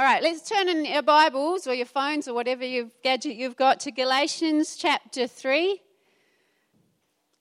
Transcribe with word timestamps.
All 0.00 0.06
right, 0.06 0.22
let's 0.22 0.48
turn 0.48 0.66
in 0.70 0.86
your 0.86 1.02
Bibles 1.02 1.66
or 1.66 1.74
your 1.74 1.84
phones 1.84 2.26
or 2.26 2.32
whatever 2.32 2.64
gadget 3.02 3.36
you've 3.36 3.56
got 3.56 3.80
to 3.80 3.90
Galatians 3.90 4.74
chapter 4.76 5.26
3. 5.26 5.78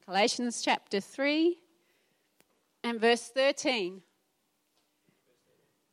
Galatians 0.05 0.61
chapter 0.61 0.99
3 0.99 1.57
and 2.83 2.99
verse 2.99 3.29
13. 3.33 4.01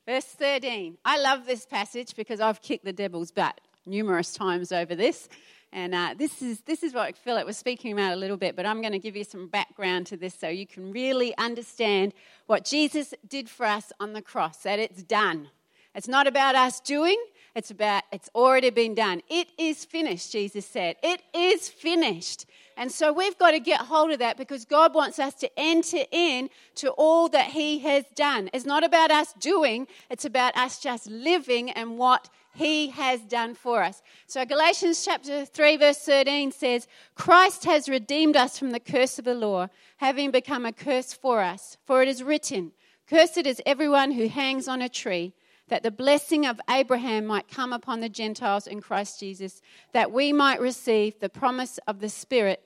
Verse 0.08 0.24
13. 0.24 0.98
I 1.04 1.20
love 1.20 1.46
this 1.46 1.64
passage 1.66 2.16
because 2.16 2.40
I've 2.40 2.60
kicked 2.62 2.84
the 2.84 2.92
devil's 2.92 3.30
butt 3.30 3.60
numerous 3.86 4.32
times 4.32 4.72
over 4.72 4.96
this. 4.96 5.28
And 5.72 5.94
uh, 5.94 6.14
this, 6.18 6.42
is, 6.42 6.62
this 6.62 6.82
is 6.82 6.92
what 6.92 7.16
Philip 7.16 7.46
was 7.46 7.56
speaking 7.56 7.92
about 7.92 8.12
a 8.12 8.16
little 8.16 8.36
bit, 8.36 8.56
but 8.56 8.66
I'm 8.66 8.80
going 8.80 8.92
to 8.92 8.98
give 8.98 9.14
you 9.14 9.22
some 9.22 9.46
background 9.46 10.08
to 10.08 10.16
this 10.16 10.34
so 10.34 10.48
you 10.48 10.66
can 10.66 10.90
really 10.90 11.32
understand 11.38 12.12
what 12.46 12.64
Jesus 12.64 13.14
did 13.28 13.48
for 13.48 13.66
us 13.66 13.92
on 14.00 14.14
the 14.14 14.22
cross, 14.22 14.64
that 14.64 14.80
it's 14.80 15.04
done. 15.04 15.50
It's 15.96 16.08
not 16.08 16.26
about 16.26 16.54
us 16.54 16.78
doing, 16.80 17.16
it's 17.54 17.70
about 17.70 18.02
it's 18.12 18.28
already 18.34 18.68
been 18.68 18.94
done. 18.94 19.22
It 19.30 19.48
is 19.56 19.86
finished, 19.86 20.30
Jesus 20.30 20.66
said. 20.66 20.96
It 21.02 21.22
is 21.34 21.70
finished. 21.70 22.44
And 22.76 22.92
so 22.92 23.14
we've 23.14 23.38
got 23.38 23.52
to 23.52 23.60
get 23.60 23.80
hold 23.80 24.10
of 24.10 24.18
that 24.18 24.36
because 24.36 24.66
God 24.66 24.94
wants 24.94 25.18
us 25.18 25.32
to 25.36 25.50
enter 25.58 26.04
in 26.10 26.50
to 26.74 26.90
all 26.90 27.30
that 27.30 27.46
He 27.46 27.78
has 27.78 28.04
done. 28.14 28.50
It's 28.52 28.66
not 28.66 28.84
about 28.84 29.10
us 29.10 29.32
doing, 29.40 29.86
it's 30.10 30.26
about 30.26 30.54
us 30.54 30.78
just 30.78 31.06
living 31.06 31.70
and 31.70 31.96
what 31.96 32.28
He 32.54 32.88
has 32.90 33.22
done 33.22 33.54
for 33.54 33.82
us. 33.82 34.02
So 34.26 34.44
Galatians 34.44 35.02
chapter 35.02 35.46
3, 35.46 35.78
verse 35.78 36.00
13 36.00 36.52
says, 36.52 36.86
Christ 37.14 37.64
has 37.64 37.88
redeemed 37.88 38.36
us 38.36 38.58
from 38.58 38.72
the 38.72 38.80
curse 38.80 39.18
of 39.18 39.24
the 39.24 39.34
law, 39.34 39.68
having 39.96 40.30
become 40.30 40.66
a 40.66 40.72
curse 40.72 41.14
for 41.14 41.40
us. 41.40 41.78
For 41.86 42.02
it 42.02 42.08
is 42.08 42.22
written, 42.22 42.72
Cursed 43.08 43.46
is 43.46 43.62
everyone 43.64 44.12
who 44.12 44.28
hangs 44.28 44.68
on 44.68 44.82
a 44.82 44.90
tree 44.90 45.32
that 45.68 45.82
the 45.82 45.90
blessing 45.90 46.46
of 46.46 46.60
Abraham 46.70 47.26
might 47.26 47.48
come 47.48 47.72
upon 47.72 48.00
the 48.00 48.08
Gentiles 48.08 48.66
in 48.66 48.80
Christ 48.80 49.20
Jesus, 49.20 49.60
that 49.92 50.12
we 50.12 50.32
might 50.32 50.60
receive 50.60 51.18
the 51.18 51.28
promise 51.28 51.78
of 51.86 52.00
the 52.00 52.08
Spirit 52.08 52.62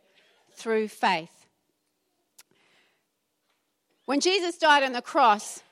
through 0.53 0.89
faith. 0.89 1.47
When 4.05 4.21
Jesus 4.21 4.59
died 4.59 4.83
on 4.83 4.93
the 4.93 5.03
cross, 5.03 5.63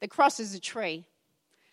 the 0.00 0.08
cross 0.08 0.40
is 0.40 0.54
a 0.54 0.60
tree. 0.60 1.04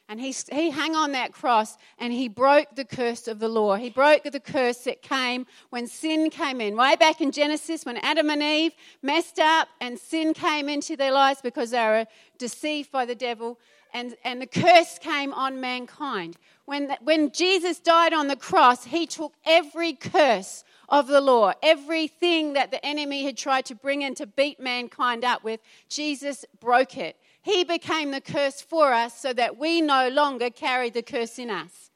And 0.10 0.20
he, 0.20 0.36
he 0.52 0.70
hung 0.70 0.96
on 0.96 1.14
that 1.14 1.32
cross 1.32 1.78
and 1.98 2.12
he 2.14 2.28
broke 2.28 2.76
the 2.76 2.86
curse 2.86 3.28
of 3.28 3.40
the 3.40 3.48
law. 3.48 3.76
He 3.76 3.90
broke 3.90 4.24
the 4.24 4.40
curse 4.40 4.80
that 4.80 5.02
came 5.02 5.48
when 5.70 5.88
sin 5.88 6.30
came 6.30 6.60
in. 6.62 6.76
Way 6.76 6.98
back 6.98 7.22
in 7.22 7.32
Genesis, 7.32 7.86
when 7.86 7.98
Adam 7.98 8.30
and 8.30 8.44
Eve 8.44 8.74
messed 9.02 9.40
up 9.40 9.70
and 9.80 9.98
sin 9.98 10.34
came 10.34 10.68
into 10.68 10.98
their 10.98 11.12
lives 11.12 11.42
because 11.42 11.72
they 11.72 11.80
were 11.80 12.06
deceived 12.38 12.92
by 12.92 13.06
the 13.06 13.16
devil, 13.16 13.58
and, 13.94 14.16
and 14.24 14.42
the 14.42 14.48
curse 14.48 14.98
came 15.00 15.34
on 15.34 15.62
mankind. 15.62 16.38
When, 16.66 16.96
when 17.02 17.32
Jesus 17.32 17.80
died 17.80 18.14
on 18.14 18.28
the 18.28 18.36
cross, 18.36 18.86
he 18.86 19.06
took 19.06 19.34
every 19.46 19.94
curse 19.94 20.64
of 20.90 21.08
the 21.08 21.22
law, 21.22 21.54
everything 21.62 22.54
that 22.54 22.72
the 22.72 22.84
enemy 22.86 23.24
had 23.24 23.38
tried 23.38 23.66
to 23.66 23.76
bring 23.76 24.02
in 24.02 24.16
to 24.16 24.28
beat 24.28 24.60
mankind 24.60 25.24
up 25.24 25.44
with, 25.44 25.60
Jesus 25.90 26.46
broke 26.60 26.98
it. 26.98 27.18
He 27.42 27.64
became 27.64 28.12
the 28.12 28.22
curse 28.22 28.62
for 28.62 28.94
us 28.94 29.20
so 29.20 29.34
that 29.34 29.58
we 29.58 29.82
no 29.82 30.10
longer 30.10 30.50
carry 30.50 30.90
the 30.90 31.02
curse 31.02 31.38
in 31.38 31.50
us. 31.50 31.92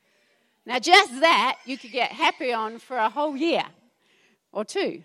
Now, 0.66 0.80
just 0.80 1.22
that 1.22 1.60
you 1.66 1.78
could 1.78 1.94
get 1.94 2.12
happy 2.12 2.52
on 2.52 2.80
for 2.80 2.98
a 2.98 3.10
whole 3.10 3.38
year 3.38 3.64
or 4.52 4.66
two 4.66 5.04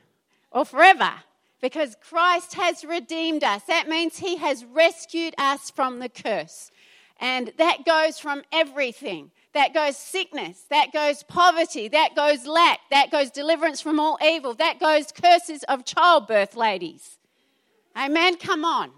or 0.51 0.65
forever 0.65 1.13
because 1.61 1.97
Christ 2.03 2.55
has 2.55 2.85
redeemed 2.85 3.45
us. 3.45 3.63
That 3.63 3.89
means 3.89 4.19
He 4.19 4.37
has 4.37 4.65
rescued 4.65 5.35
us 5.39 5.71
from 5.71 6.01
the 6.01 6.09
curse. 6.09 6.71
And 7.23 7.53
that 7.57 7.87
goes 7.87 8.19
from 8.19 8.43
everything. 8.53 9.31
That 9.55 9.73
goes 9.73 9.97
sickness, 9.97 10.65
that 10.71 10.93
goes 10.93 11.23
poverty, 11.23 11.87
that 11.89 12.17
goes 12.17 12.47
lack, 12.47 12.81
that 12.91 13.11
goes 13.13 13.31
deliverance 13.31 13.81
from 13.81 14.01
all 14.01 14.19
evil, 14.23 14.55
that 14.55 14.81
goes 14.81 15.13
curses 15.13 15.63
of 15.65 15.85
childbirth, 15.85 16.57
ladies. 16.57 17.19
Amen. 17.97 18.37
Come 18.37 18.65
on. 18.65 18.91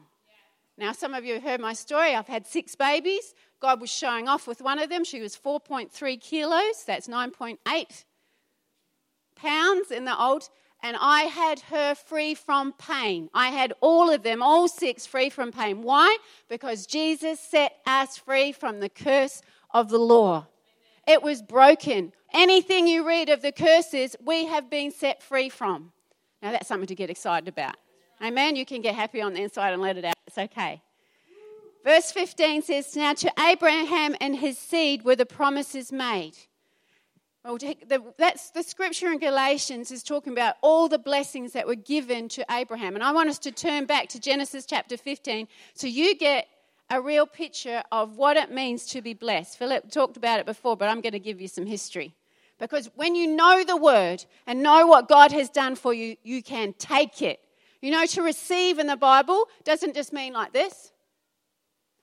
Now, 0.78 0.92
some 0.92 1.12
of 1.12 1.24
you 1.24 1.34
have 1.34 1.42
heard 1.42 1.60
my 1.60 1.74
story. 1.74 2.14
I've 2.14 2.28
had 2.28 2.46
six 2.46 2.74
babies. 2.74 3.34
God 3.60 3.80
was 3.80 3.90
showing 3.90 4.26
off 4.26 4.46
with 4.46 4.62
one 4.62 4.78
of 4.78 4.88
them. 4.88 5.04
She 5.04 5.20
was 5.20 5.36
4.3 5.36 6.20
kilos, 6.20 6.84
that's 6.86 7.08
9.8 7.08 8.04
pounds 9.36 9.90
in 9.90 10.04
the 10.04 10.18
old 10.18 10.48
and 10.84 10.98
I 11.00 11.22
had 11.22 11.60
her 11.60 11.94
free 11.94 12.34
from 12.34 12.74
pain. 12.74 13.30
I 13.32 13.48
had 13.48 13.72
all 13.80 14.10
of 14.10 14.22
them, 14.22 14.42
all 14.42 14.68
six, 14.68 15.06
free 15.06 15.30
from 15.30 15.50
pain. 15.50 15.80
Why? 15.80 16.18
Because 16.46 16.84
Jesus 16.84 17.40
set 17.40 17.78
us 17.86 18.18
free 18.18 18.52
from 18.52 18.80
the 18.80 18.90
curse 18.90 19.40
of 19.70 19.88
the 19.88 19.98
law. 19.98 20.46
It 21.08 21.22
was 21.22 21.40
broken. 21.40 22.12
Anything 22.34 22.86
you 22.86 23.06
read 23.08 23.30
of 23.30 23.40
the 23.40 23.50
curses, 23.50 24.14
we 24.22 24.44
have 24.44 24.68
been 24.68 24.90
set 24.90 25.22
free 25.22 25.48
from. 25.48 25.92
Now, 26.42 26.52
that's 26.52 26.68
something 26.68 26.86
to 26.88 26.94
get 26.94 27.08
excited 27.08 27.48
about. 27.48 27.76
Amen. 28.22 28.54
You 28.54 28.66
can 28.66 28.82
get 28.82 28.94
happy 28.94 29.22
on 29.22 29.32
the 29.32 29.40
inside 29.42 29.72
and 29.72 29.80
let 29.80 29.96
it 29.96 30.04
out. 30.04 30.14
It's 30.26 30.36
okay. 30.36 30.82
Verse 31.82 32.12
15 32.12 32.60
says, 32.60 32.94
Now 32.94 33.14
to 33.14 33.32
Abraham 33.40 34.16
and 34.20 34.36
his 34.36 34.58
seed 34.58 35.02
were 35.02 35.16
the 35.16 35.24
promises 35.24 35.90
made. 35.90 36.36
Oh, 37.46 37.58
well, 37.60 37.74
the, 37.88 38.02
that's 38.16 38.50
the 38.50 38.62
scripture 38.62 39.12
in 39.12 39.18
Galatians 39.18 39.90
is 39.90 40.02
talking 40.02 40.32
about 40.32 40.56
all 40.62 40.88
the 40.88 40.98
blessings 40.98 41.52
that 41.52 41.66
were 41.66 41.74
given 41.74 42.26
to 42.30 42.44
Abraham. 42.50 42.94
And 42.94 43.04
I 43.04 43.12
want 43.12 43.28
us 43.28 43.38
to 43.40 43.52
turn 43.52 43.84
back 43.84 44.08
to 44.10 44.20
Genesis 44.20 44.64
chapter 44.64 44.96
15 44.96 45.46
so 45.74 45.86
you 45.86 46.16
get 46.16 46.48
a 46.88 47.02
real 47.02 47.26
picture 47.26 47.82
of 47.92 48.16
what 48.16 48.38
it 48.38 48.50
means 48.50 48.86
to 48.86 49.02
be 49.02 49.12
blessed. 49.12 49.58
Philip 49.58 49.90
talked 49.90 50.16
about 50.16 50.40
it 50.40 50.46
before, 50.46 50.74
but 50.74 50.88
I'm 50.88 51.02
going 51.02 51.12
to 51.12 51.18
give 51.18 51.38
you 51.38 51.48
some 51.48 51.66
history. 51.66 52.14
Because 52.58 52.88
when 52.94 53.14
you 53.14 53.26
know 53.26 53.62
the 53.62 53.76
word 53.76 54.24
and 54.46 54.62
know 54.62 54.86
what 54.86 55.06
God 55.06 55.30
has 55.32 55.50
done 55.50 55.76
for 55.76 55.92
you, 55.92 56.16
you 56.22 56.42
can 56.42 56.72
take 56.78 57.20
it. 57.20 57.40
You 57.82 57.90
know, 57.90 58.06
to 58.06 58.22
receive 58.22 58.78
in 58.78 58.86
the 58.86 58.96
Bible 58.96 59.48
doesn't 59.64 59.94
just 59.94 60.14
mean 60.14 60.32
like 60.32 60.54
this, 60.54 60.92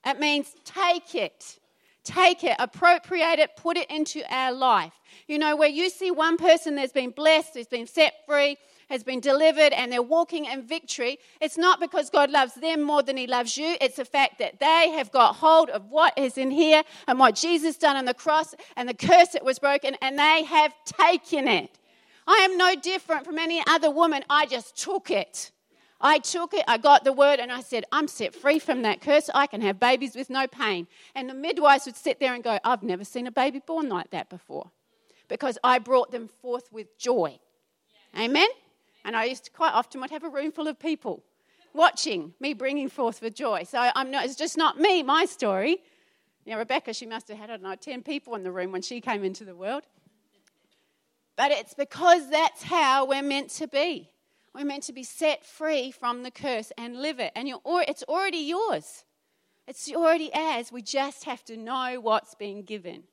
it 0.06 0.20
means 0.20 0.54
take 0.66 1.16
it. 1.16 1.58
Take 2.04 2.44
it, 2.44 2.56
appropriate 2.58 3.40
it, 3.40 3.56
put 3.56 3.78
it 3.78 3.90
into 3.92 4.24
our 4.34 4.52
life. 4.52 4.94
You 5.28 5.38
know, 5.38 5.56
where 5.56 5.70
you 5.70 5.90
see 5.90 6.10
one 6.10 6.38
person 6.38 6.76
that's 6.76 6.92
been 6.92 7.12
blessed, 7.12 7.54
who's 7.54 7.68
been 7.68 7.86
set 7.86 8.14
free, 8.28 8.58
has 8.90 9.04
been 9.04 9.20
delivered, 9.20 9.72
and 9.72 9.92
they're 9.92 10.02
walking 10.02 10.46
in 10.46 10.64
victory, 10.64 11.18
it's 11.40 11.58
not 11.58 11.80
because 11.80 12.10
God 12.10 12.30
loves 12.30 12.56
them 12.56 12.82
more 12.82 13.02
than 13.02 13.18
He 13.18 13.28
loves 13.28 13.56
you. 13.56 13.78
It's 13.80 13.96
the 13.96 14.06
fact 14.06 14.40
that 14.40 14.60
they 14.60 14.90
have 14.98 15.12
got 15.12 15.36
hold 15.36 15.70
of 15.70 15.86
what 15.90 16.18
is 16.18 16.38
in 16.38 16.52
here 16.52 16.84
and 17.08 17.18
what 17.18 17.36
Jesus 17.36 17.78
done 17.78 17.96
on 17.96 18.06
the 18.06 18.14
cross 18.14 18.54
and 18.76 18.90
the 18.90 18.94
curse 18.94 19.30
that 19.30 19.46
was 19.46 19.60
broken, 19.60 19.96
and 20.02 20.20
they 20.20 20.44
have 20.44 20.74
taken 20.86 21.48
it. 21.48 21.80
I 22.28 22.48
am 22.50 22.58
no 22.58 22.76
different 22.76 23.26
from 23.26 23.38
any 23.38 23.64
other 23.68 23.90
woman. 23.90 24.24
I 24.30 24.46
just 24.46 24.76
took 24.76 25.10
it. 25.10 25.52
I 26.02 26.20
took 26.20 26.54
it, 26.54 26.64
I 26.68 26.78
got 26.78 27.04
the 27.04 27.14
word, 27.14 27.40
and 27.40 27.52
I 27.52 27.62
said, 27.62 27.86
I'm 27.92 28.08
set 28.08 28.34
free 28.34 28.60
from 28.60 28.82
that 28.82 29.02
curse. 29.02 29.30
I 29.34 29.48
can 29.48 29.62
have 29.62 29.80
babies 29.80 30.16
with 30.16 30.30
no 30.30 30.48
pain. 30.48 30.88
And 31.16 31.30
the 31.30 31.34
midwives 31.34 31.86
would 31.86 31.96
sit 31.96 32.20
there 32.20 32.34
and 32.34 32.44
go, 32.44 32.60
I've 32.64 32.84
never 32.84 33.04
seen 33.04 33.28
a 33.28 33.32
baby 33.32 33.62
born 33.66 33.88
like 33.90 34.10
that 34.10 34.30
before. 34.30 34.72
Because 35.28 35.58
I 35.64 35.80
brought 35.80 36.12
them 36.12 36.28
forth 36.28 36.72
with 36.72 36.98
joy. 36.98 37.40
Amen? 38.18 38.48
And 39.06 39.16
I 39.16 39.26
used 39.26 39.46
to 39.46 39.52
quite 39.52 39.74
often 39.74 40.02
would 40.02 40.10
have 40.10 40.24
a 40.24 40.30
room 40.30 40.52
full 40.52 40.68
of 40.68 40.80
people 40.80 41.24
watching 41.74 42.34
me 42.40 42.54
bringing 42.54 42.90
forth 42.90 43.22
with 43.22 43.36
joy. 43.36 43.64
So 43.64 43.92
I'm 43.96 44.12
not, 44.12 44.26
it's 44.26 44.36
just 44.36 44.58
not 44.58 44.80
me, 44.80 45.04
my 45.04 45.26
story. 45.26 45.78
Now, 46.46 46.58
Rebecca, 46.58 46.94
she 46.94 47.06
must 47.06 47.28
have 47.30 47.38
had, 47.38 47.50
I 47.50 47.54
don't 47.54 47.64
know, 47.64 47.76
10 47.76 48.04
people 48.04 48.36
in 48.36 48.44
the 48.44 48.52
room 48.52 48.72
when 48.72 48.82
she 48.82 49.00
came 49.00 49.24
into 49.24 49.46
the 49.46 49.56
world. 49.56 49.84
But 51.38 51.52
it's 51.52 51.74
because 51.74 52.30
that's 52.30 52.64
how 52.64 53.06
we're 53.06 53.22
meant 53.22 53.52
to 53.52 53.68
be. 53.68 54.10
We're 54.54 54.66
meant 54.66 54.84
to 54.84 54.94
be 54.94 55.04
set 55.04 55.46
free 55.46 55.92
from 55.92 56.24
the 56.24 56.32
curse 56.32 56.72
and 56.78 57.02
live 57.02 57.20
it. 57.20 57.32
And 57.36 57.48
it's 57.48 58.04
already 58.04 58.38
yours. 58.38 59.06
It's 59.68 59.90
already 59.92 60.34
ours. 60.34 60.72
We 60.72 60.82
just 60.82 61.24
have 61.24 61.46
to 61.46 61.56
know 61.56 62.00
what's 62.02 62.36
been 62.36 62.64
given 62.64 63.04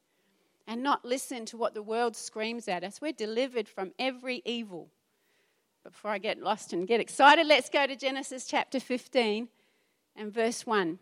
and 0.66 0.82
not 0.82 1.04
listen 1.04 1.46
to 1.46 1.56
what 1.56 1.74
the 1.74 1.82
world 1.82 2.16
screams 2.16 2.66
at 2.66 2.82
us. 2.82 3.00
We're 3.00 3.12
delivered 3.12 3.68
from 3.68 3.92
every 3.98 4.42
evil. 4.44 4.88
But 5.84 5.92
before 5.92 6.10
I 6.10 6.18
get 6.18 6.42
lost 6.42 6.72
and 6.72 6.88
get 6.88 7.00
excited, 7.00 7.46
let's 7.46 7.70
go 7.70 7.86
to 7.86 7.94
Genesis 7.94 8.46
chapter 8.46 8.80
15 8.80 9.48
and 10.16 10.34
verse 10.34 10.66
1. 10.66 10.98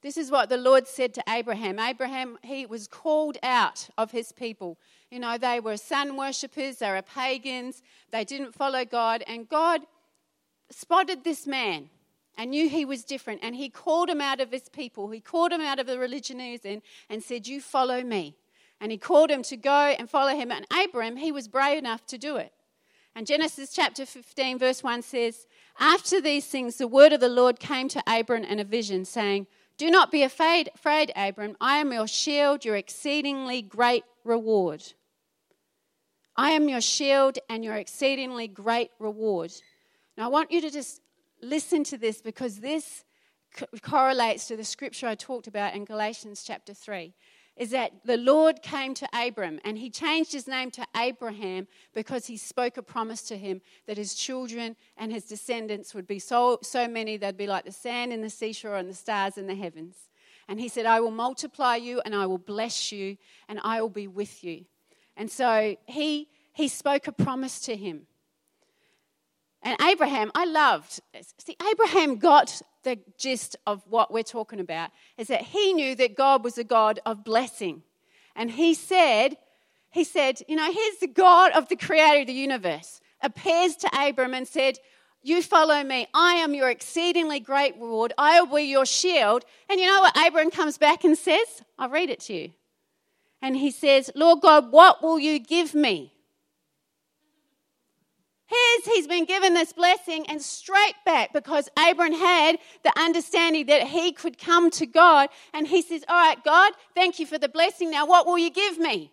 This 0.00 0.16
is 0.16 0.30
what 0.30 0.48
the 0.48 0.56
Lord 0.56 0.86
said 0.86 1.12
to 1.14 1.24
Abraham. 1.28 1.80
Abraham, 1.80 2.38
he 2.44 2.64
was 2.64 2.86
called 2.86 3.36
out 3.42 3.88
of 3.98 4.12
his 4.12 4.30
people. 4.30 4.78
You 5.10 5.20
know, 5.20 5.38
they 5.38 5.60
were 5.60 5.76
sun 5.76 6.16
worshippers, 6.16 6.78
they 6.78 6.90
were 6.90 7.02
pagans, 7.02 7.82
they 8.10 8.24
didn't 8.24 8.54
follow 8.54 8.84
God, 8.84 9.24
and 9.26 9.48
God 9.48 9.80
spotted 10.70 11.24
this 11.24 11.46
man 11.46 11.88
and 12.36 12.50
knew 12.50 12.68
he 12.68 12.84
was 12.84 13.04
different, 13.04 13.40
and 13.42 13.56
he 13.56 13.68
called 13.68 14.08
him 14.08 14.20
out 14.20 14.40
of 14.40 14.52
his 14.52 14.68
people. 14.68 15.10
He 15.10 15.20
called 15.20 15.52
him 15.52 15.60
out 15.60 15.80
of 15.80 15.86
the 15.86 15.98
religion 15.98 16.38
he 16.38 16.52
was 16.52 16.64
in 16.64 16.82
and 17.10 17.22
said, 17.22 17.48
You 17.48 17.60
follow 17.60 18.02
me. 18.02 18.36
And 18.80 18.92
he 18.92 18.98
called 18.98 19.30
him 19.30 19.42
to 19.44 19.56
go 19.56 19.94
and 19.98 20.08
follow 20.08 20.36
him. 20.36 20.52
And 20.52 20.64
Abram, 20.70 21.16
he 21.16 21.32
was 21.32 21.48
brave 21.48 21.78
enough 21.78 22.06
to 22.06 22.16
do 22.16 22.36
it. 22.36 22.52
And 23.16 23.26
Genesis 23.26 23.72
chapter 23.72 24.06
15, 24.06 24.60
verse 24.60 24.84
1 24.84 25.02
says, 25.02 25.48
After 25.80 26.20
these 26.20 26.46
things, 26.46 26.76
the 26.76 26.86
word 26.86 27.12
of 27.12 27.18
the 27.18 27.28
Lord 27.28 27.58
came 27.58 27.88
to 27.88 28.02
Abram 28.06 28.44
in 28.44 28.60
a 28.60 28.64
vision, 28.64 29.04
saying, 29.04 29.48
Do 29.76 29.90
not 29.90 30.12
be 30.12 30.22
afraid, 30.22 30.70
afraid, 30.76 31.10
Abram. 31.16 31.56
I 31.60 31.78
am 31.78 31.92
your 31.92 32.06
shield, 32.06 32.64
your 32.64 32.76
exceedingly 32.76 33.62
great 33.62 34.04
reward. 34.28 34.84
I 36.36 36.50
am 36.50 36.68
your 36.68 36.80
shield 36.80 37.38
and 37.48 37.64
your 37.64 37.74
exceedingly 37.74 38.46
great 38.46 38.90
reward. 39.00 39.52
Now, 40.16 40.26
I 40.26 40.28
want 40.28 40.52
you 40.52 40.60
to 40.60 40.70
just 40.70 41.00
listen 41.42 41.82
to 41.84 41.98
this 41.98 42.20
because 42.20 42.60
this 42.60 43.04
correlates 43.82 44.46
to 44.48 44.56
the 44.56 44.64
scripture 44.64 45.08
I 45.08 45.14
talked 45.16 45.48
about 45.48 45.74
in 45.74 45.84
Galatians 45.84 46.44
chapter 46.46 46.74
3 46.74 47.14
is 47.56 47.70
that 47.70 47.92
the 48.04 48.16
Lord 48.16 48.62
came 48.62 48.94
to 48.94 49.08
Abram 49.12 49.58
and 49.64 49.78
he 49.78 49.90
changed 49.90 50.32
his 50.32 50.46
name 50.46 50.70
to 50.72 50.86
Abraham 50.96 51.66
because 51.92 52.26
he 52.26 52.36
spoke 52.36 52.76
a 52.76 52.82
promise 52.82 53.22
to 53.22 53.36
him 53.36 53.60
that 53.86 53.96
his 53.96 54.14
children 54.14 54.76
and 54.96 55.12
his 55.12 55.24
descendants 55.24 55.92
would 55.92 56.06
be 56.06 56.20
so, 56.20 56.60
so 56.62 56.86
many 56.86 57.16
they'd 57.16 57.36
be 57.36 57.48
like 57.48 57.64
the 57.64 57.72
sand 57.72 58.12
in 58.12 58.22
the 58.22 58.30
seashore 58.30 58.76
and 58.76 58.88
the 58.88 58.94
stars 58.94 59.36
in 59.36 59.48
the 59.48 59.56
heavens. 59.56 60.07
And 60.48 60.58
he 60.58 60.68
said, 60.68 60.86
I 60.86 61.00
will 61.00 61.10
multiply 61.10 61.76
you 61.76 62.00
and 62.04 62.14
I 62.14 62.26
will 62.26 62.38
bless 62.38 62.90
you 62.90 63.18
and 63.48 63.60
I 63.62 63.82
will 63.82 63.90
be 63.90 64.08
with 64.08 64.42
you. 64.42 64.64
And 65.16 65.30
so 65.30 65.76
he, 65.86 66.28
he 66.54 66.68
spoke 66.68 67.06
a 67.06 67.12
promise 67.12 67.60
to 67.60 67.76
him. 67.76 68.06
And 69.62 69.76
Abraham, 69.82 70.30
I 70.34 70.44
loved. 70.44 71.00
See, 71.38 71.56
Abraham 71.70 72.16
got 72.16 72.62
the 72.84 72.98
gist 73.18 73.56
of 73.66 73.82
what 73.88 74.12
we're 74.12 74.22
talking 74.22 74.60
about 74.60 74.90
is 75.18 75.28
that 75.28 75.42
he 75.42 75.74
knew 75.74 75.94
that 75.96 76.16
God 76.16 76.44
was 76.44 76.56
a 76.56 76.64
God 76.64 77.00
of 77.04 77.24
blessing. 77.24 77.82
And 78.34 78.50
he 78.50 78.72
said, 78.72 79.36
he 79.90 80.04
said, 80.04 80.40
you 80.48 80.56
know, 80.56 80.70
here's 80.72 80.98
the 80.98 81.08
God 81.08 81.52
of 81.52 81.68
the 81.68 81.76
creator 81.76 82.20
of 82.20 82.26
the 82.28 82.32
universe, 82.32 83.00
appears 83.20 83.74
to 83.76 83.90
Abram 83.92 84.32
and 84.32 84.46
said, 84.46 84.78
You 85.22 85.42
follow 85.42 85.82
me. 85.82 86.06
I 86.14 86.34
am 86.34 86.54
your 86.54 86.70
exceedingly 86.70 87.40
great 87.40 87.74
reward. 87.74 88.12
I 88.16 88.40
will 88.40 88.56
be 88.56 88.64
your 88.64 88.86
shield. 88.86 89.44
And 89.68 89.80
you 89.80 89.86
know 89.86 90.00
what 90.00 90.16
Abram 90.16 90.50
comes 90.50 90.78
back 90.78 91.04
and 91.04 91.18
says? 91.18 91.62
I'll 91.78 91.90
read 91.90 92.10
it 92.10 92.20
to 92.20 92.34
you. 92.34 92.50
And 93.42 93.56
he 93.56 93.70
says, 93.70 94.10
Lord 94.14 94.40
God, 94.40 94.72
what 94.72 95.02
will 95.02 95.18
you 95.18 95.38
give 95.38 95.74
me? 95.74 96.12
Here's, 98.46 98.94
he's 98.94 99.06
been 99.06 99.26
given 99.26 99.52
this 99.52 99.74
blessing 99.74 100.24
and 100.28 100.40
straight 100.40 100.94
back 101.04 101.34
because 101.34 101.68
Abram 101.76 102.14
had 102.14 102.58
the 102.82 102.98
understanding 102.98 103.66
that 103.66 103.88
he 103.88 104.12
could 104.12 104.38
come 104.38 104.70
to 104.70 104.86
God. 104.86 105.28
And 105.52 105.66
he 105.66 105.82
says, 105.82 106.02
All 106.08 106.16
right, 106.16 106.42
God, 106.42 106.72
thank 106.94 107.18
you 107.18 107.26
for 107.26 107.36
the 107.36 107.48
blessing. 107.48 107.90
Now, 107.90 108.06
what 108.06 108.26
will 108.26 108.38
you 108.38 108.50
give 108.50 108.78
me? 108.78 109.12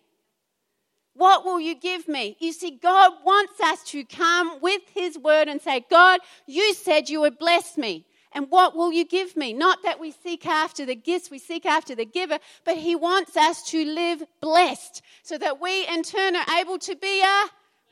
What 1.16 1.46
will 1.46 1.60
you 1.60 1.76
give 1.76 2.08
me? 2.08 2.36
You 2.40 2.52
see, 2.52 2.72
God 2.72 3.14
wants 3.24 3.60
us 3.62 3.84
to 3.92 4.04
come 4.04 4.60
with 4.62 4.82
his 4.94 5.18
word 5.18 5.48
and 5.48 5.62
say, 5.62 5.86
God, 5.90 6.20
you 6.46 6.74
said 6.74 7.10
you 7.10 7.22
would 7.22 7.40
bless 7.40 7.78
me. 7.78 8.06
And 8.34 8.52
what 8.52 8.76
will 8.76 8.92
you 8.92 9.06
give 9.06 9.38
me? 9.38 9.54
Not 9.54 9.82
that 9.84 9.98
we 9.98 10.12
seek 10.12 10.46
after 10.46 10.86
the 10.86 10.96
gifts, 10.96 11.32
we 11.32 11.40
seek 11.40 11.66
after 11.66 11.96
the 11.96 12.06
giver, 12.06 12.38
but 12.66 12.76
He 12.76 12.94
wants 12.94 13.38
us 13.38 13.64
to 13.70 13.86
live 13.86 14.24
blessed 14.42 15.02
so 15.24 15.38
that 15.38 15.62
we 15.62 15.88
in 15.88 16.04
turn 16.04 16.36
are 16.36 16.60
able 16.60 16.78
to 16.80 16.98
be 16.98 17.22
a 17.24 17.46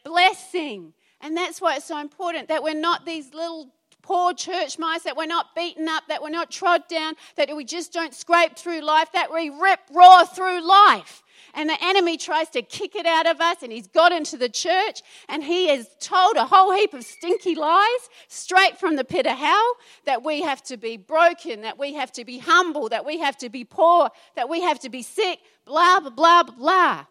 blessing. 0.04 0.94
And 1.22 1.38
that's 1.38 1.62
why 1.62 1.78
it's 1.78 1.86
so 1.86 1.98
important 1.98 2.50
that 2.50 2.62
we're 2.62 2.74
not 2.74 3.06
these 3.06 3.34
little 3.34 3.70
poor 4.02 4.34
church 4.34 4.78
mice, 4.78 5.04
that 5.04 5.16
we're 5.16 5.26
not 5.26 5.56
beaten 5.56 5.88
up, 5.88 6.04
that 6.10 6.22
we're 6.22 6.30
not 6.30 6.52
trod 6.52 6.82
down, 6.90 7.14
that 7.38 7.56
we 7.56 7.64
just 7.64 7.94
don't 7.94 8.14
scrape 8.14 8.58
through 8.58 8.82
life, 8.82 9.14
that 9.14 9.32
we 9.34 9.50
rip 9.50 9.80
raw 9.94 10.26
through 10.26 10.68
life. 10.68 11.23
And 11.54 11.70
the 11.70 11.78
enemy 11.82 12.18
tries 12.18 12.50
to 12.50 12.62
kick 12.62 12.96
it 12.96 13.06
out 13.06 13.28
of 13.28 13.40
us, 13.40 13.58
and 13.62 13.72
he's 13.72 13.88
got 13.88 14.12
into 14.12 14.38
the 14.38 14.50
church, 14.50 15.02
and 15.30 15.44
he 15.44 15.70
has 15.70 15.88
told 16.00 16.36
a 16.36 16.46
whole 16.46 16.74
heap 16.74 16.94
of 16.94 17.04
stinky 17.04 17.56
lies 17.56 18.10
straight 18.28 18.80
from 18.80 18.96
the 18.96 19.04
pit 19.04 19.28
of 19.28 19.38
hell 19.38 19.74
that 20.06 20.24
we 20.24 20.42
have 20.42 20.64
to 20.64 20.78
be 20.78 20.98
broken, 20.98 21.62
that 21.62 21.78
we 21.78 21.94
have 21.94 22.12
to 22.14 22.26
be 22.26 22.40
humble, 22.40 22.90
that 22.90 23.06
we 23.06 23.20
have 23.20 23.38
to 23.38 23.50
be 23.50 23.64
poor, 23.64 24.10
that 24.36 24.50
we 24.50 24.62
have 24.62 24.80
to 24.80 24.90
be 24.90 25.02
sick, 25.02 25.40
blah, 25.66 26.00
blah, 26.00 26.10
blah, 26.10 26.44
blah. 26.44 27.06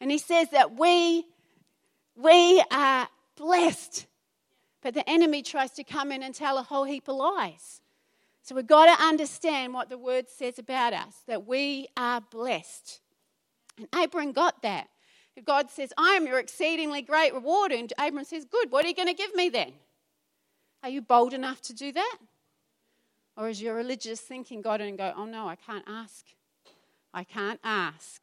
And 0.00 0.10
he 0.10 0.18
says 0.18 0.50
that 0.50 0.76
we, 0.76 1.24
we 2.16 2.62
are 2.70 3.08
blessed. 3.36 4.06
But 4.82 4.94
the 4.94 5.08
enemy 5.08 5.42
tries 5.42 5.70
to 5.72 5.84
come 5.84 6.12
in 6.12 6.22
and 6.22 6.34
tell 6.34 6.58
a 6.58 6.62
whole 6.62 6.84
heap 6.84 7.08
of 7.08 7.16
lies. 7.16 7.80
So 8.42 8.54
we've 8.54 8.66
got 8.66 8.94
to 8.94 9.02
understand 9.02 9.72
what 9.72 9.88
the 9.88 9.96
word 9.96 10.28
says 10.28 10.58
about 10.58 10.92
us 10.92 11.22
that 11.26 11.46
we 11.46 11.88
are 11.96 12.20
blessed. 12.20 13.00
And 13.76 13.88
Abram 13.92 14.32
got 14.32 14.62
that. 14.62 14.88
God 15.44 15.70
says, 15.70 15.92
I 15.98 16.10
am 16.10 16.26
your 16.26 16.38
exceedingly 16.38 17.02
great 17.02 17.34
reward. 17.34 17.72
And 17.72 17.92
Abram 17.98 18.24
says, 18.24 18.44
Good, 18.44 18.70
what 18.70 18.84
are 18.84 18.88
you 18.88 18.94
going 18.94 19.08
to 19.08 19.14
give 19.14 19.34
me 19.34 19.48
then? 19.48 19.72
Are 20.82 20.88
you 20.88 21.02
bold 21.02 21.34
enough 21.34 21.60
to 21.62 21.74
do 21.74 21.92
that? 21.92 22.18
Or 23.36 23.48
is 23.48 23.60
your 23.60 23.74
religious 23.74 24.20
thinking 24.20 24.62
in 24.64 24.80
and 24.80 24.98
go, 24.98 25.12
Oh 25.16 25.24
no, 25.24 25.48
I 25.48 25.56
can't 25.56 25.84
ask. 25.88 26.26
I 27.12 27.24
can't 27.24 27.58
ask. 27.64 28.22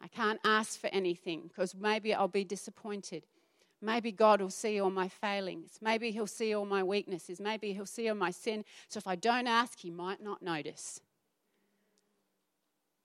I 0.00 0.08
can't 0.08 0.40
ask 0.44 0.78
for 0.78 0.88
anything 0.88 1.42
because 1.48 1.74
maybe 1.74 2.12
I'll 2.12 2.28
be 2.28 2.44
disappointed. 2.44 3.24
Maybe 3.80 4.10
God 4.10 4.40
will 4.40 4.50
see 4.50 4.80
all 4.80 4.90
my 4.90 5.08
failings. 5.08 5.78
Maybe 5.80 6.10
He'll 6.10 6.26
see 6.26 6.54
all 6.54 6.64
my 6.64 6.82
weaknesses. 6.82 7.40
Maybe 7.40 7.72
He'll 7.72 7.86
see 7.86 8.08
all 8.08 8.14
my 8.14 8.30
sin. 8.30 8.64
So 8.88 8.98
if 8.98 9.06
I 9.06 9.14
don't 9.14 9.46
ask, 9.46 9.78
He 9.78 9.90
might 9.90 10.22
not 10.22 10.42
notice. 10.42 11.00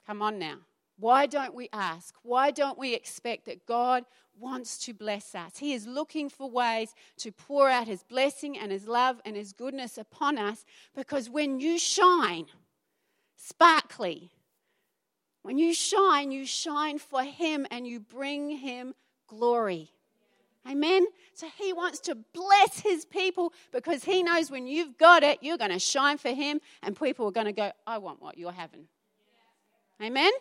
Come 0.08 0.22
on 0.22 0.40
now. 0.40 0.58
Why 1.02 1.26
don't 1.26 1.56
we 1.56 1.68
ask? 1.74 2.14
Why 2.22 2.52
don't 2.52 2.78
we 2.78 2.94
expect 2.94 3.46
that 3.46 3.66
God 3.66 4.06
wants 4.40 4.78
to 4.86 4.94
bless 4.94 5.34
us? 5.34 5.58
He 5.58 5.74
is 5.74 5.88
looking 5.88 6.30
for 6.30 6.48
ways 6.48 6.94
to 7.18 7.32
pour 7.32 7.70
out 7.70 7.88
His 7.88 8.04
blessing 8.04 8.56
and 8.56 8.72
His 8.72 8.88
love 8.88 9.20
and 9.26 9.36
His 9.36 9.52
goodness 9.52 9.98
upon 9.98 10.38
us 10.38 10.64
because 10.96 11.28
when 11.28 11.60
you 11.60 11.80
shine 11.80 12.46
sparkly, 13.36 14.30
when 15.42 15.58
you 15.58 15.74
shine, 15.74 16.30
you 16.30 16.46
shine 16.46 17.00
for 17.00 17.24
Him 17.24 17.66
and 17.72 17.88
you 17.88 18.00
bring 18.00 18.52
Him 18.52 18.94
glory. 19.26 19.90
Amen. 20.70 21.08
So 21.34 21.48
he 21.58 21.74
wants 21.74 22.00
to 22.02 22.16
bless 22.36 22.82
his 22.82 23.04
people 23.04 23.52
because 23.72 24.04
he 24.04 24.22
knows 24.22 24.52
when 24.52 24.68
you've 24.68 24.96
got 24.96 25.24
it, 25.24 25.40
you're 25.42 25.58
going 25.58 25.72
to 25.72 25.80
shine 25.80 26.20
for 26.20 26.30
him, 26.30 26.62
and 26.84 26.96
people 26.96 27.26
are 27.26 27.32
going 27.32 27.48
to 27.48 27.52
go, 27.52 27.72
I 27.88 27.98
want 27.98 28.22
what 28.22 28.38
you're 28.38 28.52
having. 28.52 28.86
Amen. 30.00 30.32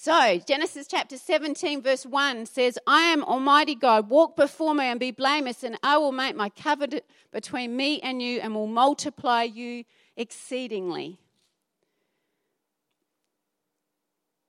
So, 0.00 0.38
Genesis 0.46 0.86
chapter 0.86 1.16
17, 1.16 1.82
verse 1.82 2.06
1 2.06 2.46
says, 2.46 2.78
I 2.86 3.00
am 3.06 3.24
Almighty 3.24 3.74
God, 3.74 4.08
walk 4.08 4.36
before 4.36 4.72
me 4.72 4.84
and 4.84 5.00
be 5.00 5.10
blameless, 5.10 5.64
and 5.64 5.76
I 5.82 5.98
will 5.98 6.12
make 6.12 6.36
my 6.36 6.50
covenant 6.50 7.02
between 7.32 7.76
me 7.76 7.98
and 7.98 8.22
you 8.22 8.38
and 8.38 8.54
will 8.54 8.68
multiply 8.68 9.42
you 9.42 9.82
exceedingly. 10.16 11.18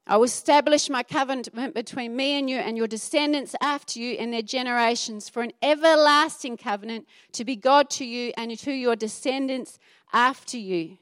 I 0.06 0.18
will 0.18 0.26
establish 0.26 0.88
my 0.88 1.02
covenant 1.02 1.74
between 1.74 2.16
me 2.16 2.38
and 2.38 2.48
you 2.48 2.58
and 2.58 2.78
your 2.78 2.86
descendants 2.86 3.56
after 3.60 4.00
you 4.00 4.18
and 4.20 4.32
their 4.32 4.44
generations 4.44 5.30
for 5.30 5.42
an 5.42 5.54
everlasting 5.64 6.58
covenant 6.58 7.08
to 7.32 7.44
be 7.44 7.56
God 7.56 7.90
to 7.92 8.06
you 8.06 8.34
and 8.38 8.56
to 8.56 8.72
your 8.72 8.96
descendants 8.96 9.80
after 10.14 10.60
you. 10.60 11.00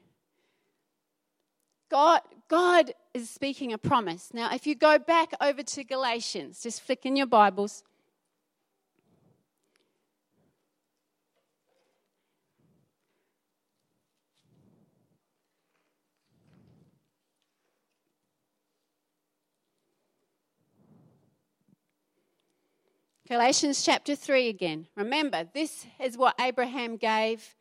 God, 1.90 2.22
God 2.48 2.92
is 3.12 3.28
speaking 3.28 3.74
a 3.74 3.78
promise. 3.78 4.30
Now, 4.32 4.54
if 4.54 4.66
you 4.66 4.74
go 4.74 4.98
back 4.98 5.32
over 5.38 5.62
to 5.62 5.84
Galatians, 5.84 6.62
just 6.62 6.80
flick 6.80 7.04
in 7.04 7.14
your 7.14 7.26
Bibles. 7.26 7.84
Galatians 23.28 23.84
chapter 23.84 24.14
3 24.16 24.48
again. 24.48 24.86
Remember, 24.96 25.46
this 25.52 25.84
is 26.00 26.16
what 26.16 26.34
Abraham 26.40 26.96
gave, 26.96 27.54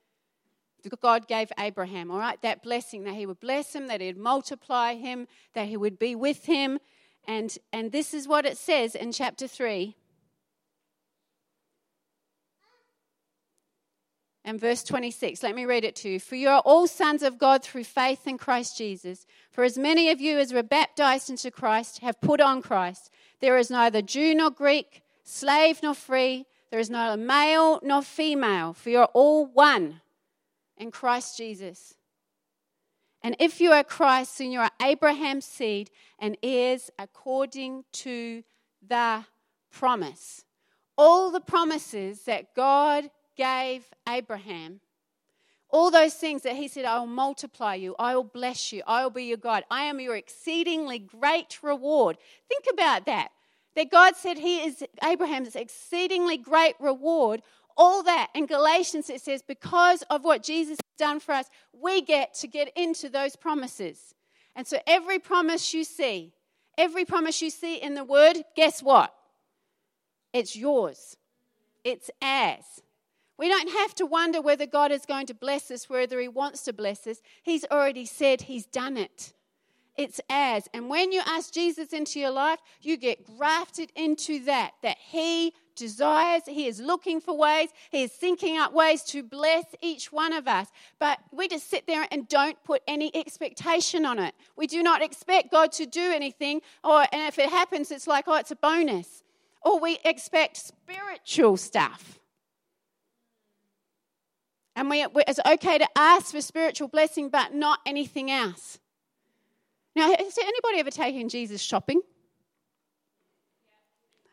God 1.01 1.27
gave 1.27 1.51
Abraham, 1.59 2.11
all 2.11 2.19
right? 2.19 2.41
That 2.41 2.63
blessing 2.63 3.03
that 3.03 3.15
he 3.15 3.25
would 3.25 3.39
bless 3.39 3.73
him, 3.73 3.87
that 3.87 4.01
he'd 4.01 4.17
multiply 4.17 4.95
him, 4.95 5.27
that 5.53 5.67
he 5.67 5.77
would 5.77 5.99
be 5.99 6.15
with 6.15 6.45
him. 6.45 6.79
And, 7.27 7.55
and 7.73 7.91
this 7.91 8.13
is 8.13 8.27
what 8.27 8.45
it 8.45 8.57
says 8.57 8.95
in 8.95 9.11
chapter 9.11 9.47
3. 9.47 9.95
And 14.45 14.61
verse 14.61 14.81
26, 14.81 15.43
let 15.43 15.55
me 15.55 15.65
read 15.65 15.83
it 15.83 15.97
to 15.97 16.09
you. 16.09 16.19
For 16.21 16.37
you 16.37 16.47
are 16.47 16.61
all 16.61 16.87
sons 16.87 17.21
of 17.21 17.37
God 17.37 17.63
through 17.63 17.83
faith 17.83 18.25
in 18.25 18.37
Christ 18.37 18.77
Jesus. 18.77 19.25
For 19.51 19.65
as 19.65 19.77
many 19.77 20.09
of 20.09 20.21
you 20.21 20.39
as 20.39 20.53
were 20.53 20.63
baptized 20.63 21.29
into 21.29 21.51
Christ 21.51 21.99
have 21.99 22.21
put 22.21 22.39
on 22.39 22.61
Christ. 22.61 23.09
There 23.41 23.57
is 23.57 23.69
neither 23.69 24.01
Jew 24.01 24.33
nor 24.33 24.49
Greek 24.49 25.03
slave 25.25 25.81
nor 25.83 25.93
free. 25.93 26.45
There 26.71 26.79
is 26.79 26.89
neither 26.89 27.21
male 27.21 27.81
nor 27.83 28.01
female, 28.01 28.71
for 28.71 28.89
you 28.89 28.99
are 28.99 29.09
all 29.13 29.45
one 29.45 29.99
in 30.77 30.91
Christ 30.91 31.37
Jesus. 31.37 31.95
And 33.21 33.35
if 33.39 33.59
you 33.59 33.71
are 33.71 33.83
Christ, 33.83 34.37
then 34.37 34.51
you 34.51 34.59
are 34.59 34.71
Abraham's 34.81 35.45
seed 35.45 35.89
and 36.19 36.37
heirs 36.43 36.89
according 36.99 37.83
to 37.93 38.43
the 38.87 39.25
promise. 39.71 40.45
All 40.97 41.31
the 41.31 41.41
promises 41.41 42.21
that 42.23 42.55
God 42.55 43.09
gave 43.35 43.85
Abraham, 44.07 44.81
all 45.69 45.91
those 45.91 46.13
things 46.13 46.43
that 46.43 46.55
he 46.55 46.67
said, 46.67 46.85
I 46.85 46.99
will 46.99 47.07
multiply 47.07 47.75
you, 47.75 47.95
I 47.99 48.15
will 48.15 48.23
bless 48.23 48.71
you, 48.71 48.81
I 48.87 49.03
will 49.03 49.11
be 49.11 49.25
your 49.25 49.37
God, 49.37 49.63
I 49.69 49.83
am 49.83 49.99
your 49.99 50.15
exceedingly 50.15 50.99
great 50.99 51.59
reward. 51.61 52.17
Think 52.47 52.65
about 52.71 53.05
that. 53.05 53.29
That 53.75 53.91
God 53.91 54.15
said 54.15 54.39
he 54.39 54.63
is 54.63 54.83
Abraham's 55.03 55.55
exceedingly 55.55 56.37
great 56.37 56.73
reward. 56.79 57.43
All 57.77 58.01
that 58.03 58.29
in 58.33 58.47
Galatians 58.47 59.09
it 59.09 59.21
says, 59.21 59.43
because 59.47 60.01
of 60.09 60.23
what 60.23 60.41
Jesus 60.43 60.77
has 60.77 60.97
done 60.97 61.19
for 61.19 61.33
us, 61.33 61.49
we 61.71 62.01
get 62.01 62.33
to 62.35 62.47
get 62.47 62.75
into 62.75 63.07
those 63.07 63.35
promises. 63.35 64.15
And 64.55 64.65
so 64.65 64.79
every 64.87 65.19
promise 65.19 65.73
you 65.73 65.83
see, 65.83 66.33
every 66.77 67.05
promise 67.05 67.41
you 67.41 67.51
see 67.51 67.75
in 67.75 67.93
the 67.93 68.03
word, 68.03 68.43
guess 68.55 68.81
what? 68.81 69.13
It's 70.33 70.55
yours. 70.55 71.15
It's 71.83 72.09
ours. 72.21 72.81
We 73.37 73.47
don't 73.47 73.69
have 73.69 73.93
to 73.95 74.05
wonder 74.07 74.41
whether 74.41 74.65
God 74.65 74.91
is 74.91 75.05
going 75.05 75.27
to 75.27 75.35
bless 75.35 75.69
us, 75.69 75.87
whether 75.87 76.19
He 76.19 76.27
wants 76.27 76.63
to 76.63 76.73
bless 76.73 77.05
us. 77.05 77.21
He's 77.43 77.65
already 77.65 78.05
said 78.05 78.41
He's 78.41 78.65
done 78.65 78.97
it. 78.97 79.33
It's 79.95 80.19
ours. 80.29 80.63
And 80.73 80.89
when 80.89 81.11
you 81.11 81.21
ask 81.25 81.53
Jesus 81.53 81.93
into 81.93 82.19
your 82.19 82.31
life, 82.31 82.59
you 82.81 82.97
get 82.97 83.37
grafted 83.37 83.91
into 83.95 84.43
that, 84.45 84.71
that 84.81 84.97
He 84.97 85.53
desires. 85.77 86.43
He 86.45 86.67
is 86.67 86.81
looking 86.81 87.21
for 87.21 87.37
ways. 87.37 87.69
He 87.89 88.03
is 88.03 88.11
thinking 88.11 88.57
up 88.57 88.73
ways 88.73 89.01
to 89.03 89.23
bless 89.23 89.63
each 89.81 90.11
one 90.11 90.33
of 90.33 90.45
us. 90.45 90.67
But 90.99 91.19
we 91.31 91.47
just 91.47 91.69
sit 91.69 91.87
there 91.87 92.05
and 92.11 92.27
don't 92.27 92.61
put 92.65 92.81
any 92.85 93.15
expectation 93.15 94.05
on 94.05 94.19
it. 94.19 94.35
We 94.57 94.67
do 94.67 94.83
not 94.83 95.01
expect 95.01 95.51
God 95.51 95.71
to 95.73 95.85
do 95.85 96.11
anything, 96.11 96.61
or 96.83 97.05
and 97.13 97.27
if 97.27 97.39
it 97.39 97.49
happens, 97.49 97.91
it's 97.91 98.07
like, 98.07 98.25
oh, 98.27 98.35
it's 98.35 98.51
a 98.51 98.57
bonus. 98.57 99.23
Or 99.61 99.79
we 99.79 99.99
expect 100.03 100.57
spiritual 100.57 101.55
stuff. 101.55 102.19
And 104.75 104.89
we, 104.89 105.03
it's 105.27 105.39
okay 105.45 105.79
to 105.79 105.87
ask 105.95 106.31
for 106.31 106.41
spiritual 106.41 106.87
blessing, 106.87 107.29
but 107.29 107.53
not 107.53 107.79
anything 107.85 108.29
else. 108.29 108.79
Now, 109.95 110.09
has 110.09 110.37
anybody 110.37 110.79
ever 110.79 110.91
taken 110.91 111.29
Jesus 111.29 111.61
shopping? 111.61 112.01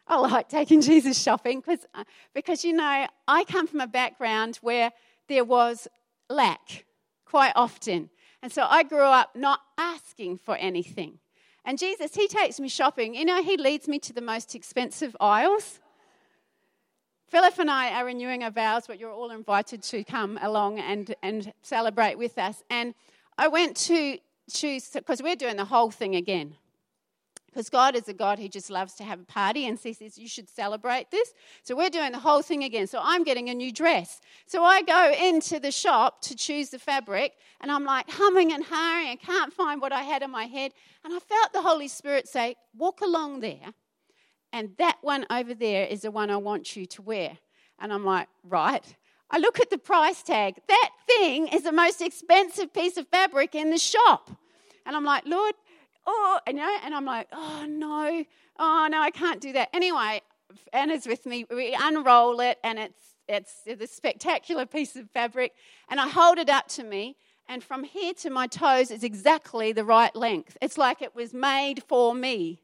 I 0.06 0.18
like 0.18 0.48
taking 0.48 0.80
Jesus 0.80 1.20
shopping 1.20 1.60
because, 1.60 1.86
uh, 1.94 2.04
because, 2.34 2.64
you 2.64 2.72
know, 2.74 3.06
I 3.26 3.44
come 3.44 3.66
from 3.66 3.80
a 3.80 3.86
background 3.86 4.58
where 4.60 4.92
there 5.28 5.44
was 5.44 5.88
lack 6.28 6.84
quite 7.24 7.52
often. 7.56 8.10
And 8.42 8.52
so 8.52 8.66
I 8.68 8.82
grew 8.82 9.00
up 9.00 9.34
not 9.34 9.60
asking 9.78 10.38
for 10.38 10.56
anything. 10.56 11.18
And 11.64 11.78
Jesus, 11.78 12.14
He 12.14 12.28
takes 12.28 12.60
me 12.60 12.68
shopping. 12.68 13.14
You 13.14 13.24
know, 13.24 13.42
He 13.42 13.56
leads 13.56 13.88
me 13.88 13.98
to 14.00 14.12
the 14.12 14.20
most 14.20 14.54
expensive 14.54 15.16
aisles. 15.20 15.80
Philip 17.28 17.58
and 17.58 17.70
I 17.70 17.90
are 17.98 18.04
renewing 18.04 18.44
our 18.44 18.50
vows, 18.50 18.86
but 18.86 19.00
you're 19.00 19.10
all 19.10 19.30
invited 19.30 19.82
to 19.84 20.04
come 20.04 20.38
along 20.42 20.78
and, 20.78 21.14
and 21.22 21.52
celebrate 21.62 22.18
with 22.18 22.38
us. 22.38 22.62
And 22.68 22.94
I 23.38 23.48
went 23.48 23.76
to 23.88 24.18
choose, 24.52 24.90
because 24.90 25.22
we're 25.22 25.34
doing 25.34 25.56
the 25.56 25.64
whole 25.64 25.90
thing 25.90 26.14
again. 26.14 26.56
Because 27.54 27.70
God 27.70 27.94
is 27.94 28.08
a 28.08 28.12
God 28.12 28.40
who 28.40 28.48
just 28.48 28.68
loves 28.68 28.94
to 28.94 29.04
have 29.04 29.20
a 29.20 29.24
party 29.24 29.68
and 29.68 29.78
says, 29.78 30.18
You 30.18 30.26
should 30.26 30.48
celebrate 30.48 31.12
this. 31.12 31.32
So 31.62 31.76
we're 31.76 31.88
doing 31.88 32.10
the 32.10 32.18
whole 32.18 32.42
thing 32.42 32.64
again. 32.64 32.88
So 32.88 32.98
I'm 33.00 33.22
getting 33.22 33.48
a 33.48 33.54
new 33.54 33.70
dress. 33.70 34.20
So 34.46 34.64
I 34.64 34.82
go 34.82 35.12
into 35.12 35.60
the 35.60 35.70
shop 35.70 36.20
to 36.22 36.34
choose 36.34 36.70
the 36.70 36.80
fabric 36.80 37.34
and 37.60 37.70
I'm 37.70 37.84
like 37.84 38.10
humming 38.10 38.52
and 38.52 38.64
hurrying. 38.64 39.10
I 39.12 39.16
can't 39.16 39.52
find 39.52 39.80
what 39.80 39.92
I 39.92 40.02
had 40.02 40.22
in 40.22 40.32
my 40.32 40.46
head. 40.46 40.72
And 41.04 41.14
I 41.14 41.20
felt 41.20 41.52
the 41.52 41.62
Holy 41.62 41.86
Spirit 41.86 42.26
say, 42.26 42.56
Walk 42.76 43.00
along 43.02 43.38
there 43.38 43.72
and 44.54 44.70
that 44.78 44.98
one 45.00 45.26
over 45.30 45.52
there 45.52 45.84
is 45.84 46.02
the 46.02 46.12
one 46.12 46.30
I 46.30 46.36
want 46.36 46.76
you 46.76 46.86
to 46.86 47.02
wear. 47.02 47.38
And 47.80 47.92
I'm 47.92 48.04
like, 48.04 48.28
right. 48.44 48.84
I 49.28 49.38
look 49.38 49.58
at 49.58 49.68
the 49.68 49.78
price 49.78 50.22
tag. 50.22 50.54
That 50.68 50.90
thing 51.08 51.48
is 51.48 51.64
the 51.64 51.72
most 51.72 52.00
expensive 52.00 52.72
piece 52.72 52.96
of 52.96 53.08
fabric 53.08 53.56
in 53.56 53.70
the 53.70 53.78
shop. 53.78 54.30
And 54.86 54.94
I'm 54.94 55.04
like, 55.04 55.24
Lord, 55.26 55.54
oh, 56.06 56.40
and, 56.46 56.58
you 56.58 56.64
know, 56.64 56.76
and 56.84 56.94
I'm 56.94 57.04
like, 57.04 57.28
oh 57.32 57.66
no, 57.68 58.24
oh 58.58 58.88
no, 58.90 59.00
I 59.00 59.10
can't 59.10 59.40
do 59.40 59.52
that. 59.52 59.70
Anyway, 59.72 60.22
Anna's 60.72 61.06
with 61.06 61.26
me. 61.26 61.46
We 61.50 61.76
unroll 61.80 62.40
it, 62.40 62.58
and 62.62 62.78
it's 62.78 63.00
it's 63.26 63.62
this 63.64 63.90
spectacular 63.90 64.66
piece 64.66 64.96
of 64.96 65.10
fabric, 65.10 65.54
and 65.88 65.98
I 66.00 66.08
hold 66.08 66.38
it 66.38 66.50
up 66.50 66.68
to 66.68 66.84
me, 66.84 67.16
and 67.48 67.62
from 67.62 67.84
here 67.84 68.14
to 68.14 68.30
my 68.30 68.46
toes 68.46 68.90
is 68.90 69.04
exactly 69.04 69.72
the 69.72 69.84
right 69.84 70.14
length. 70.14 70.56
It's 70.60 70.78
like 70.78 71.02
it 71.02 71.14
was 71.14 71.32
made 71.34 71.82
for 71.82 72.14
me. 72.14 72.60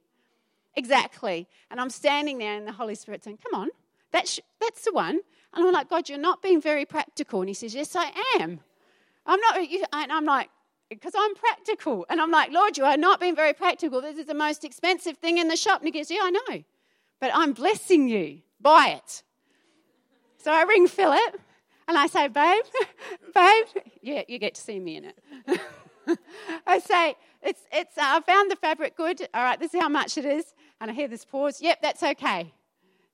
Exactly. 0.76 1.48
And 1.70 1.80
I'm 1.80 1.90
standing 1.90 2.38
there, 2.38 2.56
and 2.56 2.66
the 2.66 2.72
Holy 2.72 2.94
Spirit 2.94 3.24
saying, 3.24 3.38
Come 3.42 3.60
on, 3.60 3.68
that's, 4.12 4.40
that's 4.60 4.84
the 4.84 4.92
one. 4.92 5.20
And 5.52 5.66
I'm 5.66 5.72
like, 5.72 5.90
God, 5.90 6.08
you're 6.08 6.18
not 6.18 6.42
being 6.42 6.60
very 6.60 6.84
practical. 6.84 7.40
And 7.40 7.48
he 7.48 7.54
says, 7.54 7.74
Yes, 7.74 7.96
I 7.96 8.10
am. 8.38 8.60
I'm 9.26 9.40
not, 9.40 9.58
and 9.92 10.12
I'm 10.12 10.24
like, 10.24 10.50
because 10.90 11.12
I'm 11.16 11.34
practical. 11.34 12.04
And 12.10 12.20
I'm 12.20 12.30
like, 12.30 12.52
Lord, 12.52 12.76
you 12.76 12.84
are 12.84 12.96
not 12.96 13.20
being 13.20 13.36
very 13.36 13.54
practical. 13.54 14.02
This 14.02 14.18
is 14.18 14.26
the 14.26 14.34
most 14.34 14.64
expensive 14.64 15.16
thing 15.16 15.38
in 15.38 15.48
the 15.48 15.56
shop. 15.56 15.80
And 15.80 15.88
he 15.88 15.92
goes, 15.92 16.10
Yeah, 16.10 16.20
I 16.22 16.30
know. 16.30 16.64
But 17.20 17.30
I'm 17.32 17.52
blessing 17.52 18.08
you. 18.08 18.40
Buy 18.60 18.98
it. 18.98 19.22
So 20.38 20.52
I 20.52 20.62
ring 20.62 20.88
Philip 20.88 21.40
and 21.88 21.96
I 21.96 22.06
say, 22.06 22.28
Babe, 22.28 22.64
babe, 23.34 23.84
yeah, 24.02 24.22
you 24.28 24.38
get 24.38 24.54
to 24.56 24.60
see 24.60 24.78
me 24.78 24.96
in 24.96 25.04
it. 25.06 25.60
I 26.66 26.78
say, 26.80 27.14
it's, 27.42 27.62
it's, 27.72 27.96
uh, 27.96 28.02
I 28.02 28.20
found 28.20 28.50
the 28.50 28.56
fabric 28.56 28.96
good. 28.96 29.26
All 29.32 29.42
right, 29.42 29.58
this 29.58 29.74
is 29.74 29.80
how 29.80 29.88
much 29.88 30.18
it 30.18 30.24
is. 30.24 30.54
And 30.80 30.90
I 30.90 30.94
hear 30.94 31.08
this 31.08 31.24
pause. 31.24 31.62
Yep, 31.62 31.82
that's 31.82 32.02
okay. 32.02 32.52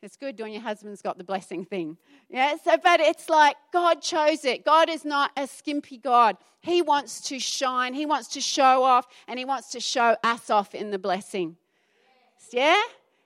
It's 0.03 0.17
good 0.17 0.39
when 0.39 0.53
your 0.53 0.63
husband's 0.63 1.03
got 1.03 1.19
the 1.19 1.25
blessing 1.25 1.65
thing. 1.65 1.97
Yeah, 2.29 2.57
so, 2.63 2.77
but 2.83 3.01
it's 3.01 3.29
like 3.29 3.57
God 3.73 4.03
chose 4.03 4.45
it. 4.45 4.65
God 4.65 4.89
is 4.89 5.05
not 5.05 5.31
a 5.37 5.47
skimpy 5.47 5.97
God. 5.97 6.37
He 6.61 6.83
wants 6.83 7.21
to 7.29 7.39
shine, 7.39 7.95
He 7.95 8.07
wants 8.07 8.29
to 8.29 8.41
show 8.41 8.83
off, 8.83 9.07
and 9.27 9.39
He 9.39 9.45
wants 9.45 9.71
to 9.71 9.81
show 9.81 10.17
us 10.23 10.51
off 10.51 10.75
in 10.75 10.91
the 10.91 10.99
blessing. 10.99 11.57
Yeah? 12.53 12.81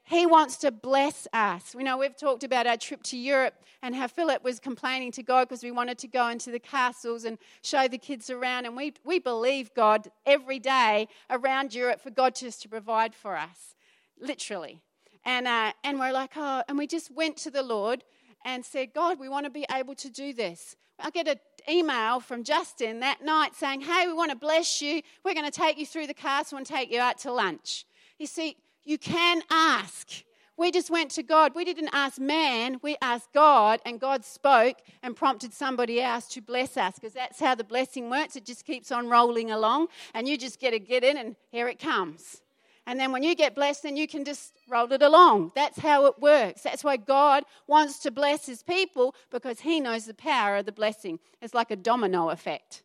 He 0.05 0.27
wants 0.27 0.57
to 0.59 0.73
bless 0.73 1.29
us. 1.33 1.75
We 1.75 1.85
know 1.85 1.97
we've 1.97 2.17
talked 2.17 2.43
about 2.43 2.67
our 2.67 2.77
trip 2.77 3.03
to 3.05 3.17
Europe 3.17 3.55
and 3.81 3.95
how 3.95 4.09
Philip 4.09 4.43
was 4.43 4.59
complaining 4.59 5.13
to 5.13 5.23
God 5.23 5.49
because 5.49 5.63
we 5.63 5.71
wanted 5.71 5.99
to 5.99 6.09
go 6.09 6.29
into 6.29 6.51
the 6.51 6.59
castles 6.59 7.25
and 7.25 7.39
show 7.63 7.87
the 7.87 7.97
kids 7.97 8.29
around. 8.29 8.67
And 8.67 8.77
we, 8.77 8.95
we 9.05 9.21
believe 9.21 9.73
God 9.75 10.11
every 10.27 10.59
day 10.59 11.07
around 11.31 11.75
Europe 11.75 12.01
for 12.01 12.11
God 12.11 12.35
just 12.35 12.61
to 12.63 12.69
provide 12.69 13.15
for 13.15 13.37
us, 13.37 13.77
literally. 14.21 14.83
And, 15.25 15.47
uh, 15.47 15.73
and 15.85 15.99
we're 15.99 16.13
like, 16.13 16.33
oh, 16.37 16.63
and 16.69 16.79
we 16.79 16.87
just 16.87 17.11
went 17.11 17.37
to 17.39 17.51
the 17.51 17.63
Lord 17.63 18.05
and 18.45 18.65
said, 18.65 18.95
God, 18.95 19.19
we 19.19 19.29
want 19.29 19.45
to 19.45 19.51
be 19.51 19.67
able 19.71 19.95
to 19.97 20.09
do 20.09 20.33
this. 20.33 20.77
I 20.99 21.11
get 21.11 21.29
an 21.29 21.39
email 21.69 22.21
from 22.21 22.45
Justin 22.45 23.01
that 23.01 23.25
night 23.25 23.55
saying, 23.55 23.83
hey, 23.83 24.07
we 24.07 24.13
want 24.13 24.31
to 24.31 24.37
bless 24.37 24.81
you. 24.83 25.03
We're 25.25 25.35
going 25.35 25.51
to 25.51 25.61
take 25.61 25.79
you 25.79 25.87
through 25.87 26.07
the 26.07 26.15
castle 26.15 26.59
and 26.59 26.67
take 26.67 26.91
you 26.91 27.01
out 27.01 27.19
to 27.19 27.33
lunch. 27.33 27.87
You 28.19 28.27
see, 28.27 28.57
you 28.85 28.99
can 28.99 29.43
ask. 29.51 30.25
We 30.57 30.71
just 30.71 30.91
went 30.91 31.11
to 31.13 31.23
God. 31.23 31.55
We 31.55 31.65
didn't 31.65 31.89
ask 31.93 32.19
man, 32.21 32.81
we 32.83 32.97
asked 33.01 33.33
God, 33.33 33.81
and 33.87 33.99
God 33.99 34.27
spoke 34.27 34.77
and 35.03 35.17
prompted 35.17 35.55
somebody 35.55 36.03
else 36.03 36.29
to 36.35 36.43
bless 36.43 36.77
us 36.77 36.97
because 36.97 37.15
that's 37.15 37.41
how 37.41 37.55
the 37.55 37.65
blessing 37.65 38.11
works. 38.11 38.37
It 38.37 38.45
just 38.45 38.67
keeps 38.67 38.93
on 38.93 39.09
rolling 39.09 39.51
along, 39.51 39.89
and 40.13 40.29
you 40.29 40.37
just 40.37 40.61
get 40.61 40.73
to 40.73 40.79
get 40.79 41.03
in, 41.03 41.17
and 41.17 41.35
here 41.51 41.67
it 41.67 41.79
comes. 41.79 42.43
And 42.87 42.99
then 42.99 43.13
when 43.13 43.23
you 43.23 43.35
get 43.35 43.55
blessed, 43.55 43.85
then 43.85 43.97
you 43.97 44.09
can 44.09 44.25
just 44.25 44.53
roll 44.69 44.91
it 44.93 45.03
along. 45.03 45.53
That's 45.55 45.79
how 45.79 46.07
it 46.07 46.19
works. 46.19 46.63
That's 46.63 46.83
why 46.83 46.97
God 46.97 47.45
wants 47.67 47.99
to 48.01 48.11
bless 48.11 48.47
his 48.47 48.63
people 48.63 49.15
because 49.31 49.61
he 49.61 49.81
knows 49.81 50.07
the 50.07 50.15
power 50.15 50.57
of 50.57 50.67
the 50.67 50.73
blessing. 50.73 51.21
It's 51.41 51.55
like 51.55 51.71
a 51.71 51.77
domino 51.77 52.31
effect. 52.31 52.83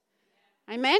Amen? 0.69 0.99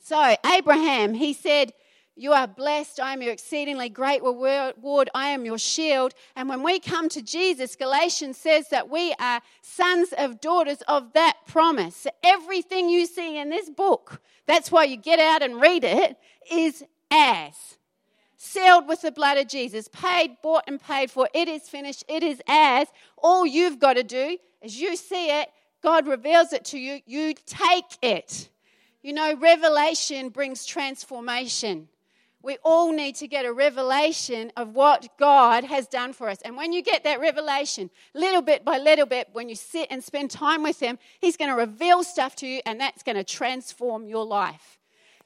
So, 0.00 0.36
Abraham, 0.46 1.14
he 1.14 1.32
said, 1.32 1.72
you 2.18 2.32
are 2.32 2.46
blessed. 2.46 2.98
I 2.98 3.12
am 3.12 3.20
your 3.20 3.32
exceedingly 3.32 3.90
great 3.90 4.22
reward. 4.22 5.10
I 5.14 5.28
am 5.28 5.44
your 5.44 5.58
shield. 5.58 6.14
And 6.34 6.48
when 6.48 6.62
we 6.62 6.80
come 6.80 7.10
to 7.10 7.20
Jesus, 7.20 7.76
Galatians 7.76 8.38
says 8.38 8.70
that 8.70 8.88
we 8.88 9.14
are 9.20 9.42
sons 9.60 10.14
of 10.16 10.40
daughters 10.40 10.82
of 10.88 11.12
that 11.12 11.36
promise. 11.46 12.06
everything 12.24 12.88
you 12.88 13.04
see 13.04 13.38
in 13.38 13.50
this 13.50 13.68
book, 13.68 14.22
that's 14.46 14.72
why 14.72 14.84
you 14.84 14.96
get 14.96 15.18
out 15.18 15.42
and 15.42 15.60
read 15.60 15.84
it, 15.84 16.16
is 16.50 16.82
as. 17.10 17.76
Sealed 18.36 18.86
with 18.86 19.02
the 19.02 19.10
blood 19.10 19.38
of 19.38 19.48
Jesus, 19.48 19.88
paid, 19.88 20.36
bought, 20.42 20.64
and 20.66 20.80
paid 20.80 21.10
for. 21.10 21.28
It 21.32 21.48
is 21.48 21.68
finished. 21.68 22.04
It 22.08 22.22
is 22.22 22.40
as. 22.46 22.88
All 23.16 23.46
you've 23.46 23.78
got 23.78 23.94
to 23.94 24.02
do 24.02 24.36
is 24.60 24.78
you 24.80 24.96
see 24.96 25.30
it, 25.40 25.48
God 25.82 26.06
reveals 26.06 26.52
it 26.52 26.64
to 26.66 26.78
you, 26.78 27.00
you 27.06 27.34
take 27.46 27.96
it. 28.02 28.48
You 29.02 29.12
know, 29.12 29.36
revelation 29.36 30.30
brings 30.30 30.66
transformation 30.66 31.88
we 32.46 32.58
all 32.62 32.92
need 32.92 33.16
to 33.16 33.26
get 33.26 33.44
a 33.44 33.52
revelation 33.52 34.52
of 34.56 34.72
what 34.72 35.08
God 35.18 35.64
has 35.64 35.88
done 35.88 36.12
for 36.12 36.28
us. 36.28 36.40
And 36.42 36.56
when 36.56 36.72
you 36.72 36.80
get 36.80 37.02
that 37.02 37.18
revelation, 37.18 37.90
little 38.14 38.40
bit 38.40 38.64
by 38.64 38.78
little 38.78 39.04
bit, 39.04 39.30
when 39.32 39.48
you 39.48 39.56
sit 39.56 39.88
and 39.90 40.02
spend 40.02 40.30
time 40.30 40.62
with 40.62 40.78
Him, 40.78 40.96
He's 41.20 41.36
going 41.36 41.50
to 41.50 41.56
reveal 41.56 42.04
stuff 42.04 42.36
to 42.36 42.46
you, 42.46 42.60
and 42.64 42.80
that's 42.80 43.02
going 43.02 43.16
to 43.16 43.24
transform 43.24 44.06
your 44.06 44.24
life. 44.24 44.75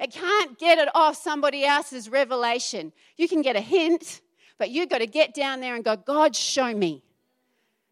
It 0.00 0.12
can't 0.12 0.58
get 0.58 0.78
it 0.78 0.88
off 0.94 1.16
somebody 1.16 1.64
else's 1.64 2.08
revelation. 2.08 2.92
You 3.18 3.28
can 3.28 3.42
get 3.42 3.54
a 3.54 3.60
hint, 3.60 4.22
but 4.58 4.70
you've 4.70 4.88
got 4.88 4.98
to 4.98 5.06
get 5.06 5.34
down 5.34 5.60
there 5.60 5.74
and 5.74 5.84
go, 5.84 5.94
God, 5.94 6.34
show 6.34 6.74
me. 6.74 7.02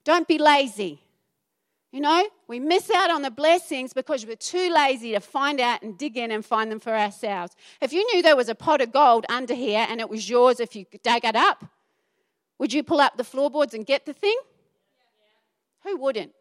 Don't 0.04 0.26
be 0.26 0.38
lazy. 0.38 1.02
You 1.92 2.00
know, 2.00 2.26
we 2.48 2.60
miss 2.60 2.90
out 2.90 3.10
on 3.10 3.22
the 3.22 3.30
blessings 3.30 3.92
because 3.92 4.24
we're 4.26 4.36
too 4.36 4.70
lazy 4.72 5.12
to 5.12 5.20
find 5.20 5.60
out 5.60 5.82
and 5.82 5.98
dig 5.98 6.16
in 6.16 6.30
and 6.30 6.44
find 6.44 6.72
them 6.72 6.80
for 6.80 6.96
ourselves. 6.96 7.54
If 7.80 7.92
you 7.92 8.06
knew 8.12 8.22
there 8.22 8.36
was 8.36 8.48
a 8.48 8.54
pot 8.54 8.80
of 8.80 8.90
gold 8.90 9.26
under 9.28 9.54
here 9.54 9.86
and 9.88 10.00
it 10.00 10.08
was 10.08 10.28
yours 10.28 10.60
if 10.60 10.74
you 10.74 10.86
dug 11.02 11.24
it 11.24 11.36
up, 11.36 11.64
would 12.58 12.72
you 12.72 12.82
pull 12.82 13.00
up 13.00 13.16
the 13.16 13.24
floorboards 13.24 13.74
and 13.74 13.86
get 13.86 14.06
the 14.06 14.12
thing? 14.14 14.36
Who 15.84 15.96
wouldn't? 15.98 16.32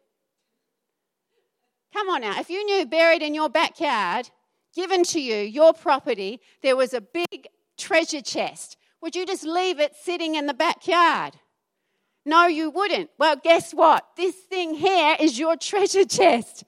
Come 1.94 2.08
on 2.08 2.22
now. 2.22 2.38
If 2.40 2.50
you 2.50 2.64
knew 2.64 2.86
buried 2.86 3.22
in 3.22 3.34
your 3.34 3.48
backyard, 3.48 4.30
given 4.74 5.04
to 5.04 5.20
you, 5.20 5.36
your 5.36 5.72
property, 5.72 6.40
there 6.62 6.76
was 6.76 6.94
a 6.94 7.00
big 7.00 7.48
treasure 7.76 8.20
chest, 8.20 8.76
would 9.00 9.14
you 9.14 9.24
just 9.24 9.44
leave 9.44 9.78
it 9.78 9.94
sitting 9.94 10.34
in 10.34 10.46
the 10.46 10.54
backyard? 10.54 11.34
No, 12.24 12.46
you 12.46 12.70
wouldn't. 12.70 13.10
Well, 13.18 13.36
guess 13.36 13.72
what? 13.72 14.06
This 14.16 14.34
thing 14.34 14.74
here 14.74 15.16
is 15.18 15.38
your 15.38 15.56
treasure 15.60 16.04
chest. 16.04 16.64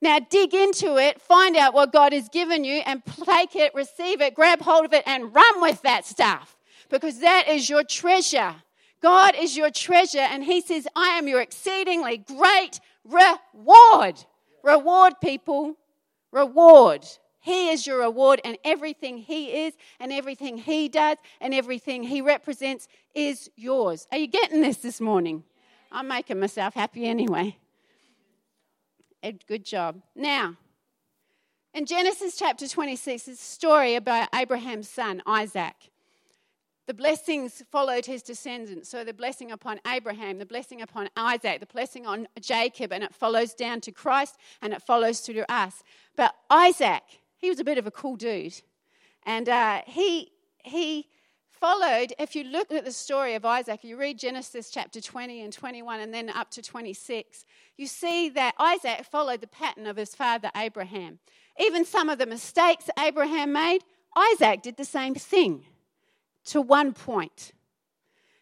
Now 0.00 0.18
dig 0.18 0.52
into 0.52 0.98
it, 0.98 1.20
find 1.20 1.56
out 1.56 1.72
what 1.72 1.92
God 1.92 2.12
has 2.12 2.28
given 2.28 2.62
you, 2.62 2.82
and 2.84 3.02
take 3.24 3.56
it, 3.56 3.74
receive 3.74 4.20
it, 4.20 4.34
grab 4.34 4.60
hold 4.60 4.84
of 4.84 4.92
it, 4.92 5.02
and 5.06 5.34
run 5.34 5.62
with 5.62 5.80
that 5.82 6.04
stuff 6.04 6.58
because 6.90 7.20
that 7.20 7.48
is 7.48 7.68
your 7.68 7.82
treasure. 7.84 8.54
God 9.02 9.34
is 9.36 9.56
your 9.56 9.70
treasure, 9.70 10.18
and 10.18 10.44
He 10.44 10.60
says, 10.60 10.86
I 10.94 11.18
am 11.18 11.26
your 11.26 11.40
exceedingly 11.40 12.18
great 12.18 12.80
reward. 13.04 14.24
Reward, 14.62 15.14
people. 15.22 15.76
Reward. 16.32 17.06
He 17.44 17.68
is 17.68 17.86
your 17.86 17.98
reward, 17.98 18.40
and 18.42 18.56
everything 18.64 19.18
He 19.18 19.66
is, 19.66 19.74
and 20.00 20.10
everything 20.10 20.56
He 20.56 20.88
does, 20.88 21.18
and 21.42 21.52
everything 21.52 22.02
He 22.02 22.22
represents 22.22 22.88
is 23.14 23.50
yours. 23.54 24.06
Are 24.10 24.16
you 24.16 24.28
getting 24.28 24.62
this 24.62 24.78
this 24.78 24.98
morning? 24.98 25.44
I'm 25.92 26.08
making 26.08 26.40
myself 26.40 26.72
happy 26.72 27.06
anyway. 27.06 27.58
Good 29.46 29.66
job. 29.66 30.00
Now, 30.16 30.56
in 31.74 31.84
Genesis 31.84 32.38
chapter 32.38 32.66
26, 32.66 33.28
it's 33.28 33.42
a 33.42 33.44
story 33.44 33.94
about 33.94 34.30
Abraham's 34.34 34.88
son, 34.88 35.22
Isaac. 35.26 35.74
The 36.86 36.94
blessings 36.94 37.62
followed 37.70 38.06
his 38.06 38.22
descendants. 38.22 38.88
So 38.88 39.04
the 39.04 39.12
blessing 39.12 39.52
upon 39.52 39.80
Abraham, 39.86 40.38
the 40.38 40.46
blessing 40.46 40.80
upon 40.80 41.10
Isaac, 41.14 41.60
the 41.60 41.66
blessing 41.66 42.06
on 42.06 42.26
Jacob, 42.40 42.90
and 42.90 43.04
it 43.04 43.14
follows 43.14 43.52
down 43.52 43.82
to 43.82 43.92
Christ 43.92 44.36
and 44.62 44.72
it 44.72 44.80
follows 44.80 45.20
through 45.20 45.34
to 45.34 45.52
us. 45.52 45.82
But 46.16 46.34
Isaac, 46.48 47.02
he 47.36 47.48
was 47.48 47.60
a 47.60 47.64
bit 47.64 47.78
of 47.78 47.86
a 47.86 47.90
cool 47.90 48.16
dude. 48.16 48.60
And 49.24 49.48
uh, 49.48 49.82
he, 49.86 50.32
he 50.64 51.08
followed, 51.50 52.12
if 52.18 52.36
you 52.36 52.44
look 52.44 52.70
at 52.72 52.84
the 52.84 52.92
story 52.92 53.34
of 53.34 53.44
Isaac, 53.44 53.84
you 53.84 53.96
read 53.96 54.18
Genesis 54.18 54.70
chapter 54.70 55.00
20 55.00 55.42
and 55.42 55.52
21 55.52 56.00
and 56.00 56.12
then 56.12 56.28
up 56.30 56.50
to 56.52 56.62
26, 56.62 57.44
you 57.76 57.86
see 57.86 58.28
that 58.30 58.54
Isaac 58.58 59.04
followed 59.10 59.40
the 59.40 59.46
pattern 59.46 59.86
of 59.86 59.96
his 59.96 60.14
father 60.14 60.50
Abraham. 60.56 61.18
Even 61.58 61.84
some 61.84 62.08
of 62.08 62.18
the 62.18 62.26
mistakes 62.26 62.90
Abraham 62.98 63.52
made, 63.52 63.80
Isaac 64.16 64.62
did 64.62 64.76
the 64.76 64.84
same 64.84 65.14
thing 65.14 65.64
to 66.46 66.60
one 66.60 66.92
point. 66.92 67.52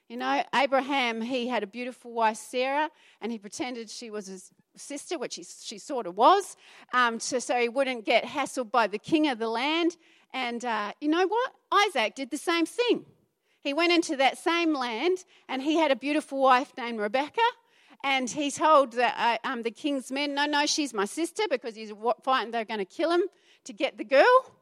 You 0.08 0.16
know, 0.16 0.42
Abraham, 0.54 1.22
he 1.22 1.48
had 1.48 1.62
a 1.62 1.66
beautiful 1.66 2.12
wife, 2.12 2.36
Sarah, 2.36 2.90
and 3.20 3.32
he 3.32 3.38
pretended 3.38 3.88
she 3.88 4.10
was 4.10 4.26
his 4.26 4.50
sister, 4.76 5.18
which 5.18 5.36
he, 5.36 5.44
she 5.44 5.78
sort 5.78 6.06
of 6.06 6.16
was, 6.16 6.56
um, 6.92 7.18
to, 7.18 7.40
so 7.40 7.58
he 7.58 7.68
wouldn't 7.68 8.04
get 8.04 8.24
hassled 8.24 8.70
by 8.70 8.86
the 8.86 8.98
king 8.98 9.28
of 9.28 9.38
the 9.38 9.48
land. 9.48 9.96
And 10.32 10.64
uh, 10.64 10.92
you 11.00 11.08
know 11.08 11.26
what? 11.26 11.52
Isaac 11.86 12.14
did 12.14 12.30
the 12.30 12.38
same 12.38 12.66
thing. 12.66 13.04
He 13.62 13.72
went 13.72 13.92
into 13.92 14.16
that 14.16 14.38
same 14.38 14.74
land 14.74 15.18
and 15.48 15.62
he 15.62 15.76
had 15.76 15.90
a 15.90 15.96
beautiful 15.96 16.40
wife 16.40 16.72
named 16.76 16.98
Rebecca. 16.98 17.40
And 18.04 18.28
he 18.28 18.50
told 18.50 18.92
the, 18.92 19.06
uh, 19.06 19.38
um, 19.44 19.62
the 19.62 19.70
king's 19.70 20.10
men, 20.10 20.34
No, 20.34 20.46
no, 20.46 20.66
she's 20.66 20.92
my 20.92 21.04
sister 21.04 21.44
because 21.48 21.76
he's 21.76 21.92
fighting, 22.24 22.50
they're 22.50 22.64
going 22.64 22.80
to 22.80 22.84
kill 22.84 23.12
him 23.12 23.22
to 23.64 23.72
get 23.72 23.96
the 23.96 24.04
girl. 24.04 24.52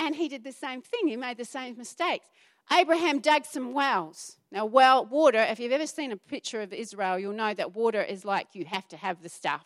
And 0.00 0.16
he 0.16 0.28
did 0.28 0.42
the 0.42 0.52
same 0.52 0.82
thing. 0.82 1.08
He 1.08 1.16
made 1.16 1.36
the 1.36 1.44
same 1.44 1.76
mistakes. 1.76 2.26
Abraham 2.72 3.18
dug 3.20 3.44
some 3.44 3.72
wells. 3.74 4.36
Now, 4.52 4.64
well, 4.64 5.04
water, 5.04 5.40
if 5.40 5.58
you've 5.58 5.72
ever 5.72 5.86
seen 5.86 6.12
a 6.12 6.16
picture 6.16 6.60
of 6.60 6.72
Israel, 6.72 7.18
you'll 7.18 7.32
know 7.32 7.54
that 7.54 7.74
water 7.74 8.02
is 8.02 8.24
like 8.24 8.48
you 8.52 8.64
have 8.64 8.86
to 8.88 8.96
have 8.96 9.22
the 9.22 9.28
stuff. 9.28 9.64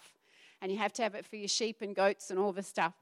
And 0.63 0.73
you 0.73 0.79
have 0.79 0.93
to 0.95 1.03
have 1.03 1.15
it 1.15 1.27
for 1.27 1.37
your 1.37 1.49
sheep 1.49 1.83
and 1.83 1.95
goats 1.95 2.31
and 2.31 2.39
all 2.39 2.53
the 2.53 2.63
stuff. 2.63 2.95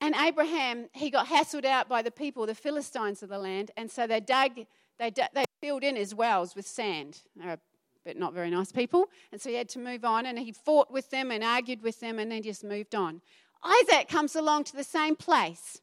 And 0.00 0.14
Abraham, 0.16 0.88
he 0.92 1.10
got 1.10 1.26
hassled 1.26 1.64
out 1.64 1.88
by 1.88 2.02
the 2.02 2.10
people, 2.10 2.46
the 2.46 2.54
Philistines 2.54 3.22
of 3.22 3.28
the 3.28 3.38
land. 3.38 3.70
And 3.76 3.90
so 3.90 4.06
they 4.06 4.20
dug, 4.20 4.52
they, 4.98 5.10
they 5.10 5.44
filled 5.60 5.84
in 5.84 5.96
his 5.96 6.14
wells 6.14 6.56
with 6.56 6.66
sand. 6.66 7.20
They're 7.36 7.58
but 8.04 8.16
not 8.16 8.34
very 8.34 8.50
nice 8.50 8.72
people. 8.72 9.06
And 9.30 9.40
so 9.40 9.48
he 9.48 9.54
had 9.54 9.68
to 9.70 9.78
move 9.78 10.04
on. 10.04 10.26
And 10.26 10.38
he 10.38 10.52
fought 10.52 10.90
with 10.90 11.10
them 11.10 11.30
and 11.30 11.44
argued 11.44 11.82
with 11.82 12.00
them 12.00 12.18
and 12.18 12.32
then 12.32 12.42
just 12.42 12.64
moved 12.64 12.94
on. 12.94 13.20
Isaac 13.62 14.08
comes 14.08 14.34
along 14.34 14.64
to 14.64 14.76
the 14.76 14.84
same 14.84 15.14
place 15.14 15.80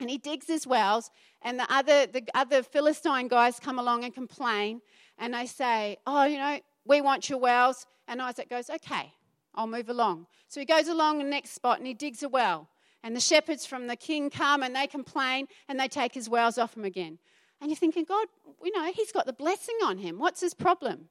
and 0.00 0.10
he 0.10 0.18
digs 0.18 0.46
his 0.46 0.66
wells 0.66 1.10
and 1.42 1.58
the 1.58 1.72
other 1.72 2.06
the 2.06 2.22
other 2.34 2.62
philistine 2.62 3.28
guys 3.28 3.58
come 3.58 3.78
along 3.78 4.04
and 4.04 4.14
complain 4.14 4.80
and 5.18 5.34
they 5.34 5.46
say 5.46 5.96
oh 6.06 6.24
you 6.24 6.38
know 6.38 6.58
we 6.84 7.00
want 7.00 7.28
your 7.28 7.38
wells. 7.38 7.86
And 8.08 8.22
isaac 8.22 8.48
goes 8.48 8.70
okay 8.70 9.12
i'll 9.54 9.66
move 9.66 9.88
along. 9.88 10.26
So 10.48 10.60
he 10.60 10.66
goes 10.66 10.88
along 10.88 11.18
the 11.18 11.24
next 11.24 11.50
spot 11.50 11.78
and 11.78 11.86
he 11.86 11.94
digs 11.94 12.22
a 12.22 12.28
well 12.28 12.68
and 13.02 13.16
the 13.16 13.20
shepherds 13.20 13.66
from 13.66 13.86
the 13.86 13.96
king 13.96 14.30
come 14.30 14.62
and 14.62 14.74
they 14.74 14.86
complain 14.86 15.48
and 15.68 15.78
they 15.78 15.88
take 15.88 16.14
his 16.14 16.28
wells 16.28 16.58
off 16.58 16.76
him 16.76 16.84
again. 16.84 17.18
And 17.60 17.70
you're 17.70 17.76
thinking 17.76 18.04
god 18.04 18.26
you 18.62 18.72
know 18.72 18.90
he's 18.92 19.12
got 19.12 19.26
the 19.26 19.32
blessing 19.32 19.78
on 19.84 19.98
him. 19.98 20.18
What's 20.18 20.40
his 20.40 20.54
problem? 20.54 21.08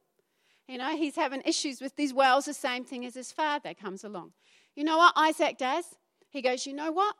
You 0.67 0.77
know 0.77 0.95
he's 0.95 1.15
having 1.15 1.41
issues 1.45 1.81
with 1.81 1.95
these 1.95 2.13
wells 2.13 2.45
the 2.45 2.53
same 2.53 2.85
thing 2.85 3.05
as 3.05 3.15
his 3.15 3.31
father 3.31 3.73
comes 3.73 4.03
along. 4.03 4.31
You 4.75 4.83
know 4.83 4.97
what 4.97 5.13
isaac 5.15 5.57
does? 5.57 5.85
He 6.29 6.41
goes 6.41 6.65
you 6.65 6.73
know 6.73 6.91
what 6.91 7.15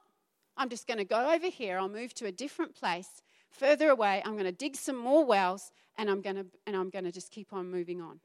I'm 0.57 0.69
just 0.69 0.87
going 0.87 0.97
to 0.97 1.05
go 1.05 1.33
over 1.33 1.47
here. 1.47 1.77
I'll 1.77 1.89
move 1.89 2.13
to 2.15 2.25
a 2.25 2.31
different 2.31 2.75
place 2.75 3.21
further 3.51 3.89
away. 3.89 4.21
I'm 4.25 4.33
going 4.33 4.45
to 4.45 4.51
dig 4.51 4.75
some 4.75 4.97
more 4.97 5.25
wells 5.25 5.71
and 5.97 6.09
I'm 6.09 6.21
going 6.21 6.35
to, 6.35 6.45
and 6.67 6.75
I'm 6.75 6.89
going 6.89 7.05
to 7.05 7.11
just 7.11 7.31
keep 7.31 7.53
on 7.53 7.69
moving 7.69 8.01
on. 8.01 8.19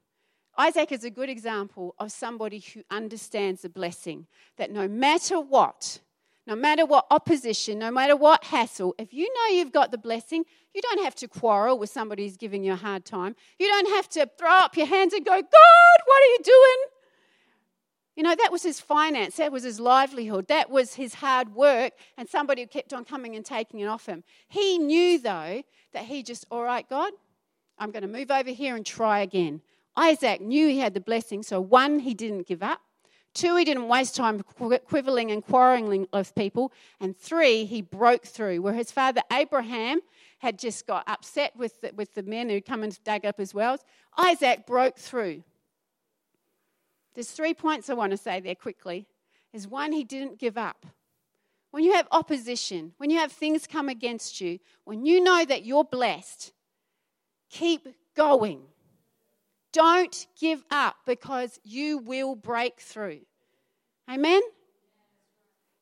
Isaac 0.57 0.91
is 0.91 1.03
a 1.03 1.09
good 1.09 1.29
example 1.29 1.95
of 1.97 2.11
somebody 2.11 2.59
who 2.59 2.83
understands 2.91 3.61
the 3.61 3.69
blessing 3.69 4.27
that 4.57 4.71
no 4.71 4.87
matter 4.87 5.39
what, 5.39 5.99
no 6.45 6.55
matter 6.55 6.85
what 6.85 7.05
opposition, 7.09 7.79
no 7.79 7.91
matter 7.91 8.15
what 8.15 8.43
hassle, 8.43 8.93
if 8.97 9.13
you 9.13 9.33
know 9.33 9.55
you've 9.55 9.71
got 9.71 9.91
the 9.91 9.97
blessing, 9.97 10.43
you 10.73 10.81
don't 10.81 11.03
have 11.03 11.15
to 11.15 11.27
quarrel 11.27 11.79
with 11.79 11.89
somebody 11.89 12.23
who's 12.23 12.37
giving 12.37 12.63
you 12.63 12.73
a 12.73 12.77
hard 12.77 13.05
time. 13.05 13.35
You 13.59 13.67
don't 13.67 13.95
have 13.95 14.09
to 14.09 14.29
throw 14.37 14.49
up 14.49 14.75
your 14.75 14.87
hands 14.87 15.13
and 15.13 15.25
go, 15.25 15.31
God, 15.31 15.97
what 16.05 16.21
are 16.21 16.31
you 16.31 16.39
doing? 16.43 16.90
You 18.21 18.27
know, 18.27 18.35
that 18.35 18.51
was 18.51 18.61
his 18.61 18.79
finance, 18.79 19.37
that 19.37 19.51
was 19.51 19.63
his 19.63 19.79
livelihood, 19.79 20.47
that 20.49 20.69
was 20.69 20.93
his 20.93 21.15
hard 21.15 21.55
work, 21.55 21.93
and 22.19 22.29
somebody 22.29 22.63
kept 22.67 22.93
on 22.93 23.03
coming 23.03 23.35
and 23.35 23.43
taking 23.43 23.79
it 23.79 23.87
off 23.87 24.05
him. 24.05 24.23
He 24.47 24.77
knew, 24.77 25.17
though, 25.17 25.63
that 25.93 26.03
he 26.03 26.21
just, 26.21 26.45
all 26.51 26.61
right, 26.61 26.87
God, 26.87 27.13
I'm 27.79 27.89
going 27.89 28.03
to 28.03 28.07
move 28.07 28.29
over 28.29 28.51
here 28.51 28.75
and 28.75 28.85
try 28.85 29.21
again. 29.21 29.61
Isaac 29.97 30.39
knew 30.39 30.67
he 30.67 30.77
had 30.77 30.93
the 30.93 30.99
blessing, 31.01 31.41
so 31.41 31.59
one, 31.59 31.97
he 31.97 32.13
didn't 32.13 32.45
give 32.45 32.61
up. 32.61 32.81
Two, 33.33 33.55
he 33.55 33.65
didn't 33.65 33.87
waste 33.87 34.15
time 34.15 34.39
quibbling 34.43 35.31
and 35.31 35.43
quarreling 35.43 36.07
with 36.13 36.35
people. 36.35 36.71
And 36.99 37.17
three, 37.17 37.65
he 37.65 37.81
broke 37.81 38.27
through. 38.27 38.61
Where 38.61 38.75
his 38.75 38.91
father 38.91 39.21
Abraham 39.33 39.99
had 40.37 40.59
just 40.59 40.85
got 40.85 41.09
upset 41.09 41.55
with 41.55 41.81
the, 41.81 41.91
with 41.95 42.13
the 42.13 42.21
men 42.21 42.49
who'd 42.49 42.67
come 42.67 42.83
and 42.83 43.03
dug 43.03 43.25
up 43.25 43.39
his 43.39 43.55
wells, 43.55 43.79
Isaac 44.15 44.67
broke 44.67 44.99
through. 44.99 45.41
There's 47.13 47.31
three 47.31 47.53
points 47.53 47.89
I 47.89 47.93
want 47.93 48.11
to 48.11 48.17
say 48.17 48.39
there 48.39 48.55
quickly. 48.55 49.07
Is 49.53 49.67
one, 49.67 49.91
he 49.91 50.03
didn't 50.03 50.39
give 50.39 50.57
up. 50.57 50.85
When 51.71 51.83
you 51.83 51.93
have 51.93 52.07
opposition, 52.11 52.93
when 52.97 53.09
you 53.09 53.19
have 53.19 53.31
things 53.31 53.67
come 53.67 53.89
against 53.89 54.41
you, 54.41 54.59
when 54.83 55.05
you 55.05 55.21
know 55.21 55.43
that 55.45 55.65
you're 55.65 55.83
blessed, 55.83 56.51
keep 57.49 57.87
going. 58.15 58.61
Don't 59.71 60.27
give 60.39 60.63
up 60.69 60.97
because 61.05 61.59
you 61.63 61.97
will 61.97 62.35
break 62.35 62.79
through. 62.79 63.21
Amen? 64.09 64.41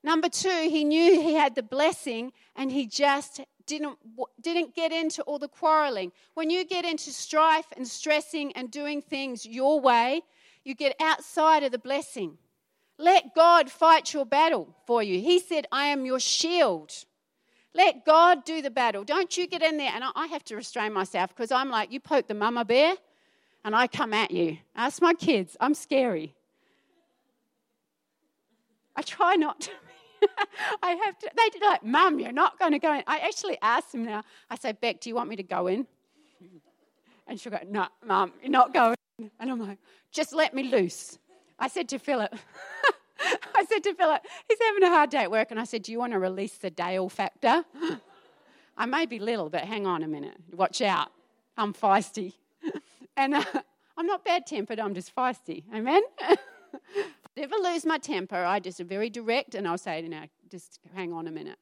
Number 0.03 0.29
two, 0.29 0.67
he 0.69 0.83
knew 0.83 1.19
he 1.19 1.33
had 1.33 1.55
the 1.55 1.63
blessing 1.63 2.31
and 2.55 2.71
he 2.71 2.85
just 2.85 3.41
didn't, 3.65 3.97
didn't 4.41 4.75
get 4.75 4.91
into 4.91 5.23
all 5.23 5.39
the 5.39 5.47
quarreling. 5.47 6.11
When 6.35 6.49
you 6.49 6.65
get 6.65 6.85
into 6.85 7.11
strife 7.11 7.65
and 7.75 7.87
stressing 7.87 8.51
and 8.53 8.71
doing 8.71 9.01
things 9.01 9.45
your 9.45 9.79
way, 9.79 10.21
you 10.69 10.75
get 10.75 10.95
outside 11.01 11.63
of 11.63 11.71
the 11.71 11.79
blessing. 11.79 12.37
Let 12.99 13.33
God 13.33 13.71
fight 13.71 14.13
your 14.13 14.25
battle 14.25 14.75
for 14.85 15.01
you. 15.01 15.19
He 15.19 15.39
said, 15.39 15.65
I 15.71 15.85
am 15.85 16.05
your 16.05 16.19
shield. 16.19 16.93
Let 17.73 18.05
God 18.05 18.45
do 18.45 18.61
the 18.61 18.69
battle. 18.69 19.03
Don't 19.03 19.35
you 19.35 19.47
get 19.47 19.63
in 19.63 19.77
there. 19.77 19.91
And 19.93 20.03
I 20.15 20.27
have 20.27 20.43
to 20.45 20.55
restrain 20.55 20.93
myself 20.93 21.29
because 21.35 21.51
I'm 21.51 21.69
like, 21.69 21.91
you 21.91 21.99
poke 21.99 22.27
the 22.27 22.35
mama 22.35 22.65
bear 22.65 22.93
and 23.65 23.75
I 23.75 23.87
come 23.87 24.13
at 24.13 24.31
you. 24.31 24.59
Ask 24.75 25.01
my 25.01 25.13
kids. 25.13 25.57
I'm 25.59 25.73
scary. 25.73 26.35
I 28.95 29.01
try 29.01 29.35
not 29.35 29.61
to. 29.61 29.71
I 30.83 30.91
have 31.05 31.17
to. 31.19 31.31
They 31.35 31.59
like, 31.65 31.83
Mum, 31.83 32.19
you're 32.19 32.31
not 32.31 32.59
going 32.59 32.73
to 32.73 32.79
go 32.79 32.93
in. 32.93 33.03
I 33.07 33.19
actually 33.19 33.57
ask 33.61 33.91
them 33.91 34.05
now. 34.05 34.23
I 34.49 34.55
say, 34.55 34.73
Beck, 34.73 34.99
do 34.99 35.09
you 35.09 35.15
want 35.15 35.29
me 35.29 35.35
to 35.37 35.43
go 35.43 35.67
in? 35.67 35.87
And 37.27 37.39
she'll 37.39 37.51
go, 37.51 37.59
No, 37.67 37.87
mum, 38.05 38.33
you're 38.41 38.51
not 38.51 38.73
going. 38.73 38.95
And 39.39 39.51
I'm 39.51 39.59
like, 39.59 39.79
Just 40.11 40.33
let 40.33 40.53
me 40.53 40.63
loose. 40.63 41.17
I 41.57 41.67
said 41.67 41.89
to 41.89 41.99
Philip, 41.99 42.33
I 43.55 43.65
said 43.65 43.83
to 43.83 43.93
Philip, 43.93 44.21
he's 44.47 44.57
having 44.61 44.83
a 44.83 44.89
hard 44.89 45.09
day 45.09 45.23
at 45.23 45.31
work. 45.31 45.51
And 45.51 45.59
I 45.59 45.65
said, 45.65 45.83
Do 45.83 45.91
you 45.91 45.99
want 45.99 46.13
to 46.13 46.19
release 46.19 46.57
the 46.57 46.71
Dayle 46.71 47.09
factor? 47.09 47.65
I 48.77 48.85
may 48.85 49.05
be 49.05 49.19
little, 49.19 49.49
but 49.49 49.61
hang 49.61 49.85
on 49.85 50.03
a 50.03 50.07
minute. 50.07 50.37
Watch 50.53 50.81
out. 50.81 51.09
I'm 51.57 51.73
feisty. 51.73 52.33
and 53.17 53.35
uh, 53.35 53.43
I'm 53.97 54.05
not 54.05 54.23
bad 54.23 54.45
tempered, 54.45 54.79
I'm 54.79 54.93
just 54.93 55.13
feisty. 55.13 55.63
Amen? 55.75 56.01
never 57.35 57.55
lose 57.55 57.85
my 57.85 57.97
temper. 57.97 58.37
I 58.37 58.59
just 58.61 58.79
am 58.79 58.87
very 58.87 59.09
direct 59.09 59.55
and 59.55 59.67
I'll 59.67 59.77
say, 59.77 60.01
no, 60.01 60.23
just 60.49 60.79
hang 60.95 61.11
on 61.11 61.27
a 61.27 61.31
minute. 61.31 61.57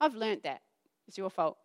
I've 0.00 0.14
learnt 0.14 0.42
that. 0.44 0.62
It's 1.06 1.18
your 1.18 1.28
fault. 1.30 1.58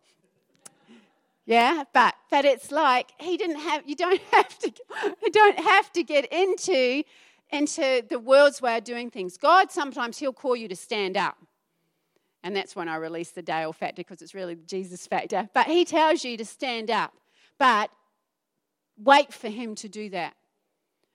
Yeah, 1.50 1.82
but 1.92 2.14
but 2.30 2.44
it's 2.44 2.70
like 2.70 3.10
he 3.18 3.36
didn't 3.36 3.58
have 3.58 3.82
you 3.84 3.96
don't 3.96 4.20
have 4.30 4.56
to 4.60 4.72
you 5.20 5.30
don't 5.32 5.58
have 5.58 5.92
to 5.94 6.04
get 6.04 6.32
into 6.32 7.02
into 7.50 8.04
the 8.08 8.20
world's 8.20 8.62
way 8.62 8.78
of 8.78 8.84
doing 8.84 9.10
things. 9.10 9.36
God 9.36 9.72
sometimes 9.72 10.18
he'll 10.18 10.32
call 10.32 10.54
you 10.54 10.68
to 10.68 10.76
stand 10.76 11.16
up. 11.16 11.36
And 12.44 12.54
that's 12.54 12.76
when 12.76 12.88
I 12.88 12.94
release 12.96 13.32
the 13.32 13.42
Dayle 13.42 13.74
factor 13.74 14.00
because 14.00 14.22
it's 14.22 14.32
really 14.32 14.54
the 14.54 14.64
Jesus 14.64 15.08
factor. 15.08 15.48
But 15.52 15.66
he 15.66 15.84
tells 15.84 16.24
you 16.24 16.36
to 16.36 16.44
stand 16.44 16.88
up. 16.88 17.12
But 17.58 17.90
wait 18.96 19.34
for 19.34 19.48
him 19.48 19.74
to 19.74 19.88
do 19.88 20.08
that. 20.10 20.36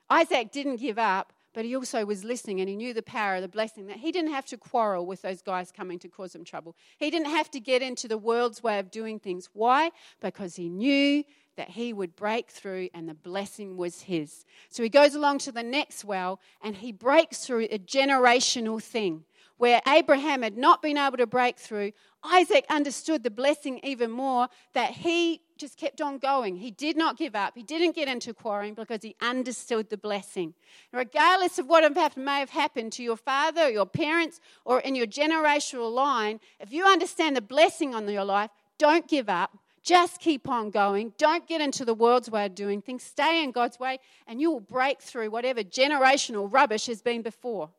Isaac 0.10 0.52
didn't 0.52 0.82
give 0.82 1.00
up 1.00 1.32
but 1.56 1.64
he 1.64 1.74
also 1.74 2.06
was 2.06 2.26
listening 2.26 2.60
and 2.60 2.68
he 2.68 2.76
knew 2.76 2.94
the 2.94 3.02
power 3.02 3.36
of 3.36 3.42
the 3.42 3.48
blessing 3.48 3.88
that 3.88 3.96
he 3.96 4.12
didn't 4.12 4.32
have 4.32 4.46
to 4.46 4.58
quarrel 4.58 5.06
with 5.06 5.22
those 5.22 5.42
guys 5.42 5.72
coming 5.72 5.98
to 5.98 6.10
cause 6.10 6.36
him 6.36 6.44
trouble. 6.44 6.76
He 6.98 7.10
didn't 7.10 7.32
have 7.32 7.50
to 7.52 7.62
get 7.62 7.82
into 7.82 8.10
the 8.10 8.18
world's 8.18 8.62
way 8.62 8.78
of 8.78 8.92
doing 8.92 9.20
things. 9.20 9.50
Why? 9.54 9.92
Because 10.20 10.58
he 10.58 10.68
knew 10.68 11.24
that 11.56 11.70
he 11.70 11.94
would 11.94 12.14
break 12.18 12.52
through 12.52 12.90
and 12.94 13.08
the 13.08 13.14
blessing 13.14 13.78
was 13.78 14.02
his. 14.02 14.44
So 14.68 14.84
he 14.84 14.90
goes 14.90 15.16
along 15.16 15.38
to 15.40 15.54
the 15.54 15.64
next 15.64 16.04
well 16.04 16.42
and 16.62 16.76
he 16.76 16.92
breaks 16.92 17.46
through 17.46 17.70
a 17.72 17.80
generational 17.80 18.84
thing 18.84 19.24
where 19.58 19.82
Abraham 19.88 20.42
had 20.42 20.58
not 20.58 20.82
been 20.82 20.98
able 20.98 21.16
to 21.16 21.26
break 21.26 21.58
through. 21.58 21.94
Isaac 22.22 22.66
understood 22.70 23.24
the 23.24 23.32
blessing 23.32 23.80
even 23.82 24.12
more 24.12 24.50
that 24.74 24.92
he 24.92 25.40
just 25.58 25.78
kept 25.78 26.02
on 26.02 26.18
going. 26.18 26.58
He 26.58 26.72
did 26.72 26.98
not 26.98 27.18
give 27.18 27.36
up. 27.36 27.54
He 27.56 27.64
didn't 27.64 27.96
get 27.96 28.08
into 28.08 28.34
quarreling 28.34 28.74
because 28.74 29.02
he 29.02 29.16
understood 29.22 29.90
the 29.90 29.98
blessing. 29.98 30.54
regardless 30.92 31.60
of 31.60 31.68
what 31.68 31.84
may 32.18 32.40
have 32.40 32.50
happened 32.50 32.92
to 32.94 33.04
your 33.04 33.18
father 33.18 33.70
your 33.70 33.86
parents 33.86 34.40
or 34.66 34.80
in 34.80 34.96
your 34.96 35.08
generational 35.08 35.92
line, 35.92 36.40
if 36.60 36.72
you 36.72 36.86
understand 36.86 37.36
the 37.36 37.42
blessing 37.42 37.96
on 37.96 38.08
your 38.08 38.26
life, 38.26 38.52
don't 38.78 39.08
give 39.08 39.30
up. 39.30 39.58
Just 39.84 40.20
keep 40.20 40.50
on 40.50 40.72
going. 40.72 41.14
Don't 41.18 41.48
get 41.48 41.62
into 41.62 41.86
the 41.86 41.94
world's 41.94 42.30
way 42.30 42.48
of 42.48 42.56
doing 42.56 42.82
things. 42.82 43.04
Stay 43.04 43.44
in 43.44 43.52
God's 43.52 43.80
way, 43.80 44.00
and 44.26 44.42
you 44.42 44.50
will 44.50 44.60
break 44.60 45.00
through 45.00 45.30
whatever 45.30 45.62
generational 45.62 46.52
rubbish 46.52 46.88
has 46.88 47.04
been 47.04 47.22
before. 47.22 47.70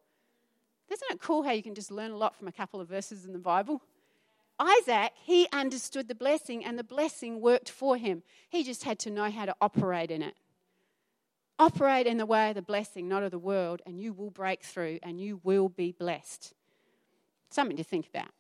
Isn't 0.89 1.11
it 1.11 1.21
cool 1.21 1.43
how 1.43 1.51
you 1.51 1.65
can 1.65 1.75
just 1.75 1.91
learn 1.91 2.13
a 2.13 2.17
lot 2.17 2.37
from 2.37 2.47
a 2.47 2.53
couple 2.53 2.81
of 2.81 2.89
verses 2.89 3.25
in 3.25 3.33
the 3.33 3.41
Bible? 3.41 3.83
Isaac, 4.59 5.13
he 5.23 5.47
understood 5.53 6.09
the 6.09 6.15
blessing 6.15 6.65
and 6.65 6.79
the 6.79 6.85
blessing 6.85 7.41
worked 7.41 7.69
for 7.69 7.97
him. 7.97 8.23
He 8.49 8.65
just 8.65 8.85
had 8.85 8.99
to 9.01 9.11
know 9.11 9.31
how 9.31 9.45
to 9.45 9.55
operate 9.61 10.11
in 10.11 10.23
it. 10.23 10.35
Operate 11.59 12.07
in 12.07 12.17
the 12.17 12.27
way 12.27 12.51
of 12.51 12.55
the 12.55 12.63
blessing, 12.63 13.09
not 13.09 13.23
of 13.23 13.31
the 13.31 13.39
world, 13.39 13.83
and 13.87 13.99
you 14.01 14.13
will 14.13 14.31
break 14.31 14.63
through 14.63 14.99
and 15.03 15.21
you 15.21 15.41
will 15.43 15.69
be 15.69 15.93
blessed. 15.93 16.55
Something 17.51 17.77
to 17.77 17.85
think 17.85 18.09
about. 18.09 18.31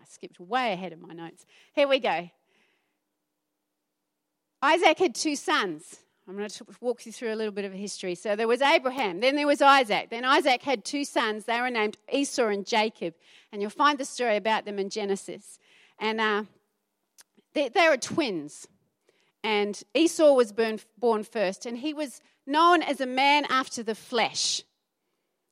I 0.00 0.04
skipped 0.08 0.40
way 0.40 0.72
ahead 0.72 0.92
of 0.92 1.00
my 1.00 1.14
notes. 1.14 1.46
Here 1.74 1.88
we 1.88 1.98
go. 1.98 2.30
Isaac 4.62 4.98
had 4.98 5.14
two 5.14 5.36
sons. 5.36 6.00
I'm 6.28 6.36
going 6.36 6.48
to 6.48 6.66
walk 6.80 7.06
you 7.06 7.12
through 7.12 7.32
a 7.32 7.36
little 7.36 7.52
bit 7.52 7.64
of 7.64 7.72
history. 7.72 8.16
So 8.16 8.34
there 8.34 8.48
was 8.48 8.60
Abraham, 8.60 9.20
then 9.20 9.36
there 9.36 9.46
was 9.46 9.62
Isaac. 9.62 10.10
Then 10.10 10.24
Isaac 10.24 10.60
had 10.62 10.84
two 10.84 11.04
sons. 11.04 11.44
They 11.44 11.60
were 11.60 11.70
named 11.70 11.98
Esau 12.12 12.48
and 12.48 12.66
Jacob. 12.66 13.14
And 13.52 13.62
you'll 13.62 13.70
find 13.70 13.96
the 13.96 14.04
story 14.04 14.36
about 14.36 14.64
them 14.64 14.80
in 14.80 14.90
Genesis. 14.90 15.60
And 16.00 16.20
uh, 16.20 16.42
they, 17.54 17.68
they 17.68 17.88
were 17.88 17.96
twins. 17.96 18.66
And 19.44 19.80
Esau 19.94 20.32
was 20.32 20.52
born, 20.52 20.80
born 20.98 21.22
first, 21.22 21.64
and 21.64 21.78
he 21.78 21.94
was 21.94 22.20
known 22.44 22.82
as 22.82 23.00
a 23.00 23.06
man 23.06 23.44
after 23.48 23.84
the 23.84 23.94
flesh. 23.94 24.64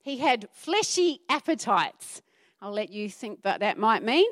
He 0.03 0.19
had 0.19 0.49
fleshy 0.53 1.21
appetites. 1.29 2.21
I'll 2.61 2.73
let 2.73 2.91
you 2.91 3.09
think 3.09 3.39
what 3.43 3.61
that 3.61 3.79
might 3.79 4.03
mean. 4.03 4.27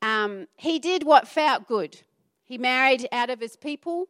Um, 0.00 0.46
he 0.54 0.78
did 0.78 1.02
what 1.02 1.26
felt 1.26 1.66
good. 1.66 2.00
He 2.44 2.56
married 2.56 3.08
out 3.10 3.30
of 3.30 3.40
his 3.40 3.56
people. 3.56 4.06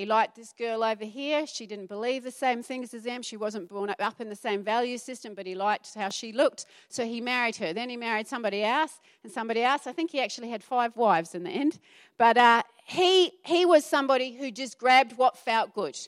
He 0.00 0.06
liked 0.06 0.34
this 0.34 0.54
girl 0.54 0.82
over 0.82 1.04
here. 1.04 1.46
She 1.46 1.66
didn't 1.66 1.88
believe 1.88 2.22
the 2.22 2.30
same 2.30 2.62
things 2.62 2.94
as 2.94 3.02
them. 3.02 3.20
She 3.20 3.36
wasn't 3.36 3.68
born 3.68 3.94
up 3.98 4.18
in 4.18 4.30
the 4.30 4.34
same 4.34 4.62
value 4.62 4.96
system, 4.96 5.34
but 5.34 5.44
he 5.44 5.54
liked 5.54 5.92
how 5.94 6.08
she 6.08 6.32
looked. 6.32 6.64
So 6.88 7.04
he 7.04 7.20
married 7.20 7.56
her. 7.56 7.74
Then 7.74 7.90
he 7.90 7.98
married 7.98 8.26
somebody 8.26 8.64
else 8.64 8.98
and 9.22 9.30
somebody 9.30 9.62
else. 9.62 9.86
I 9.86 9.92
think 9.92 10.10
he 10.10 10.22
actually 10.22 10.48
had 10.48 10.64
five 10.64 10.96
wives 10.96 11.34
in 11.34 11.42
the 11.42 11.50
end. 11.50 11.78
But 12.16 12.38
uh, 12.38 12.62
he, 12.86 13.32
he 13.44 13.66
was 13.66 13.84
somebody 13.84 14.32
who 14.32 14.50
just 14.50 14.78
grabbed 14.78 15.18
what 15.18 15.36
felt 15.36 15.74
good. 15.74 15.98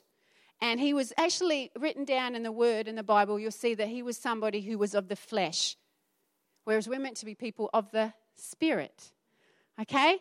And 0.59 0.79
he 0.79 0.95
was 0.95 1.13
actually 1.15 1.69
written 1.77 2.03
down 2.03 2.33
in 2.33 2.41
the 2.41 2.51
Word 2.51 2.87
in 2.87 2.95
the 2.95 3.03
Bible. 3.03 3.39
You'll 3.39 3.51
see 3.51 3.75
that 3.75 3.89
he 3.89 4.01
was 4.01 4.17
somebody 4.17 4.61
who 4.61 4.79
was 4.79 4.95
of 4.95 5.07
the 5.07 5.15
flesh, 5.15 5.77
whereas 6.63 6.87
we're 6.89 6.97
meant 6.97 7.17
to 7.17 7.27
be 7.27 7.35
people 7.35 7.69
of 7.75 7.91
the 7.91 8.11
Spirit. 8.33 9.11
Okay? 9.79 10.17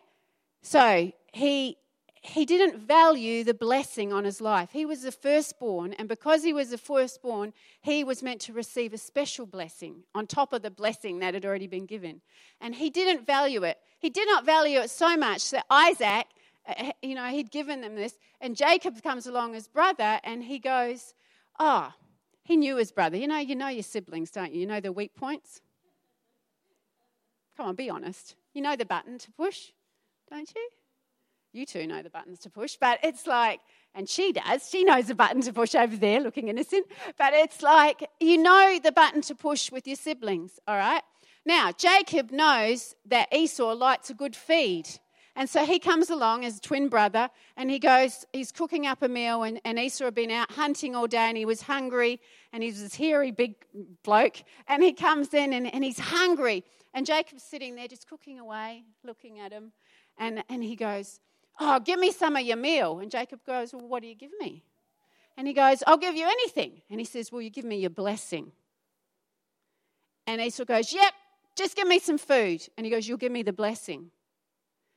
So 0.61 1.11
he 1.33 1.79
he 2.25 2.45
didn't 2.45 2.79
value 2.79 3.43
the 3.43 3.53
blessing 3.53 4.13
on 4.13 4.25
his 4.25 4.41
life. 4.41 4.71
He 4.73 4.87
was 4.87 5.03
the 5.03 5.11
firstborn, 5.11 5.93
and 5.95 6.09
because 6.09 6.45
he 6.45 6.53
was 6.53 6.71
the 6.71 6.79
firstborn, 6.79 7.53
he 7.81 8.05
was 8.05 8.23
meant 8.23 8.41
to 8.43 8.53
receive 8.53 8.93
a 8.93 8.99
special 8.99 9.45
blessing 9.45 10.05
on 10.15 10.29
top 10.29 10.53
of 10.53 10.63
the 10.63 10.71
blessing 10.71 11.19
that 11.19 11.35
had 11.35 11.45
already 11.45 11.67
been 11.67 11.85
given. 11.85 12.21
And 12.61 12.77
he 12.77 12.91
didn't 12.91 13.27
value 13.27 13.65
it. 13.65 13.79
He 13.99 14.09
did 14.09 14.29
not 14.29 14.47
value 14.47 14.79
it 14.79 14.91
so 14.91 15.17
much 15.17 15.51
that 15.51 15.67
Isaac, 15.69 16.27
uh, 16.69 16.93
you 17.03 17.17
know, 17.17 17.27
he'd 17.27 17.51
given 17.51 17.81
them 17.81 17.97
this, 17.97 18.17
and 18.41 18.55
Jacob 18.55 19.03
comes 19.03 19.27
along 19.27 19.57
as 19.57 19.67
brother, 19.67 20.21
and 20.23 20.45
he 20.45 20.61
goes, 20.61 21.15
Oh, 21.59 21.93
he 22.45 22.57
knew 22.57 22.77
his 22.77 22.93
brother. 22.93 23.17
You 23.17 23.27
know, 23.27 23.39
you 23.39 23.57
know 23.57 23.69
your 23.69 23.83
siblings, 23.83 24.31
don't 24.31 24.53
you? 24.53 24.61
You 24.61 24.67
know 24.69 24.79
their 24.79 24.93
weak 24.93 25.17
points. 25.17 25.61
Come 27.57 27.67
on, 27.67 27.75
be 27.75 27.91
honest. 27.91 28.37
You 28.55 28.63
know 28.63 28.77
the 28.77 28.87
button 28.87 29.19
to 29.19 29.31
push, 29.33 29.73
don't 30.31 30.51
you? 30.55 30.69
You 31.53 31.67
two 31.67 31.87
know 31.87 32.03
the 32.03 32.11
buttons 32.11 32.39
to 32.41 32.51
push, 32.51 32.77
but 32.81 32.99
it's 33.03 33.27
like, 33.27 33.61
and 33.95 34.09
she 34.09 34.33
does, 34.33 34.71
she 34.71 34.85
knows 34.85 35.09
the 35.09 35.15
button 35.15 35.43
to 35.43 35.53
push 35.53 35.75
over 35.75 35.95
there, 35.97 36.21
looking 36.21 36.49
innocent, 36.49 36.87
but 37.19 37.35
it's 37.35 37.63
like, 37.63 38.09
you 38.21 38.39
know 38.39 38.81
the 38.83 38.93
button 38.93 39.21
to 39.23 39.35
push 39.35 39.71
with 39.71 39.87
your 39.87 39.97
siblings, 39.97 40.59
all 40.67 40.77
right? 40.77 41.03
Now, 41.45 41.73
Jacob 41.73 42.31
knows 42.31 42.95
that 43.07 43.33
Esau 43.35 43.75
likes 43.75 44.09
a 44.09 44.15
good 44.15 44.35
feed. 44.35 44.89
And 45.35 45.49
so 45.49 45.65
he 45.65 45.79
comes 45.79 46.11
along 46.11 46.45
as 46.45 46.61
twin 46.61 46.89
brother 46.89 47.31
and 47.57 47.71
he 47.71 47.79
goes, 47.79 48.27
he's 48.33 48.53
cooking 48.53 48.87
up 48.87 49.03
a 49.03 49.09
meal. 49.09 49.43
And, 49.43 49.61
and 49.65 49.79
Esau 49.79 50.05
had 50.05 50.15
been 50.15 50.31
out 50.31 50.53
hunting 50.53 50.95
all 50.95 51.07
day 51.07 51.29
and 51.29 51.37
he 51.37 51.47
was 51.47 51.63
hungry 51.63 52.21
and 52.53 52.63
he's 52.63 52.83
this 52.83 52.95
hairy 52.95 53.31
big 53.31 53.55
bloke. 54.05 54.43
And 54.69 54.83
he 54.83 54.93
comes 54.93 55.33
in 55.33 55.53
and, 55.55 55.73
and 55.73 55.83
he's 55.83 55.99
hungry. 55.99 56.65
And 56.93 57.07
Jacob's 57.07 57.43
sitting 57.43 57.75
there 57.77 57.89
just 57.89 58.07
cooking 58.07 58.39
away, 58.39 58.85
looking 59.05 59.41
at 59.41 59.53
him. 59.53 59.73
And, 60.19 60.45
and 60.51 60.63
he 60.63 60.77
goes, 60.77 61.19
Oh, 61.61 61.79
give 61.81 61.99
me 61.99 62.11
some 62.13 62.37
of 62.37 62.43
your 62.43 62.57
meal. 62.57 62.99
And 63.01 63.11
Jacob 63.11 63.41
goes, 63.47 63.73
Well, 63.73 63.87
what 63.87 64.03
do 64.03 64.09
you 64.09 64.15
give 64.15 64.33
me? 64.41 64.65
And 65.37 65.47
he 65.47 65.55
goes, 65.55 65.83
I'll 65.87 65.99
give 65.99 66.15
you 66.15 66.27
anything. 66.27 66.83
And 66.91 67.01
he 67.01 67.05
says, 67.05 67.33
Will 67.33 67.43
you 67.43 67.51
give 67.51 67.65
me 67.65 67.77
your 67.77 67.91
blessing. 67.91 68.53
And 70.27 70.41
Esau 70.41 70.65
goes, 70.65 70.93
Yep, 70.93 71.13
just 71.57 71.77
give 71.77 71.87
me 71.87 71.99
some 71.99 72.19
food. 72.19 72.67
And 72.77 72.87
he 72.87 72.91
goes, 72.91 73.07
You'll 73.09 73.19
give 73.19 73.33
me 73.33 73.43
the 73.43 73.53
blessing. 73.53 73.99
And 74.01 74.11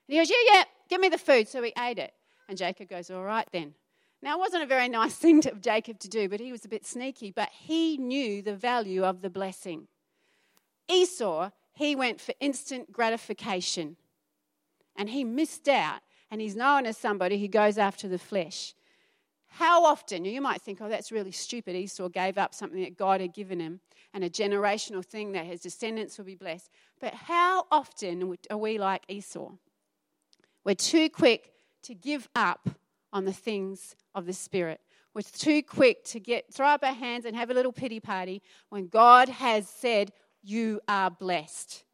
he 0.08 0.18
goes, 0.18 0.30
Yeah, 0.30 0.54
yeah, 0.54 0.64
give 0.90 1.02
me 1.02 1.10
the 1.10 1.18
food. 1.18 1.48
So 1.48 1.62
he 1.64 1.74
ate 1.78 2.00
it. 2.00 2.14
And 2.48 2.58
Jacob 2.58 2.90
goes, 2.90 3.10
All 3.10 3.24
right 3.24 3.48
then. 3.52 3.74
Now, 4.22 4.38
it 4.38 4.40
wasn't 4.40 4.64
a 4.64 4.68
very 4.68 4.90
nice 4.90 5.16
thing 5.16 5.46
of 5.48 5.62
Jacob 5.62 6.00
to 6.00 6.10
do, 6.10 6.28
but 6.30 6.40
he 6.40 6.52
was 6.52 6.66
a 6.66 6.70
bit 6.70 6.86
sneaky. 6.86 7.32
But 7.32 7.50
he 7.52 7.98
knew 7.98 8.42
the 8.42 8.56
value 8.56 9.04
of 9.04 9.22
the 9.22 9.30
blessing. 9.30 9.88
Esau, 10.90 11.52
he 11.74 11.96
went 11.96 12.22
for 12.22 12.34
instant 12.40 12.92
gratification. 12.92 13.98
And 14.96 15.10
he 15.10 15.24
missed 15.24 15.68
out 15.68 16.02
and 16.32 16.42
he's 16.42 16.56
known 16.56 16.86
as 16.86 16.98
somebody 16.98 17.40
who 17.40 17.48
goes 17.48 17.78
after 17.78 18.08
the 18.08 18.18
flesh. 18.18 18.74
How 19.48 19.86
often, 19.86 20.26
you 20.26 20.42
might 20.42 20.62
think, 20.62 20.82
oh, 20.82 20.90
that's 20.90 21.12
really 21.12 21.32
stupid. 21.32 21.76
Esau 21.76 22.10
gave 22.10 22.38
up 22.38 22.54
something 22.54 22.82
that 22.82 22.98
God 22.98 23.22
had 23.22 23.34
given 23.34 23.60
him 23.60 23.80
and 24.14 24.24
a 24.24 24.30
generational 24.30 25.04
thing 25.04 25.32
that 25.32 25.46
his 25.46 25.62
descendants 25.62 26.18
will 26.18 26.26
be 26.26 26.36
blessed. 26.36 26.70
But 27.00 27.14
how 27.14 27.66
often 27.72 28.36
are 28.50 28.58
we 28.58 28.78
like 28.78 29.04
Esau? 29.08 29.52
We're 30.66 30.76
too 30.76 31.10
quick 31.10 31.52
to 31.84 31.94
give 31.94 32.28
up 32.36 32.70
on 33.14 33.24
the 33.24 33.34
things 33.34 33.96
of 34.14 34.26
the 34.26 34.34
Spirit. 34.34 34.82
We're 35.14 35.22
too 35.22 35.64
quick 35.64 36.04
to 36.06 36.20
get 36.20 36.54
throw 36.54 36.68
up 36.68 36.84
our 36.84 36.94
hands 36.94 37.24
and 37.24 37.36
have 37.36 37.50
a 37.50 37.54
little 37.54 37.72
pity 37.72 38.02
party 38.02 38.42
when 38.70 38.88
God 38.88 39.30
has 39.30 39.70
said, 39.70 40.12
You 40.44 40.82
are 40.90 41.10
blessed. 41.10 41.86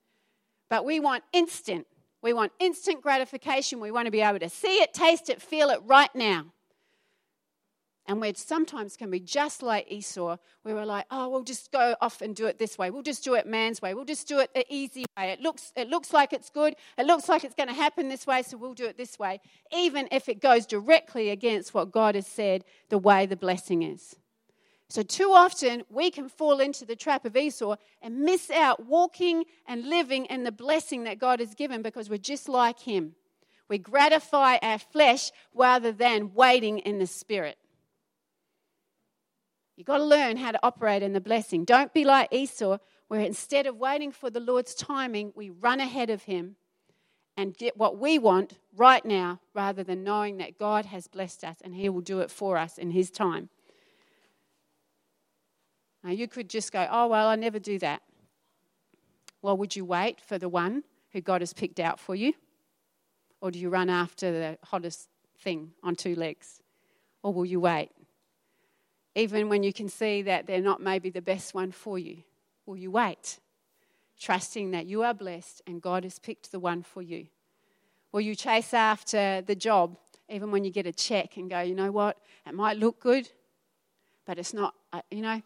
But 0.69 0.85
we 0.85 0.99
want 0.99 1.23
instant 1.31 1.85
We 2.21 2.33
want 2.33 2.51
instant 2.59 3.01
gratification. 3.01 3.79
We 3.79 3.91
want 3.91 4.05
to 4.05 4.11
be 4.11 4.21
able 4.21 4.39
to 4.39 4.49
see 4.49 4.81
it, 4.81 4.93
taste 4.93 5.29
it, 5.29 5.41
feel 5.41 5.69
it 5.69 5.79
right 5.85 6.13
now. 6.13 6.47
And 8.07 8.19
we 8.19 8.33
sometimes 8.33 8.97
can 8.97 9.11
be 9.11 9.19
just 9.19 9.61
like 9.61 9.89
Esau, 9.89 10.37
where 10.63 10.75
we're 10.75 10.85
like, 10.85 11.05
oh, 11.11 11.29
we'll 11.29 11.43
just 11.43 11.71
go 11.71 11.95
off 12.01 12.21
and 12.21 12.35
do 12.35 12.47
it 12.47 12.57
this 12.57 12.77
way. 12.77 12.89
We'll 12.89 13.03
just 13.03 13.23
do 13.23 13.35
it 13.35 13.45
man's 13.45 13.81
way. 13.81 13.93
We'll 13.93 14.05
just 14.05 14.27
do 14.27 14.39
it 14.39 14.53
the 14.53 14.65
easy 14.69 15.05
way. 15.17 15.31
It 15.31 15.39
looks, 15.39 15.71
it 15.75 15.87
looks 15.87 16.11
like 16.11 16.33
it's 16.33 16.49
good. 16.49 16.75
It 16.97 17.05
looks 17.05 17.29
like 17.29 17.43
it's 17.43 17.55
going 17.55 17.69
to 17.69 17.75
happen 17.75 18.09
this 18.09 18.25
way, 18.25 18.41
so 18.41 18.57
we'll 18.57 18.73
do 18.73 18.85
it 18.85 18.97
this 18.97 19.19
way, 19.19 19.39
even 19.71 20.07
if 20.11 20.27
it 20.27 20.41
goes 20.41 20.65
directly 20.65 21.29
against 21.29 21.73
what 21.73 21.91
God 21.91 22.15
has 22.15 22.27
said 22.27 22.65
the 22.89 22.97
way 22.97 23.27
the 23.27 23.37
blessing 23.37 23.83
is. 23.83 24.15
So, 24.91 25.03
too 25.03 25.31
often 25.31 25.83
we 25.89 26.11
can 26.11 26.27
fall 26.27 26.59
into 26.59 26.85
the 26.85 26.97
trap 26.97 27.23
of 27.23 27.37
Esau 27.37 27.77
and 28.01 28.19
miss 28.19 28.51
out 28.51 28.87
walking 28.87 29.45
and 29.65 29.85
living 29.85 30.25
in 30.25 30.43
the 30.43 30.51
blessing 30.51 31.05
that 31.05 31.17
God 31.17 31.39
has 31.39 31.55
given 31.55 31.81
because 31.81 32.09
we're 32.09 32.17
just 32.17 32.49
like 32.49 32.77
him. 32.77 33.15
We 33.69 33.77
gratify 33.77 34.57
our 34.61 34.79
flesh 34.79 35.31
rather 35.53 35.93
than 35.93 36.33
waiting 36.33 36.79
in 36.79 36.99
the 36.99 37.07
spirit. 37.07 37.57
You've 39.77 39.87
got 39.87 39.99
to 39.99 40.03
learn 40.03 40.35
how 40.35 40.51
to 40.51 40.59
operate 40.61 41.03
in 41.03 41.13
the 41.13 41.21
blessing. 41.21 41.63
Don't 41.63 41.93
be 41.93 42.03
like 42.03 42.27
Esau, 42.33 42.77
where 43.07 43.21
instead 43.21 43.67
of 43.67 43.77
waiting 43.77 44.11
for 44.11 44.29
the 44.29 44.41
Lord's 44.41 44.75
timing, 44.75 45.31
we 45.37 45.51
run 45.51 45.79
ahead 45.79 46.09
of 46.09 46.23
him 46.23 46.57
and 47.37 47.55
get 47.55 47.77
what 47.77 47.97
we 47.97 48.19
want 48.19 48.59
right 48.75 49.05
now 49.05 49.39
rather 49.53 49.85
than 49.85 50.03
knowing 50.03 50.35
that 50.39 50.59
God 50.59 50.87
has 50.87 51.07
blessed 51.07 51.45
us 51.45 51.59
and 51.63 51.75
he 51.75 51.87
will 51.87 52.01
do 52.01 52.19
it 52.19 52.29
for 52.29 52.57
us 52.57 52.77
in 52.77 52.91
his 52.91 53.09
time. 53.09 53.47
Now, 56.03 56.11
you 56.11 56.27
could 56.27 56.49
just 56.49 56.71
go, 56.71 56.87
oh, 56.89 57.07
well, 57.07 57.27
I 57.27 57.35
never 57.35 57.59
do 57.59 57.77
that. 57.79 58.01
Well, 59.41 59.57
would 59.57 59.75
you 59.75 59.85
wait 59.85 60.19
for 60.21 60.37
the 60.37 60.49
one 60.49 60.83
who 61.11 61.21
God 61.21 61.41
has 61.41 61.53
picked 61.53 61.79
out 61.79 61.99
for 61.99 62.15
you? 62.15 62.33
Or 63.41 63.51
do 63.51 63.59
you 63.59 63.69
run 63.69 63.89
after 63.89 64.31
the 64.31 64.57
hottest 64.63 65.09
thing 65.39 65.71
on 65.83 65.95
two 65.95 66.15
legs? 66.15 66.61
Or 67.23 67.33
will 67.33 67.45
you 67.45 67.59
wait? 67.59 67.89
even 69.15 69.49
when 69.49 69.63
you 69.63 69.73
can 69.73 69.89
see 69.89 70.21
that 70.21 70.47
they're 70.47 70.61
not 70.61 70.81
maybe 70.81 71.09
the 71.09 71.21
best 71.21 71.53
one 71.53 71.71
for 71.71 71.99
you? 71.99 72.17
Will 72.65 72.77
you 72.77 72.91
wait, 72.91 73.39
trusting 74.19 74.71
that 74.71 74.85
you 74.85 75.03
are 75.03 75.13
blessed 75.13 75.61
and 75.67 75.81
God 75.81 76.03
has 76.03 76.19
picked 76.19 76.51
the 76.51 76.59
one 76.59 76.83
for 76.83 77.01
you? 77.01 77.27
Will 78.11 78.21
you 78.21 78.35
chase 78.35 78.73
after 78.73 79.41
the 79.41 79.55
job, 79.55 79.97
even 80.29 80.51
when 80.51 80.63
you 80.63 80.71
get 80.71 80.85
a 80.85 80.91
check 80.91 81.37
and 81.37 81.49
go, 81.49 81.61
you 81.61 81.75
know 81.75 81.91
what, 81.91 82.17
it 82.45 82.53
might 82.53 82.77
look 82.77 82.99
good, 82.99 83.29
but 84.25 84.37
it's 84.37 84.53
not, 84.53 84.75
uh, 84.93 85.01
you 85.09 85.21
know, 85.21 85.41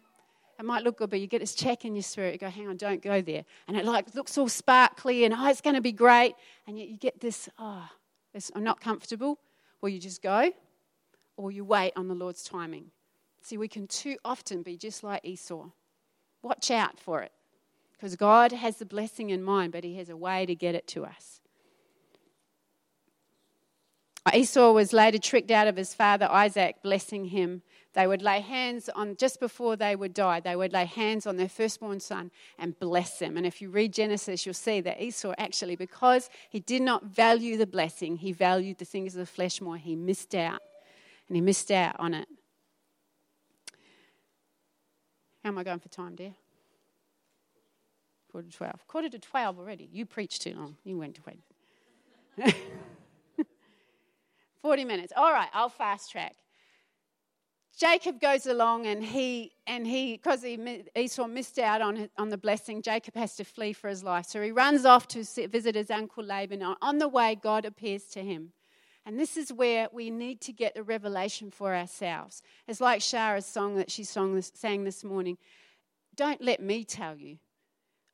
it 0.58 0.64
might 0.64 0.84
look 0.84 0.98
good, 0.98 1.10
but 1.10 1.20
you 1.20 1.26
get 1.26 1.40
this 1.40 1.54
check 1.54 1.84
in 1.84 1.94
your 1.94 2.02
spirit. 2.02 2.32
You 2.32 2.38
go, 2.38 2.48
hang 2.48 2.68
on, 2.68 2.76
don't 2.76 3.02
go 3.02 3.20
there. 3.20 3.44
And 3.68 3.76
it 3.76 3.84
like 3.84 4.14
looks 4.14 4.38
all 4.38 4.48
sparkly 4.48 5.24
and 5.24 5.34
oh, 5.34 5.48
it's 5.48 5.60
going 5.60 5.76
to 5.76 5.82
be 5.82 5.92
great. 5.92 6.34
And 6.66 6.78
yet 6.78 6.88
you 6.88 6.96
get 6.96 7.20
this, 7.20 7.48
oh, 7.58 7.88
I'm 8.54 8.64
not 8.64 8.80
comfortable. 8.80 9.38
Will 9.80 9.90
you 9.90 10.00
just 10.00 10.22
go? 10.22 10.50
Or 11.36 11.50
you 11.50 11.64
wait 11.64 11.92
on 11.96 12.08
the 12.08 12.14
Lord's 12.14 12.42
timing? 12.42 12.90
See, 13.42 13.58
we 13.58 13.68
can 13.68 13.86
too 13.86 14.16
often 14.24 14.62
be 14.62 14.76
just 14.76 15.04
like 15.04 15.24
Esau. 15.24 15.70
Watch 16.42 16.70
out 16.70 16.98
for 16.98 17.22
it. 17.22 17.32
Because 17.92 18.16
God 18.16 18.52
has 18.52 18.76
the 18.76 18.86
blessing 18.86 19.30
in 19.30 19.42
mind, 19.42 19.72
but 19.72 19.84
He 19.84 19.96
has 19.96 20.08
a 20.08 20.16
way 20.16 20.46
to 20.46 20.54
get 20.54 20.74
it 20.74 20.86
to 20.88 21.04
us. 21.04 21.40
Esau 24.34 24.72
was 24.72 24.92
later 24.92 25.18
tricked 25.18 25.50
out 25.50 25.68
of 25.68 25.76
his 25.76 25.94
father 25.94 26.26
Isaac 26.26 26.82
blessing 26.82 27.26
him. 27.26 27.62
They 27.96 28.06
would 28.06 28.20
lay 28.20 28.40
hands 28.40 28.90
on, 28.90 29.16
just 29.16 29.40
before 29.40 29.74
they 29.74 29.96
would 29.96 30.12
die, 30.12 30.38
they 30.38 30.54
would 30.54 30.70
lay 30.70 30.84
hands 30.84 31.26
on 31.26 31.38
their 31.38 31.48
firstborn 31.48 31.98
son 31.98 32.30
and 32.58 32.78
bless 32.78 33.20
him. 33.20 33.38
And 33.38 33.46
if 33.46 33.62
you 33.62 33.70
read 33.70 33.94
Genesis, 33.94 34.44
you'll 34.44 34.52
see 34.52 34.82
that 34.82 35.00
Esau 35.00 35.32
actually, 35.38 35.76
because 35.76 36.28
he 36.50 36.60
did 36.60 36.82
not 36.82 37.04
value 37.04 37.56
the 37.56 37.66
blessing, 37.66 38.18
he 38.18 38.32
valued 38.32 38.76
the 38.76 38.84
things 38.84 39.14
of 39.14 39.20
the 39.20 39.26
flesh 39.26 39.62
more, 39.62 39.78
he 39.78 39.96
missed 39.96 40.34
out. 40.34 40.60
And 41.26 41.36
he 41.36 41.40
missed 41.40 41.70
out 41.70 41.96
on 41.98 42.12
it. 42.12 42.28
How 45.42 45.48
am 45.48 45.56
I 45.56 45.64
going 45.64 45.78
for 45.78 45.88
time, 45.88 46.16
dear? 46.16 46.34
Quarter 48.30 48.48
to 48.50 48.56
12. 48.58 48.86
Quarter 48.88 49.08
to 49.08 49.18
12 49.18 49.58
already. 49.58 49.88
You 49.90 50.04
preached 50.04 50.42
too 50.42 50.54
long. 50.54 50.76
You 50.84 50.98
went 50.98 51.14
to 51.14 51.22
wait. 51.26 52.54
40 54.60 54.84
minutes. 54.84 55.14
All 55.16 55.32
right, 55.32 55.48
I'll 55.54 55.70
fast 55.70 56.12
track. 56.12 56.34
Jacob 57.78 58.20
goes 58.20 58.46
along 58.46 58.86
and 58.86 59.04
he 59.04 59.52
and 59.66 59.86
he 59.86 60.12
because 60.12 60.42
he 60.42 60.58
Esau 60.96 61.26
missed 61.26 61.58
out 61.58 61.82
on 61.82 62.08
on 62.16 62.30
the 62.30 62.38
blessing. 62.38 62.80
Jacob 62.80 63.14
has 63.16 63.36
to 63.36 63.44
flee 63.44 63.74
for 63.74 63.88
his 63.88 64.02
life, 64.02 64.24
so 64.26 64.40
he 64.40 64.50
runs 64.50 64.86
off 64.86 65.06
to 65.08 65.24
visit 65.48 65.74
his 65.74 65.90
uncle 65.90 66.24
Laban. 66.24 66.62
On 66.62 66.98
the 66.98 67.08
way, 67.08 67.34
God 67.34 67.66
appears 67.66 68.04
to 68.06 68.22
him, 68.22 68.52
and 69.04 69.20
this 69.20 69.36
is 69.36 69.52
where 69.52 69.88
we 69.92 70.10
need 70.10 70.40
to 70.42 70.54
get 70.54 70.74
the 70.74 70.82
revelation 70.82 71.50
for 71.50 71.74
ourselves. 71.74 72.42
It's 72.66 72.80
like 72.80 73.02
Shara's 73.02 73.44
song 73.44 73.76
that 73.76 73.90
she 73.90 74.04
sang 74.04 74.84
this 74.84 75.04
morning. 75.04 75.36
Don't 76.14 76.40
let 76.40 76.62
me 76.62 76.82
tell 76.82 77.16
you. 77.16 77.38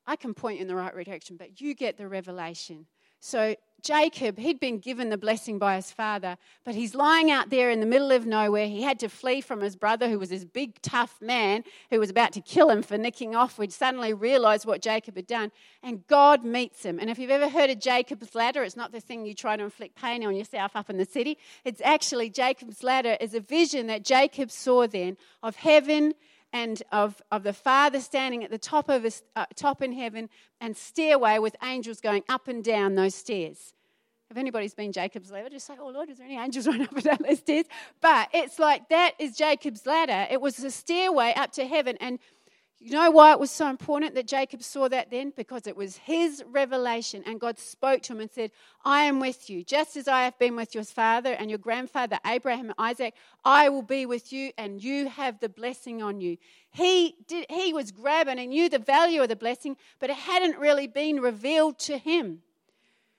I 0.04 0.16
can 0.16 0.34
point 0.34 0.56
you 0.56 0.62
in 0.62 0.68
the 0.68 0.74
right 0.74 0.92
direction, 0.92 1.36
but 1.36 1.60
you 1.60 1.74
get 1.74 1.96
the 1.96 2.08
revelation. 2.08 2.86
So 3.24 3.54
Jacob, 3.82 4.36
he'd 4.36 4.58
been 4.58 4.80
given 4.80 5.08
the 5.08 5.16
blessing 5.16 5.56
by 5.60 5.76
his 5.76 5.92
father, 5.92 6.36
but 6.64 6.74
he's 6.74 6.92
lying 6.92 7.30
out 7.30 7.50
there 7.50 7.70
in 7.70 7.78
the 7.78 7.86
middle 7.86 8.10
of 8.10 8.26
nowhere. 8.26 8.66
He 8.66 8.82
had 8.82 8.98
to 8.98 9.08
flee 9.08 9.40
from 9.40 9.60
his 9.60 9.76
brother, 9.76 10.08
who 10.08 10.18
was 10.18 10.30
this 10.30 10.44
big, 10.44 10.82
tough 10.82 11.22
man 11.22 11.62
who 11.90 12.00
was 12.00 12.10
about 12.10 12.32
to 12.32 12.40
kill 12.40 12.68
him 12.68 12.82
for 12.82 12.98
nicking 12.98 13.36
off. 13.36 13.58
We'd 13.58 13.72
suddenly 13.72 14.12
realized 14.12 14.66
what 14.66 14.82
Jacob 14.82 15.14
had 15.14 15.28
done, 15.28 15.52
and 15.84 16.04
God 16.08 16.42
meets 16.42 16.84
him. 16.84 16.98
And 16.98 17.08
if 17.08 17.18
you've 17.20 17.30
ever 17.30 17.48
heard 17.48 17.70
of 17.70 17.78
Jacob's 17.78 18.34
ladder, 18.34 18.64
it's 18.64 18.76
not 18.76 18.90
the 18.90 19.00
thing 19.00 19.24
you 19.24 19.34
try 19.34 19.56
to 19.56 19.62
inflict 19.62 19.94
pain 19.94 20.26
on 20.26 20.34
yourself 20.34 20.72
up 20.74 20.90
in 20.90 20.96
the 20.96 21.04
city. 21.04 21.38
It's 21.64 21.80
actually 21.84 22.28
Jacob's 22.28 22.82
ladder 22.82 23.16
is 23.20 23.34
a 23.34 23.40
vision 23.40 23.86
that 23.86 24.04
Jacob 24.04 24.50
saw 24.50 24.88
then 24.88 25.16
of 25.44 25.54
heaven 25.54 26.14
and 26.52 26.82
of, 26.92 27.22
of 27.30 27.42
the 27.42 27.52
Father 27.52 28.00
standing 28.00 28.44
at 28.44 28.50
the 28.50 28.58
top 28.58 28.88
of 28.88 29.04
his 29.04 29.22
uh, 29.36 29.46
top 29.56 29.82
in 29.82 29.92
heaven 29.92 30.28
and 30.60 30.76
stairway 30.76 31.38
with 31.38 31.56
angels 31.62 32.00
going 32.00 32.22
up 32.28 32.48
and 32.48 32.62
down 32.62 32.94
those 32.94 33.14
stairs. 33.14 33.74
If 34.30 34.36
anybody's 34.36 34.74
been 34.74 34.92
Jacob's 34.92 35.30
ladder, 35.30 35.50
just 35.50 35.66
say, 35.66 35.74
Oh 35.78 35.88
Lord, 35.88 36.08
is 36.08 36.18
there 36.18 36.26
any 36.26 36.38
angels 36.38 36.66
running 36.68 36.82
up 36.86 36.94
and 36.94 37.04
down 37.04 37.18
those 37.26 37.38
stairs? 37.40 37.66
But 38.00 38.28
it's 38.32 38.58
like 38.58 38.88
that 38.88 39.12
is 39.18 39.36
Jacob's 39.36 39.86
ladder. 39.86 40.26
It 40.30 40.40
was 40.40 40.62
a 40.64 40.70
stairway 40.70 41.34
up 41.36 41.52
to 41.52 41.66
heaven. 41.66 41.96
And 42.00 42.18
you 42.82 42.92
know 42.92 43.10
why 43.10 43.32
it 43.32 43.38
was 43.38 43.50
so 43.50 43.68
important 43.68 44.14
that 44.16 44.26
Jacob 44.26 44.62
saw 44.62 44.88
that 44.88 45.10
then? 45.10 45.32
Because 45.36 45.66
it 45.66 45.76
was 45.76 45.96
his 45.96 46.42
revelation, 46.50 47.22
and 47.24 47.40
God 47.40 47.58
spoke 47.58 48.02
to 48.02 48.12
him 48.12 48.20
and 48.20 48.30
said, 48.30 48.50
I 48.84 49.04
am 49.04 49.20
with 49.20 49.48
you. 49.48 49.62
Just 49.62 49.96
as 49.96 50.08
I 50.08 50.24
have 50.24 50.38
been 50.38 50.56
with 50.56 50.74
your 50.74 50.84
father 50.84 51.32
and 51.32 51.48
your 51.48 51.58
grandfather, 51.58 52.18
Abraham 52.26 52.66
and 52.66 52.74
Isaac, 52.78 53.14
I 53.44 53.68
will 53.68 53.82
be 53.82 54.04
with 54.04 54.32
you, 54.32 54.50
and 54.58 54.82
you 54.82 55.08
have 55.08 55.38
the 55.38 55.48
blessing 55.48 56.02
on 56.02 56.20
you. 56.20 56.38
He, 56.70 57.14
did, 57.28 57.46
he 57.48 57.72
was 57.72 57.92
grabbing 57.92 58.38
and 58.38 58.50
knew 58.50 58.68
the 58.68 58.78
value 58.78 59.22
of 59.22 59.28
the 59.28 59.36
blessing, 59.36 59.76
but 60.00 60.10
it 60.10 60.16
hadn't 60.16 60.58
really 60.58 60.88
been 60.88 61.20
revealed 61.20 61.78
to 61.80 61.98
him. 61.98 62.42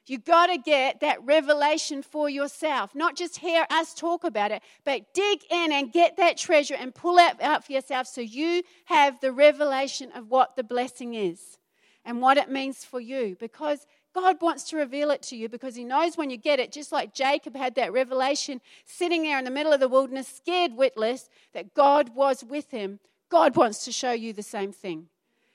You 0.06 0.18
got 0.18 0.48
to 0.48 0.58
get 0.58 1.00
that 1.00 1.24
revelation 1.24 2.04
for 2.04 2.30
yourself. 2.30 2.94
Not 2.94 3.16
just 3.16 3.38
hear 3.38 3.66
us 3.70 3.94
talk 3.94 4.24
about 4.24 4.52
it, 4.52 4.62
but 4.84 5.14
dig 5.14 5.40
in 5.50 5.72
and 5.72 5.94
get 5.94 6.18
that 6.18 6.38
treasure 6.38 6.76
and 6.76 6.94
pull 6.94 7.18
it 7.18 7.42
out 7.42 7.66
for 7.66 7.72
yourself 7.72 8.08
so 8.08 8.20
you 8.20 8.64
have 8.86 9.20
the 9.22 9.32
revelation 9.32 10.12
of 10.14 10.30
what 10.30 10.56
the 10.56 10.64
blessing 10.64 11.14
is 11.14 11.58
and 12.04 12.22
what 12.22 12.38
it 12.38 12.50
means 12.50 12.84
for 12.84 13.00
you. 13.00 13.38
Because 13.40 13.86
God 14.14 14.42
wants 14.42 14.66
to 14.66 14.78
reveal 14.78 15.10
it 15.10 15.22
to 15.24 15.38
you 15.38 15.48
because 15.48 15.76
He 15.76 15.86
knows 15.86 16.18
when 16.18 16.30
you 16.30 16.38
get 16.38 16.60
it, 16.60 16.72
just 16.72 16.92
like 16.92 17.14
Jacob 17.14 17.56
had 17.56 17.76
that 17.76 17.94
revelation 17.94 18.60
sitting 18.86 19.24
there 19.24 19.40
in 19.40 19.46
the 19.46 19.52
middle 19.52 19.72
of 19.72 19.80
the 19.80 19.88
wilderness, 19.88 20.28
scared 20.28 20.74
witless, 20.74 21.30
that 21.54 21.74
God 21.74 22.14
was 22.14 22.44
with 22.44 22.72
him. 22.72 23.00
God 23.30 23.56
wants 23.56 23.86
to 23.86 23.92
show 23.92 24.12
you 24.12 24.34
the 24.34 24.44
same 24.44 24.72
thing. 24.72 25.08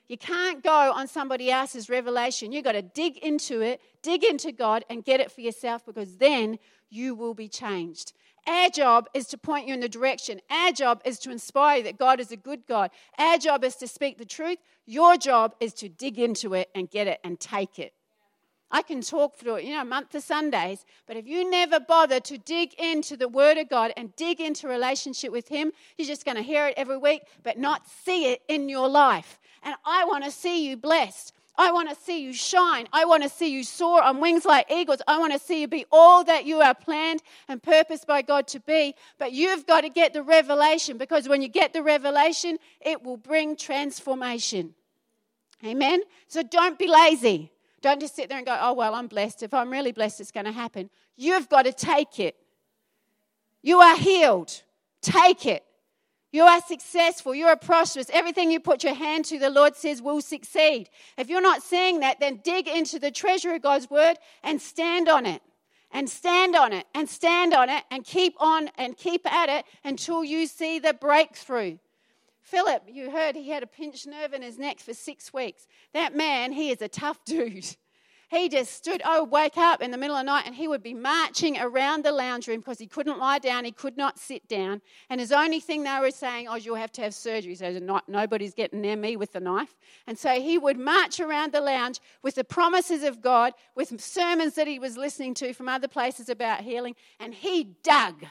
You 0.09 0.17
can't 0.17 0.63
go 0.63 0.91
on 0.91 1.07
somebody 1.07 1.51
else's 1.51 1.87
revelation. 1.87 2.51
You've 2.51 2.63
got 2.63 2.71
to 2.73 2.81
dig 2.81 3.17
into 3.19 3.61
it, 3.61 3.79
dig 4.01 4.23
into 4.23 4.51
God, 4.51 4.83
and 4.89 5.05
get 5.05 5.19
it 5.19 5.31
for 5.31 5.41
yourself 5.41 5.85
because 5.85 6.17
then 6.17 6.57
you 6.89 7.13
will 7.13 7.35
be 7.35 7.47
changed. 7.47 8.13
Our 8.47 8.69
job 8.69 9.07
is 9.13 9.27
to 9.27 9.37
point 9.37 9.67
you 9.67 9.75
in 9.75 9.81
the 9.81 9.87
direction. 9.87 10.41
Our 10.49 10.71
job 10.71 11.01
is 11.05 11.19
to 11.19 11.31
inspire 11.31 11.77
you 11.77 11.83
that 11.83 11.99
God 11.99 12.19
is 12.19 12.31
a 12.31 12.37
good 12.37 12.65
God. 12.67 12.89
Our 13.19 13.37
job 13.37 13.63
is 13.63 13.75
to 13.77 13.87
speak 13.87 14.17
the 14.17 14.25
truth. 14.25 14.57
Your 14.87 15.15
job 15.15 15.53
is 15.59 15.73
to 15.75 15.89
dig 15.89 16.17
into 16.17 16.55
it 16.55 16.69
and 16.73 16.89
get 16.89 17.05
it 17.05 17.19
and 17.23 17.39
take 17.39 17.77
it. 17.77 17.93
I 18.71 18.81
can 18.81 19.01
talk 19.01 19.35
through 19.35 19.55
it, 19.55 19.65
you 19.65 19.75
know, 19.75 19.83
month 19.83 20.13
of 20.13 20.23
Sundays, 20.23 20.85
but 21.07 21.17
if 21.17 21.27
you 21.27 21.49
never 21.49 21.79
bother 21.79 22.19
to 22.19 22.37
dig 22.37 22.75
into 22.75 23.17
the 23.17 23.27
Word 23.27 23.57
of 23.57 23.67
God 23.67 23.91
and 23.97 24.15
dig 24.15 24.39
into 24.39 24.67
relationship 24.67 25.31
with 25.31 25.47
Him, 25.47 25.71
you're 25.97 26.07
just 26.07 26.23
going 26.23 26.37
to 26.37 26.43
hear 26.43 26.67
it 26.67 26.75
every 26.77 26.97
week, 26.97 27.23
but 27.43 27.57
not 27.57 27.87
see 27.87 28.31
it 28.31 28.41
in 28.47 28.69
your 28.69 28.87
life. 28.87 29.39
And 29.63 29.75
I 29.85 30.05
want 30.05 30.23
to 30.23 30.31
see 30.31 30.67
you 30.67 30.77
blessed. 30.77 31.33
I 31.59 31.73
want 31.73 31.89
to 31.89 31.95
see 31.95 32.23
you 32.23 32.31
shine. 32.31 32.87
I 32.93 33.03
want 33.03 33.23
to 33.23 33.29
see 33.29 33.51
you 33.51 33.65
soar 33.65 34.01
on 34.01 34.21
wings 34.21 34.45
like 34.45 34.71
eagles. 34.71 35.01
I 35.07 35.19
want 35.19 35.33
to 35.33 35.39
see 35.39 35.59
you 35.59 35.67
be 35.67 35.85
all 35.91 36.23
that 36.23 36.45
you 36.45 36.61
are 36.61 36.73
planned 36.73 37.21
and 37.49 37.61
purposed 37.61 38.07
by 38.07 38.21
God 38.21 38.47
to 38.49 38.61
be. 38.61 38.95
But 39.17 39.33
you've 39.33 39.67
got 39.67 39.81
to 39.81 39.89
get 39.89 40.13
the 40.13 40.23
revelation 40.23 40.97
because 40.97 41.27
when 41.27 41.41
you 41.41 41.49
get 41.49 41.73
the 41.73 41.83
revelation, 41.83 42.59
it 42.79 43.03
will 43.03 43.17
bring 43.17 43.57
transformation. 43.57 44.73
Amen? 45.65 46.01
So 46.29 46.43
don't 46.43 46.79
be 46.79 46.87
lazy. 46.87 47.51
Don't 47.81 47.99
just 47.99 48.15
sit 48.15 48.29
there 48.29 48.37
and 48.37 48.47
go, 48.47 48.57
oh, 48.59 48.73
well, 48.73 48.95
I'm 48.95 49.07
blessed. 49.07 49.43
If 49.43 49.53
I'm 49.53 49.69
really 49.69 49.91
blessed, 49.91 50.21
it's 50.21 50.31
going 50.31 50.45
to 50.45 50.53
happen. 50.53 50.89
You've 51.17 51.49
got 51.49 51.63
to 51.63 51.73
take 51.73 52.19
it. 52.19 52.37
You 53.61 53.79
are 53.79 53.97
healed. 53.97 54.63
Take 55.01 55.45
it. 55.45 55.65
You 56.31 56.43
are 56.43 56.61
successful. 56.61 57.33
You 57.33 57.47
are 57.47 57.55
prosperous. 57.55 58.09
Everything 58.13 58.51
you 58.51 58.59
put 58.59 58.83
your 58.83 58.93
hand 58.93 59.25
to, 59.25 59.39
the 59.39 59.49
Lord 59.49 59.75
says, 59.75 60.01
will 60.01 60.21
succeed. 60.21 60.89
If 61.17 61.29
you're 61.29 61.41
not 61.41 61.63
seeing 61.63 62.01
that, 62.01 62.19
then 62.19 62.41
dig 62.43 62.67
into 62.67 62.99
the 62.99 63.09
treasure 63.09 63.55
of 63.55 63.63
God's 63.63 63.89
word 63.89 64.17
and 64.43 64.61
stand 64.61 65.09
on 65.09 65.25
it. 65.25 65.41
And 65.91 66.07
stand 66.07 66.55
on 66.55 66.71
it 66.71 66.85
and 66.93 67.09
stand 67.09 67.51
on 67.51 67.67
it 67.67 67.83
and 67.89 68.05
keep 68.05 68.35
on 68.39 68.69
and 68.77 68.95
keep 68.95 69.25
at 69.25 69.49
it 69.49 69.65
until 69.83 70.23
you 70.23 70.45
see 70.45 70.77
the 70.77 70.93
breakthrough. 70.93 71.79
Philip, 72.41 72.83
you 72.87 73.09
heard 73.09 73.35
he 73.35 73.49
had 73.49 73.63
a 73.63 73.67
pinched 73.67 74.05
nerve 74.05 74.33
in 74.33 74.43
his 74.43 74.59
neck 74.59 74.79
for 74.79 74.93
six 74.93 75.33
weeks. 75.33 75.65
That 75.93 76.15
man, 76.15 76.51
he 76.51 76.69
is 76.69 76.83
a 76.83 76.87
tough 76.87 77.25
dude. 77.25 77.75
He 78.29 78.47
just 78.47 78.73
stood, 78.73 79.01
I 79.01 79.19
would 79.19 79.31
wake 79.31 79.57
up 79.57 79.81
in 79.81 79.89
the 79.89 79.97
middle 79.97 80.15
of 80.15 80.19
the 80.19 80.31
night 80.31 80.43
and 80.45 80.53
he 80.53 80.67
would 80.67 80.83
be 80.83 80.93
marching 80.93 81.59
around 81.59 82.05
the 82.05 82.11
lounge 82.11 82.47
room 82.47 82.59
because 82.59 82.77
he 82.77 82.85
couldn't 82.85 83.17
lie 83.17 83.39
down, 83.39 83.65
he 83.65 83.71
could 83.71 83.97
not 83.97 84.19
sit 84.19 84.47
down. 84.47 84.81
And 85.09 85.19
his 85.19 85.31
only 85.31 85.59
thing 85.59 85.81
they 85.81 85.99
were 85.99 86.11
saying, 86.11 86.47
oh, 86.47 86.55
you'll 86.55 86.75
have 86.75 86.91
to 86.93 87.01
have 87.01 87.15
surgery. 87.15 87.55
So 87.55 87.71
not, 87.79 88.07
nobody's 88.07 88.53
getting 88.53 88.81
near 88.81 88.95
me 88.95 89.17
with 89.17 89.33
the 89.33 89.39
knife. 89.39 89.75
And 90.05 90.15
so 90.15 90.39
he 90.39 90.59
would 90.59 90.77
march 90.77 91.19
around 91.19 91.53
the 91.53 91.61
lounge 91.61 91.99
with 92.21 92.35
the 92.35 92.43
promises 92.43 93.01
of 93.01 93.19
God, 93.19 93.53
with 93.75 93.99
sermons 93.99 94.53
that 94.55 94.67
he 94.67 94.77
was 94.77 94.95
listening 94.95 95.33
to 95.35 95.51
from 95.53 95.67
other 95.67 95.87
places 95.87 96.29
about 96.29 96.61
healing. 96.61 96.95
And 97.19 97.33
he 97.33 97.63
dug 97.83 98.25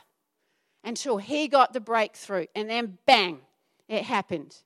until 0.84 1.16
he 1.18 1.48
got 1.48 1.72
the 1.72 1.80
breakthrough. 1.80 2.46
And 2.54 2.70
then 2.70 2.98
bang, 3.04 3.40
it 3.88 4.04
happened. 4.04 4.62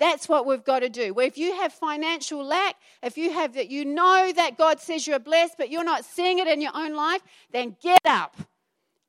That's 0.00 0.30
what 0.30 0.46
we've 0.46 0.64
got 0.64 0.80
to 0.80 0.88
do. 0.88 1.14
If 1.20 1.36
you 1.36 1.54
have 1.56 1.74
financial 1.74 2.42
lack, 2.42 2.76
if 3.02 3.18
you 3.18 3.30
have 3.32 3.52
that, 3.54 3.70
you 3.70 3.84
know 3.84 4.32
that 4.34 4.56
God 4.56 4.80
says 4.80 5.06
you're 5.06 5.18
blessed, 5.18 5.56
but 5.58 5.70
you're 5.70 5.84
not 5.84 6.06
seeing 6.06 6.38
it 6.38 6.48
in 6.48 6.62
your 6.62 6.72
own 6.74 6.96
life, 6.96 7.20
then 7.52 7.76
get 7.82 8.00
up. 8.06 8.34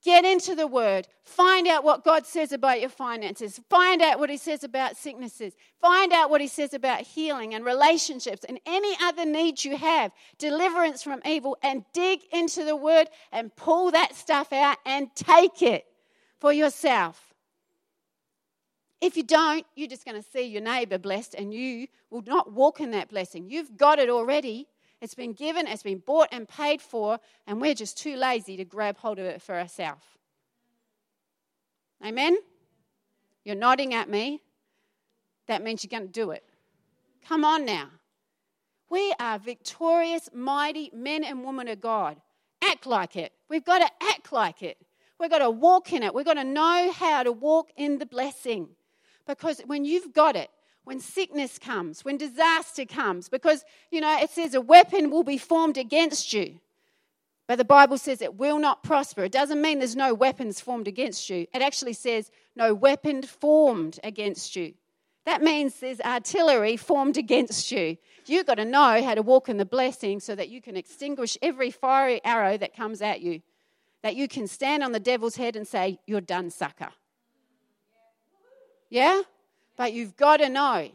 Get 0.04 0.26
into 0.26 0.54
the 0.54 0.68
word. 0.68 1.08
Find 1.24 1.68
out 1.68 1.84
what 1.84 2.04
God 2.04 2.26
says 2.26 2.52
about 2.52 2.82
your 2.82 2.90
finances. 2.90 3.62
Find 3.70 4.02
out 4.02 4.20
what 4.20 4.30
He 4.30 4.38
says 4.38 4.64
about 4.64 4.98
sicknesses. 4.98 5.54
Find 5.80 6.12
out 6.12 6.30
what 6.30 6.42
He 6.42 6.48
says 6.48 6.74
about 6.74 7.02
healing 7.02 7.54
and 7.54 7.64
relationships 7.64 8.44
and 8.44 8.60
any 8.66 8.94
other 9.02 9.26
needs 9.26 9.64
you 9.64 9.78
have, 9.78 10.12
deliverance 10.40 11.04
from 11.04 11.22
evil, 11.24 11.56
and 11.64 11.86
dig 11.94 12.20
into 12.34 12.66
the 12.66 12.76
word 12.76 13.08
and 13.32 13.56
pull 13.56 13.92
that 13.92 14.16
stuff 14.16 14.52
out 14.52 14.78
and 14.86 15.08
take 15.16 15.62
it 15.62 15.86
for 16.40 16.52
yourself. 16.52 17.31
If 19.02 19.18
you 19.18 19.24
don't, 19.24 19.66
you're 19.76 19.88
just 19.88 20.06
going 20.06 20.22
to 20.22 20.30
see 20.30 20.44
your 20.44 20.62
neighbor 20.62 21.00
blessed 21.00 21.34
and 21.34 21.52
you 21.52 21.88
will 22.12 22.22
not 22.22 22.54
walk 22.54 22.80
in 22.80 22.92
that 22.92 23.10
blessing. 23.10 23.50
You've 23.50 23.76
got 23.76 23.98
it 23.98 24.10
already. 24.10 24.68
It's 25.02 25.16
been 25.16 25.34
given, 25.34 25.66
it's 25.66 25.82
been 25.82 25.98
bought 25.98 26.30
and 26.32 26.48
paid 26.48 26.80
for, 26.80 27.20
and 27.48 27.60
we're 27.60 27.74
just 27.74 27.98
too 27.98 28.16
lazy 28.16 28.56
to 28.58 28.64
grab 28.64 28.98
hold 29.00 29.18
of 29.18 29.26
it 29.26 29.42
for 29.42 29.56
ourselves. 29.56 30.04
Amen? 32.06 32.38
You're 33.44 33.56
nodding 33.56 33.96
at 33.96 34.08
me. 34.08 34.42
That 35.48 35.64
means 35.64 35.84
you're 35.84 36.00
going 36.00 36.12
to 36.12 36.14
do 36.14 36.30
it. 36.30 36.44
Come 37.28 37.44
on 37.44 37.66
now. 37.66 37.88
We 38.92 39.16
are 39.20 39.40
victorious, 39.40 40.30
mighty 40.34 40.92
men 40.94 41.24
and 41.24 41.44
women 41.44 41.68
of 41.68 41.82
God. 41.82 42.18
Act 42.62 42.86
like 42.86 43.16
it. 43.16 43.32
We've 43.50 43.66
got 43.66 43.80
to 43.80 43.90
act 44.10 44.32
like 44.32 44.62
it. 44.62 44.78
We've 45.20 45.32
got 45.32 45.40
to 45.40 45.50
walk 45.50 45.94
in 45.94 46.04
it. 46.04 46.14
We've 46.14 46.26
got 46.26 46.36
to 46.36 46.44
know 46.44 46.92
how 46.92 47.24
to 47.24 47.32
walk 47.32 47.70
in 47.76 47.98
the 47.98 48.06
blessing. 48.06 48.70
Because 49.28 49.62
when 49.66 49.86
you've 49.86 50.14
got 50.14 50.36
it, 50.36 50.50
when 50.84 51.00
sickness 51.00 51.60
comes, 51.60 52.04
when 52.04 52.18
disaster 52.18 52.86
comes, 52.86 53.30
because, 53.30 53.64
you 53.92 54.02
know, 54.02 54.18
it 54.20 54.30
says 54.32 54.54
a 54.54 54.62
weapon 54.62 55.12
will 55.12 55.24
be 55.24 55.38
formed 55.38 55.78
against 55.78 56.34
you. 56.34 56.60
But 57.48 57.58
the 57.58 57.66
Bible 57.66 57.98
says 57.98 58.22
it 58.22 58.36
will 58.36 58.60
not 58.60 58.84
prosper. 58.84 59.24
It 59.24 59.32
doesn't 59.32 59.62
mean 59.62 59.80
there's 59.80 59.96
no 59.96 60.14
weapons 60.14 60.62
formed 60.62 60.88
against 60.88 61.30
you. 61.30 61.48
It 61.54 61.62
actually 61.62 61.94
says 61.94 62.32
no 62.56 62.74
weapon 62.74 63.24
formed 63.24 64.00
against 64.04 64.56
you. 64.56 64.74
That 65.26 65.42
means 65.42 65.80
there's 65.80 66.02
artillery 66.02 66.78
formed 66.78 67.18
against 67.18 67.72
you. 67.72 67.98
You've 68.26 68.48
got 68.48 68.56
to 68.56 68.66
know 68.66 69.04
how 69.04 69.16
to 69.16 69.22
walk 69.22 69.50
in 69.50 69.58
the 69.58 69.66
blessing 69.66 70.20
so 70.20 70.34
that 70.36 70.50
you 70.50 70.62
can 70.62 70.76
extinguish 70.76 71.38
every 71.42 71.70
fiery 71.70 72.22
arrow 72.24 72.58
that 72.58 72.76
comes 72.76 73.02
at 73.02 73.22
you. 73.22 73.42
That 74.02 74.16
you 74.16 74.28
can 74.28 74.48
stand 74.48 74.82
on 74.82 74.94
the 74.94 75.00
devil's 75.00 75.36
head 75.36 75.56
and 75.56 75.68
say, 75.68 76.00
You're 76.08 76.22
done, 76.22 76.50
sucker. 76.50 76.90
Yeah? 78.92 79.22
But 79.78 79.94
you've 79.94 80.16
got 80.16 80.38
to 80.38 80.50
know 80.50 80.92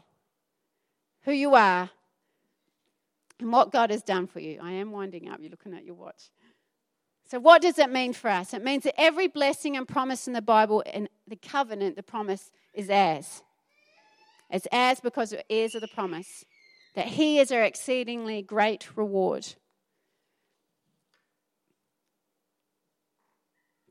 who 1.23 1.33
you 1.33 1.55
are 1.55 1.89
and 3.39 3.51
what 3.51 3.73
God 3.73 3.89
has 3.89 4.03
done 4.03 4.27
for 4.27 4.39
you. 4.39 4.59
I 4.61 4.71
am 4.71 4.91
winding 4.91 5.27
up. 5.27 5.39
You're 5.41 5.49
looking 5.49 5.73
at 5.73 5.83
your 5.83 5.95
watch. 5.95 6.29
So, 7.29 7.39
what 7.39 7.61
does 7.61 7.77
it 7.77 7.91
mean 7.91 8.13
for 8.13 8.29
us? 8.29 8.53
It 8.53 8.63
means 8.63 8.83
that 8.83 8.97
every 8.97 9.27
blessing 9.27 9.75
and 9.75 9.85
promise 9.85 10.27
in 10.27 10.33
the 10.33 10.41
Bible 10.41 10.81
and 10.93 11.09
the 11.27 11.35
covenant, 11.35 11.97
the 11.97 12.03
promise, 12.03 12.51
is 12.73 12.89
ours. 12.89 13.43
It's 14.49 14.67
ours 14.71 15.01
because 15.01 15.33
we're 15.33 15.43
heirs 15.49 15.75
of 15.75 15.81
the 15.81 15.89
promise, 15.89 16.45
that 16.95 17.07
He 17.07 17.39
is 17.39 17.51
our 17.51 17.63
exceedingly 17.63 18.41
great 18.41 18.95
reward. 18.95 19.55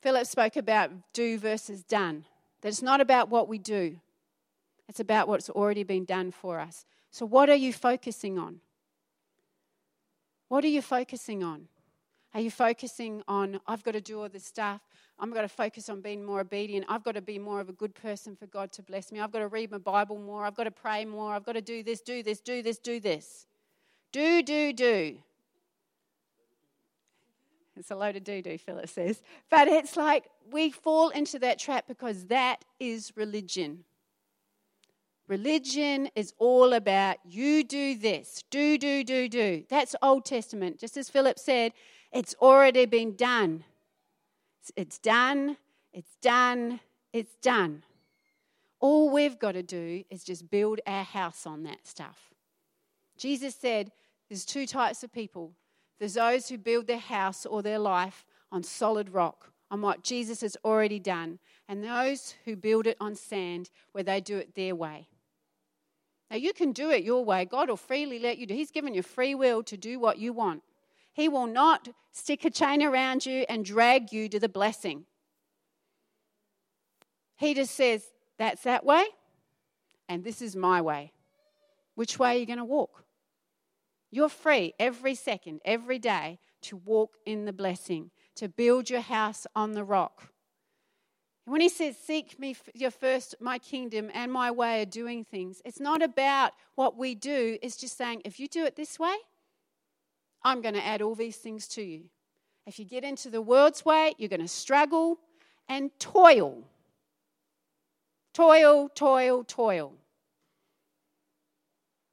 Philip 0.01 0.27
spoke 0.27 0.57
about 0.57 0.93
do 1.13 1.37
versus 1.37 1.83
done. 1.83 2.25
That 2.67 2.71
it's 2.71 2.83
not 2.83 3.01
about 3.01 3.29
what 3.29 3.47
we 3.47 3.59
do, 3.59 4.01
it's 4.89 4.99
about 4.99 5.29
what's 5.29 5.49
already 5.49 5.85
been 5.85 6.05
done 6.05 6.33
for 6.33 6.59
us. 6.59 6.85
So, 7.13 7.25
what 7.25 7.49
are 7.49 7.55
you 7.55 7.73
focusing 7.73 8.41
on? 8.41 8.59
What 10.49 10.65
are 10.65 10.67
you 10.67 10.83
focusing 10.83 11.45
on? 11.45 11.69
Are 12.35 12.41
you 12.41 12.51
focusing 12.51 13.23
on, 13.29 13.61
I've 13.69 13.85
got 13.85 13.93
to 13.93 14.01
do 14.01 14.21
all 14.21 14.29
this 14.29 14.45
stuff? 14.45 14.81
I've 15.17 15.33
got 15.33 15.43
to 15.43 15.49
focus 15.49 15.89
on 15.89 16.01
being 16.01 16.25
more 16.25 16.41
obedient. 16.41 16.87
I've 16.89 17.05
got 17.05 17.15
to 17.15 17.23
be 17.23 17.39
more 17.39 17.61
of 17.61 17.69
a 17.69 17.73
good 17.73 17.95
person 17.95 18.35
for 18.35 18.49
God 18.49 18.73
to 18.73 18.83
bless 18.83 19.13
me. 19.13 19.21
I've 19.21 19.31
got 19.31 19.39
to 19.39 19.47
read 19.47 19.71
my 19.71 19.79
Bible 19.79 20.19
more. 20.19 20.45
I've 20.45 20.57
got 20.57 20.65
to 20.65 20.73
pray 20.73 21.05
more. 21.05 21.35
I've 21.35 21.45
got 21.45 21.53
to 21.53 21.61
do 21.61 21.85
this, 21.85 22.01
do 22.01 22.25
this, 22.25 22.41
do 22.41 22.65
this, 22.65 22.79
do 22.79 22.99
this. 22.99 23.47
Do, 24.11 24.43
do, 24.43 24.73
do. 24.73 25.19
It's 27.77 27.91
a 27.91 27.97
load 27.97 28.17
of 28.17 28.25
doo 28.25 28.43
doo, 28.43 28.59
Phyllis 28.59 28.93
says. 28.93 29.23
But 29.51 29.69
it's 29.69 29.97
like 29.97 30.25
we 30.51 30.71
fall 30.71 31.11
into 31.11 31.39
that 31.41 31.59
trap 31.59 31.87
because 31.87 32.27
that 32.27 32.65
is 32.81 33.13
religion. 33.17 33.85
Religion 35.29 36.09
is 36.15 36.33
all 36.39 36.73
about 36.73 37.17
you 37.29 37.65
do 37.65 37.97
this, 37.97 38.45
do, 38.51 38.79
do, 38.79 39.03
do, 39.03 39.29
do. 39.29 39.65
That's 39.69 39.97
Old 40.01 40.25
Testament. 40.25 40.79
Just 40.79 40.97
as 40.97 41.11
Philip 41.11 41.39
said, 41.39 41.73
it's 42.13 42.35
already 42.41 42.87
been 42.87 43.17
done. 43.17 43.65
It's 44.77 44.99
done, 44.99 45.57
it's 45.93 46.17
done, 46.23 46.81
it's 47.13 47.35
done. 47.43 47.83
All 48.79 49.11
we've 49.11 49.39
got 49.39 49.53
to 49.53 49.63
do 49.63 50.05
is 50.11 50.23
just 50.23 50.51
build 50.51 50.81
our 50.87 51.05
house 51.05 51.47
on 51.47 51.65
that 51.65 51.87
stuff. 51.87 52.33
Jesus 53.17 53.55
said 53.55 53.91
there's 54.29 54.45
two 54.45 54.67
types 54.67 55.03
of 55.03 55.13
people 55.13 55.53
there's 55.99 56.15
those 56.15 56.49
who 56.49 56.59
build 56.59 56.87
their 56.87 56.99
house 56.99 57.47
or 57.47 57.63
their 57.63 57.79
life 57.79 58.25
on 58.53 58.63
solid 58.63 59.11
rock, 59.11 59.53
on 59.71 59.81
what 59.81 60.05
Jesus 60.05 60.41
has 60.43 60.57
already 60.65 60.99
done, 60.99 61.39
and 61.69 61.83
those 61.83 62.35
who 62.45 62.57
build 62.57 62.87
it 62.87 62.97
on 63.01 63.15
sand 63.15 63.71
where 63.93 64.05
they 64.05 64.21
do 64.21 64.37
it 64.37 64.55
their 64.55 64.75
way. 64.75 65.09
Now, 66.31 66.37
you 66.37 66.53
can 66.53 66.73
do 66.73 66.91
it 66.91 67.05
your 67.05 67.25
way. 67.25 67.45
God 67.45 67.69
will 67.69 67.77
freely 67.77 68.19
let 68.19 68.39
you 68.39 68.47
do. 68.47 68.55
He's 68.55 68.73
given 68.73 68.95
you 68.95 69.03
free 69.03 69.35
will 69.35 69.63
to 69.65 69.77
do 69.77 69.99
what 69.99 70.19
you 70.19 70.33
want. 70.33 70.63
He 71.13 71.29
will 71.29 71.47
not 71.47 71.89
stick 72.13 72.45
a 72.45 72.51
chain 72.51 72.83
around 72.83 73.25
you 73.25 73.47
and 73.49 73.65
drag 73.65 74.13
you 74.13 74.29
to 74.29 74.39
the 74.39 74.49
blessing. 74.49 75.07
He 77.37 77.55
just 77.55 77.75
says, 77.75 78.05
That's 78.39 78.63
that 78.65 78.85
way, 78.85 79.05
and 80.09 80.25
this 80.25 80.43
is 80.43 80.57
my 80.57 80.81
way. 80.81 81.13
Which 81.95 82.19
way 82.19 82.37
are 82.37 82.39
you 82.39 82.47
going 82.47 82.59
to 82.59 82.65
walk? 82.65 83.06
You're 84.17 84.31
free 84.31 84.73
every 84.79 85.15
second, 85.15 85.61
every 85.67 85.99
day 85.99 86.39
to 86.63 86.79
walk 86.79 87.19
in 87.27 87.45
the 87.45 87.53
blessing, 87.53 88.13
to 88.37 88.49
build 88.49 88.89
your 88.89 89.03
house 89.03 89.47
on 89.55 89.73
the 89.73 89.85
rock. 89.85 90.33
When 91.45 91.61
he 91.61 91.69
says, 91.69 91.99
Seek 91.99 92.39
me 92.39 92.57
your 92.73 92.91
first, 92.91 93.35
my 93.41 93.59
kingdom 93.59 94.11
and 94.15 94.33
my 94.33 94.51
way 94.51 94.81
of 94.81 94.89
doing 94.89 95.23
things, 95.23 95.61
it's 95.67 95.81
not 95.81 96.01
about 96.01 96.53
what 96.77 96.97
we 96.97 97.15
do, 97.15 97.59
it's 97.61 97.77
just 97.77 97.99
saying, 97.99 98.23
if 98.25 98.41
you 98.41 98.49
do 98.49 98.65
it 98.65 98.75
this 98.75 98.99
way, 98.99 99.17
I'm 100.43 100.63
going 100.63 100.77
to 100.77 100.87
add 100.87 101.03
all 101.03 101.15
these 101.15 101.37
things 101.37 101.69
to 101.77 101.83
you. 101.83 102.05
If 102.67 102.79
you 102.79 102.87
get 102.87 103.05
into 103.05 103.29
the 103.29 103.43
world's 103.43 103.85
way, 103.85 104.15
you're 104.17 104.31
going 104.31 104.41
to 104.41 104.49
struggle 104.49 105.19
and 105.69 105.91
toil. 105.99 106.65
Toil, 108.33 108.89
toil, 108.95 109.45
toil. 109.45 109.93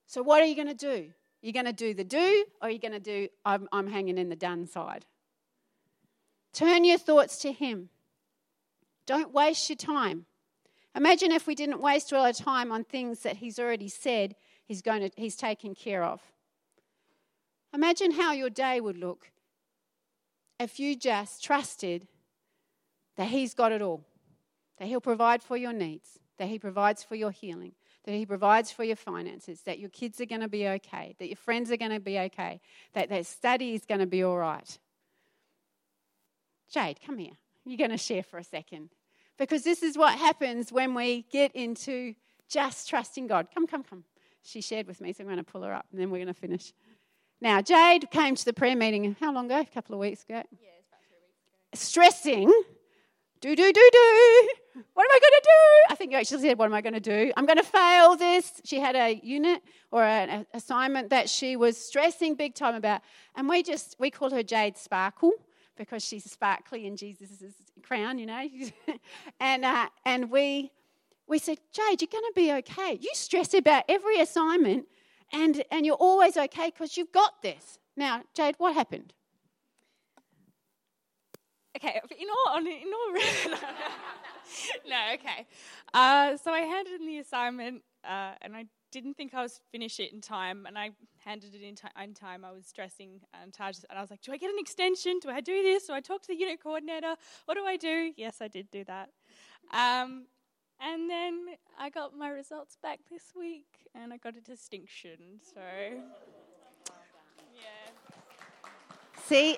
So, 0.05 0.21
what 0.21 0.41
are 0.41 0.45
you 0.45 0.55
going 0.55 0.67
to 0.67 0.73
do? 0.73 1.13
You're 1.43 1.53
going 1.53 1.65
to 1.65 1.73
do 1.73 1.93
the 1.93 2.05
do, 2.05 2.45
or 2.61 2.69
you're 2.69 2.79
going 2.79 2.93
to 2.93 3.01
do, 3.01 3.27
I'm, 3.43 3.67
I'm 3.73 3.87
hanging 3.87 4.17
in 4.17 4.29
the 4.29 4.35
done 4.35 4.65
side. 4.65 5.05
Turn 6.53 6.85
your 6.85 6.97
thoughts 6.97 7.37
to 7.39 7.51
Him. 7.51 7.89
Don't 9.05 9.33
waste 9.33 9.69
your 9.69 9.75
time. 9.75 10.25
Imagine 10.95 11.33
if 11.33 11.45
we 11.45 11.53
didn't 11.53 11.81
waste 11.81 12.13
all 12.13 12.23
our 12.25 12.31
time 12.31 12.71
on 12.71 12.85
things 12.85 13.19
that 13.19 13.37
He's 13.37 13.59
already 13.59 13.89
said 13.89 14.35
He's, 14.65 14.81
going 14.81 15.01
to, 15.01 15.09
he's 15.17 15.35
taken 15.35 15.75
care 15.75 16.05
of. 16.05 16.21
Imagine 17.73 18.11
how 18.11 18.31
your 18.31 18.49
day 18.49 18.79
would 18.79 18.97
look 18.97 19.29
if 20.57 20.79
you 20.79 20.95
just 20.95 21.43
trusted 21.43 22.07
that 23.17 23.27
He's 23.27 23.53
got 23.53 23.73
it 23.73 23.81
all, 23.81 24.05
that 24.77 24.87
He'll 24.87 25.01
provide 25.01 25.43
for 25.43 25.57
your 25.57 25.73
needs, 25.73 26.19
that 26.37 26.47
He 26.47 26.57
provides 26.57 27.03
for 27.03 27.15
your 27.15 27.31
healing, 27.31 27.73
that 28.05 28.11
He 28.11 28.25
provides 28.25 28.71
for 28.71 28.83
your 28.83 28.95
finances, 28.95 29.61
that 29.61 29.79
your 29.79 29.89
kids 29.89 30.19
are 30.19 30.25
going 30.25 30.41
to 30.41 30.47
be 30.47 30.67
okay, 30.67 31.15
that 31.19 31.27
your 31.27 31.37
friends 31.37 31.71
are 31.71 31.77
going 31.77 31.91
to 31.91 31.99
be 31.99 32.19
okay, 32.19 32.59
that 32.93 33.09
their 33.09 33.23
study 33.23 33.75
is 33.75 33.85
going 33.85 33.99
to 33.99 34.07
be 34.07 34.23
all 34.23 34.37
right. 34.37 34.77
Jade, 36.73 36.99
come 37.05 37.17
here. 37.17 37.33
You're 37.65 37.77
going 37.77 37.91
to 37.91 37.97
share 37.97 38.23
for 38.23 38.37
a 38.37 38.43
second. 38.43 38.89
Because 39.37 39.63
this 39.63 39.83
is 39.83 39.97
what 39.97 40.17
happens 40.17 40.71
when 40.71 40.93
we 40.93 41.25
get 41.31 41.55
into 41.55 42.13
just 42.49 42.89
trusting 42.89 43.27
God. 43.27 43.47
Come, 43.53 43.67
come, 43.67 43.83
come. 43.83 44.03
She 44.43 44.61
shared 44.61 44.87
with 44.87 44.99
me, 44.99 45.13
so 45.13 45.23
I'm 45.23 45.27
going 45.27 45.37
to 45.37 45.43
pull 45.43 45.63
her 45.63 45.73
up 45.73 45.85
and 45.91 45.99
then 45.99 46.11
we're 46.11 46.17
going 46.17 46.27
to 46.27 46.33
finish. 46.33 46.73
Now, 47.41 47.61
Jade 47.61 48.09
came 48.11 48.35
to 48.35 48.45
the 48.45 48.53
prayer 48.53 48.75
meeting 48.75 49.15
how 49.19 49.33
long 49.33 49.45
ago? 49.45 49.59
A 49.59 49.65
couple 49.65 49.95
of 49.95 49.99
weeks 49.99 50.23
ago. 50.23 50.35
Yeah, 50.35 50.69
it's 50.79 50.87
about 50.87 51.01
three 51.07 51.19
weeks 51.25 51.39
ago. 51.41 51.79
Stressing, 51.79 52.63
do, 53.43 53.53
do, 53.57 53.73
do, 53.73 53.89
do. 53.91 54.49
What 54.93 55.03
am 55.03 55.11
I 55.11 55.19
going 55.19 55.33
to 55.33 55.41
do? 55.43 55.91
I 55.91 55.95
think 55.95 56.11
you 56.13 56.17
actually 56.17 56.41
said, 56.47 56.57
What 56.57 56.65
am 56.65 56.73
I 56.73 56.79
going 56.79 56.93
to 56.93 57.01
do? 57.01 57.33
I'm 57.35 57.45
going 57.45 57.57
to 57.57 57.63
fail 57.63 58.15
this. 58.15 58.61
She 58.63 58.79
had 58.79 58.95
a 58.95 59.19
unit 59.21 59.61
or 59.91 60.01
an 60.01 60.45
assignment 60.53 61.09
that 61.09 61.29
she 61.29 61.57
was 61.57 61.77
stressing 61.77 62.35
big 62.35 62.55
time 62.55 62.73
about. 62.73 63.01
And 63.35 63.49
we 63.49 63.61
just, 63.61 63.97
we 63.99 64.09
call 64.09 64.31
her 64.31 64.43
Jade 64.43 64.77
Sparkle 64.77 65.33
because 65.75 66.05
she's 66.05 66.23
sparkly 66.23 66.87
in 66.87 66.95
Jesus' 66.95 67.53
crown, 67.81 68.17
you 68.17 68.27
know. 68.27 68.47
and, 69.41 69.65
uh, 69.65 69.89
and 70.05 70.31
we, 70.31 70.71
we 71.27 71.37
said, 71.37 71.57
Jade, 71.73 72.01
you're 72.01 72.07
going 72.09 72.23
to 72.23 72.33
be 72.33 72.53
okay. 72.53 72.97
You 73.01 73.09
stress 73.13 73.53
about 73.53 73.83
every 73.89 74.21
assignment 74.21 74.85
and, 75.33 75.61
and 75.69 75.85
you're 75.85 75.95
always 75.95 76.37
okay 76.37 76.67
because 76.67 76.95
you've 76.95 77.11
got 77.11 77.41
this. 77.41 77.77
Now, 77.97 78.21
Jade, 78.33 78.55
what 78.57 78.73
happened? 78.73 79.11
Okay, 81.75 81.99
in 82.19 82.27
all, 82.29 82.57
in 82.57 82.65
all, 82.65 83.13
no, 84.87 85.13
okay. 85.15 85.47
Uh, 85.93 86.37
so 86.37 86.51
I 86.51 86.61
handed 86.61 87.01
in 87.01 87.07
the 87.07 87.17
assignment, 87.17 87.81
uh, 88.03 88.33
and 88.41 88.55
I 88.55 88.65
didn't 88.91 89.15
think 89.15 89.33
I 89.33 89.41
was 89.41 89.59
finish 89.71 89.99
it 89.99 90.13
in 90.13 90.21
time, 90.21 90.67
and 90.67 90.77
I 90.77 90.91
handed 91.17 91.55
it 91.55 91.63
in, 91.63 91.75
t- 91.75 91.87
in 92.01 92.13
time. 92.13 92.45
I 92.45 92.51
was 92.51 92.67
stressing 92.67 93.21
and 93.33 93.55
and 93.59 93.97
I 93.97 94.01
was 94.01 94.11
like, 94.11 94.21
"Do 94.21 94.31
I 94.31 94.37
get 94.37 94.51
an 94.51 94.59
extension? 94.59 95.17
Do 95.19 95.29
I 95.31 95.41
do 95.41 95.63
this? 95.63 95.87
Do 95.87 95.93
I 95.93 95.99
talk 95.99 96.21
to 96.21 96.27
the 96.27 96.35
unit 96.35 96.61
coordinator? 96.61 97.15
What 97.45 97.55
do 97.55 97.65
I 97.65 97.75
do?" 97.75 98.13
Yes, 98.15 98.37
I 98.39 98.47
did 98.47 98.69
do 98.69 98.83
that. 98.83 99.09
Um, 99.71 100.27
and 100.79 101.09
then 101.09 101.45
I 101.79 101.89
got 101.89 102.15
my 102.15 102.29
results 102.29 102.77
back 102.83 102.99
this 103.09 103.33
week, 103.35 103.65
and 103.95 104.13
I 104.13 104.17
got 104.17 104.35
a 104.37 104.41
distinction. 104.41 105.39
So, 105.41 105.61
yeah. 107.55 107.91
See, 109.25 109.57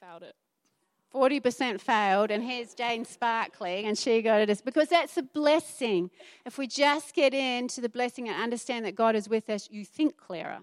failed 0.00 0.22
it. 0.22 0.34
40% 1.14 1.80
failed, 1.80 2.30
and 2.30 2.44
here's 2.44 2.74
Jane 2.74 3.04
sparkling, 3.04 3.86
and 3.86 3.96
she 3.96 4.20
got 4.20 4.40
it. 4.42 4.62
Because 4.64 4.88
that's 4.88 5.16
a 5.16 5.22
blessing. 5.22 6.10
If 6.44 6.58
we 6.58 6.66
just 6.66 7.14
get 7.14 7.32
into 7.32 7.80
the 7.80 7.88
blessing 7.88 8.28
and 8.28 8.40
understand 8.40 8.84
that 8.84 8.94
God 8.94 9.16
is 9.16 9.28
with 9.28 9.48
us, 9.48 9.68
you 9.70 9.84
think 9.84 10.18
clearer. 10.18 10.58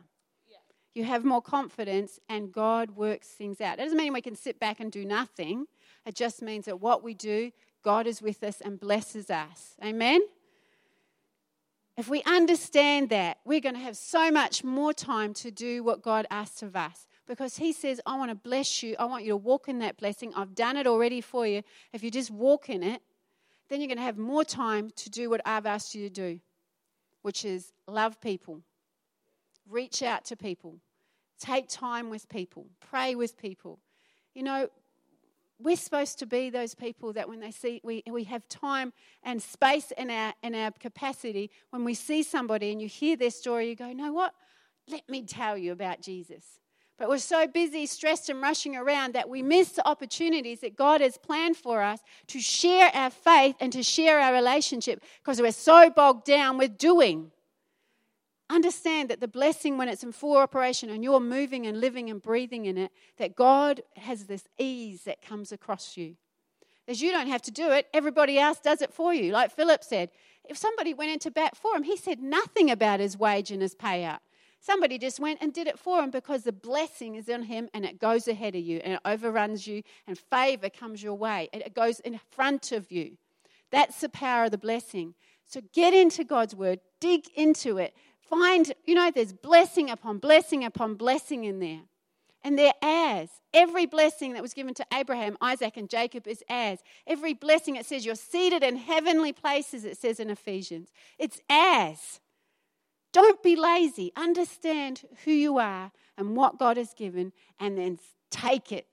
Yeah. 0.48 0.58
You 0.94 1.04
have 1.06 1.26
more 1.26 1.42
confidence, 1.42 2.20
and 2.30 2.52
God 2.52 2.92
works 2.92 3.28
things 3.30 3.60
out. 3.60 3.80
It 3.80 3.84
doesn't 3.84 3.98
mean 3.98 4.14
we 4.14 4.22
can 4.22 4.36
sit 4.36 4.60
back 4.60 4.80
and 4.80 4.92
do 4.92 5.04
nothing. 5.04 5.66
It 6.06 6.14
just 6.14 6.44
means 6.44 6.66
that 6.66 6.80
what 6.80 7.04
we 7.04 7.16
do, 7.16 7.52
God 7.84 8.06
is 8.06 8.22
with 8.22 8.44
us 8.44 8.62
and 8.62 8.80
blesses 8.80 9.32
us. 9.32 9.76
Amen? 9.84 10.22
If 11.98 12.10
we 12.10 12.22
understand 12.24 13.10
that, 13.10 13.38
we're 13.46 13.62
going 13.62 13.76
to 13.76 13.82
have 13.82 13.98
so 13.98 14.30
much 14.30 14.64
more 14.64 14.94
time 14.94 15.34
to 15.36 15.50
do 15.50 15.84
what 15.84 16.04
God 16.04 16.28
asks 16.30 16.62
of 16.62 16.76
us 16.76 17.08
because 17.28 17.58
He 17.58 17.74
says, 17.74 18.02
I 18.06 18.18
want 18.18 18.30
to 18.32 18.36
bless 18.36 18.84
you. 18.84 18.96
I 19.00 19.06
want 19.06 19.24
you 19.24 19.32
to 19.32 19.38
walk 19.38 19.68
in 19.68 19.80
that 19.80 19.98
blessing. 19.98 20.34
I've 20.36 20.56
done 20.56 20.78
it 20.78 20.88
already 20.88 21.22
for 21.22 21.46
you. 21.46 21.64
If 21.94 22.04
you 22.04 22.12
just 22.12 22.32
walk 22.32 22.70
in 22.70 22.84
it, 22.84 23.02
then 23.70 23.82
you're 23.82 23.88
going 23.88 23.98
to 23.98 24.04
have 24.04 24.18
more 24.18 24.44
time 24.44 24.92
to 24.96 25.10
do 25.10 25.30
what 25.30 25.42
I've 25.46 25.66
asked 25.66 25.96
you 25.96 26.08
to 26.08 26.14
do, 26.14 26.40
which 27.24 27.44
is 27.44 27.74
love 27.88 28.22
people, 28.22 28.62
reach 29.68 30.04
out 30.04 30.26
to 30.26 30.36
people, 30.36 30.78
take 31.40 31.68
time 31.68 32.10
with 32.10 32.30
people, 32.30 32.68
pray 32.80 33.16
with 33.16 33.38
people. 33.38 33.80
You 34.34 34.44
know, 34.44 34.70
we're 35.60 35.78
supposed 35.78 36.20
to 36.20 36.26
be 36.26 36.50
those 36.50 36.76
people 36.76 37.14
that 37.14 37.30
when 37.30 37.40
they 37.40 37.52
see 37.52 37.80
we, 37.84 38.04
we 38.10 38.26
have 38.26 38.48
time 38.50 38.92
and 39.24 39.42
space 39.42 39.92
in 39.98 40.10
our 40.10 40.34
in 40.44 40.54
our 40.54 40.72
capacity 40.72 41.50
when 41.70 41.84
we 41.84 41.94
see 41.94 42.24
somebody 42.24 42.72
and 42.72 42.82
you 42.82 42.88
hear 42.88 43.16
their 43.16 43.32
story 43.32 43.70
you 43.70 43.76
go 43.76 43.94
know 43.94 44.12
what 44.12 44.34
let 44.90 45.08
me 45.08 45.24
tell 45.24 45.58
you 45.58 45.72
about 45.72 46.02
jesus 46.02 46.44
but 46.98 47.10
we're 47.10 47.18
so 47.18 47.46
busy, 47.48 47.86
stressed, 47.86 48.30
and 48.30 48.42
rushing 48.42 48.76
around 48.76 49.14
that 49.14 49.28
we 49.28 49.42
miss 49.42 49.72
the 49.74 49.88
opportunities 49.88 50.62
that 50.62 50.76
God 50.76 51.02
has 51.02 51.18
planned 51.18 51.58
for 51.58 51.82
us 51.82 52.00
to 52.28 52.40
share 52.40 52.90
our 52.94 53.10
faith 53.10 53.56
and 53.60 53.74
to 53.74 53.84
share 53.84 54.20
our 54.20 54.34
relationship 54.34 55.04
because 55.22 55.42
we're 55.42 55.52
so 55.52 55.90
bogged 55.90 56.26
down 56.26 56.58
with 56.58 56.78
doing. 56.78 57.32
Understand 58.50 59.10
that 59.10 59.20
the 59.20 59.28
blessing, 59.28 59.78
when 59.78 59.90
it's 59.90 60.04
in 60.04 60.12
full 60.12 60.38
operation 60.38 60.90
and 60.90 61.04
you're 61.04 61.20
moving 61.20 61.66
and 61.68 61.82
living 61.82 62.10
and 62.10 62.22
breathing 62.22 62.66
in 62.66 62.78
it, 62.78 62.92
that 63.18 63.36
God 63.36 63.82
has 63.98 64.26
this 64.26 64.48
ease 64.58 65.04
that 65.04 65.22
comes 65.22 65.52
across 65.52 65.98
you. 65.98 66.16
As 66.88 67.02
you 67.02 67.12
don't 67.12 67.28
have 67.28 67.42
to 67.44 67.52
do 67.52 67.72
it, 67.72 67.88
everybody 67.94 68.38
else 68.38 68.60
does 68.60 68.82
it 68.82 68.94
for 68.94 69.14
you. 69.14 69.32
Like 69.32 69.52
Philip 69.52 69.84
said, 69.84 70.12
if 70.48 70.58
somebody 70.58 70.94
went 70.94 71.12
into 71.12 71.32
bat 71.32 71.58
for 71.58 71.76
him, 71.76 71.84
he 71.84 71.98
said 71.98 72.22
nothing 72.22 72.70
about 72.70 73.00
his 73.00 73.18
wage 73.18 73.50
and 73.50 73.62
his 73.62 73.74
payout. 73.76 74.20
Somebody 74.66 74.98
just 74.98 75.20
went 75.20 75.40
and 75.42 75.54
did 75.54 75.68
it 75.68 75.78
for 75.78 76.02
him 76.02 76.10
because 76.10 76.44
the 76.44 76.52
blessing 76.52 77.14
is 77.14 77.30
in 77.30 77.44
him 77.44 77.70
and 77.76 77.86
it 77.86 78.00
goes 78.00 78.28
ahead 78.28 78.56
of 78.56 78.62
you 78.64 78.82
and 78.84 78.94
it 78.94 79.00
overruns 79.06 79.68
you 79.68 79.84
and 80.08 80.18
favor 80.18 80.72
comes 80.72 81.04
your 81.04 81.14
way. 81.14 81.50
It 81.54 81.76
goes 81.76 82.00
in 82.00 82.20
front 82.32 82.72
of 82.72 82.92
you. 82.92 83.18
That's 83.72 84.02
the 84.02 84.10
power 84.10 84.46
of 84.46 84.52
the 84.52 84.58
blessing. 84.58 85.14
So 85.46 85.62
get 85.72 85.94
into 85.94 86.24
God's 86.24 86.56
word, 86.56 86.80
dig 87.00 87.26
into 87.36 87.78
it. 87.78 87.94
Find, 88.28 88.74
you 88.86 88.96
know, 88.96 89.12
there's 89.14 89.34
blessing 89.34 89.92
upon 89.92 90.18
blessing 90.18 90.64
upon 90.64 90.96
blessing 90.96 91.44
in 91.44 91.60
there. 91.60 91.82
And 92.44 92.58
they're. 92.58 92.74
Every 93.54 93.86
blessing 93.86 94.34
that 94.34 94.42
was 94.42 94.54
given 94.54 94.74
to 94.74 94.86
Abraham, 94.94 95.38
Isaac, 95.40 95.78
and 95.78 95.90
Jacob 95.90 96.28
is 96.28 96.44
heirs. 96.50 96.80
Every 97.08 97.34
blessing, 97.34 97.78
it 97.78 97.86
says 97.86 98.06
you're 98.06 98.16
seated 98.16 98.64
in 98.64 98.76
heavenly 98.76 99.32
places, 99.32 99.86
it 99.86 99.98
says 99.98 100.20
in 100.20 100.30
Ephesians. 100.30 100.90
It's 101.18 101.40
heirs. 101.50 102.20
Don't 103.16 103.42
be 103.42 103.56
lazy. 103.56 104.12
Understand 104.18 105.04
who 105.24 105.32
you 105.32 105.58
are 105.58 105.94
and 106.18 106.36
what 106.36 106.60
God 106.60 106.76
has 106.76 106.94
given, 106.94 107.32
and 107.58 107.78
then 107.78 107.98
take 108.30 108.74
it 108.74 108.88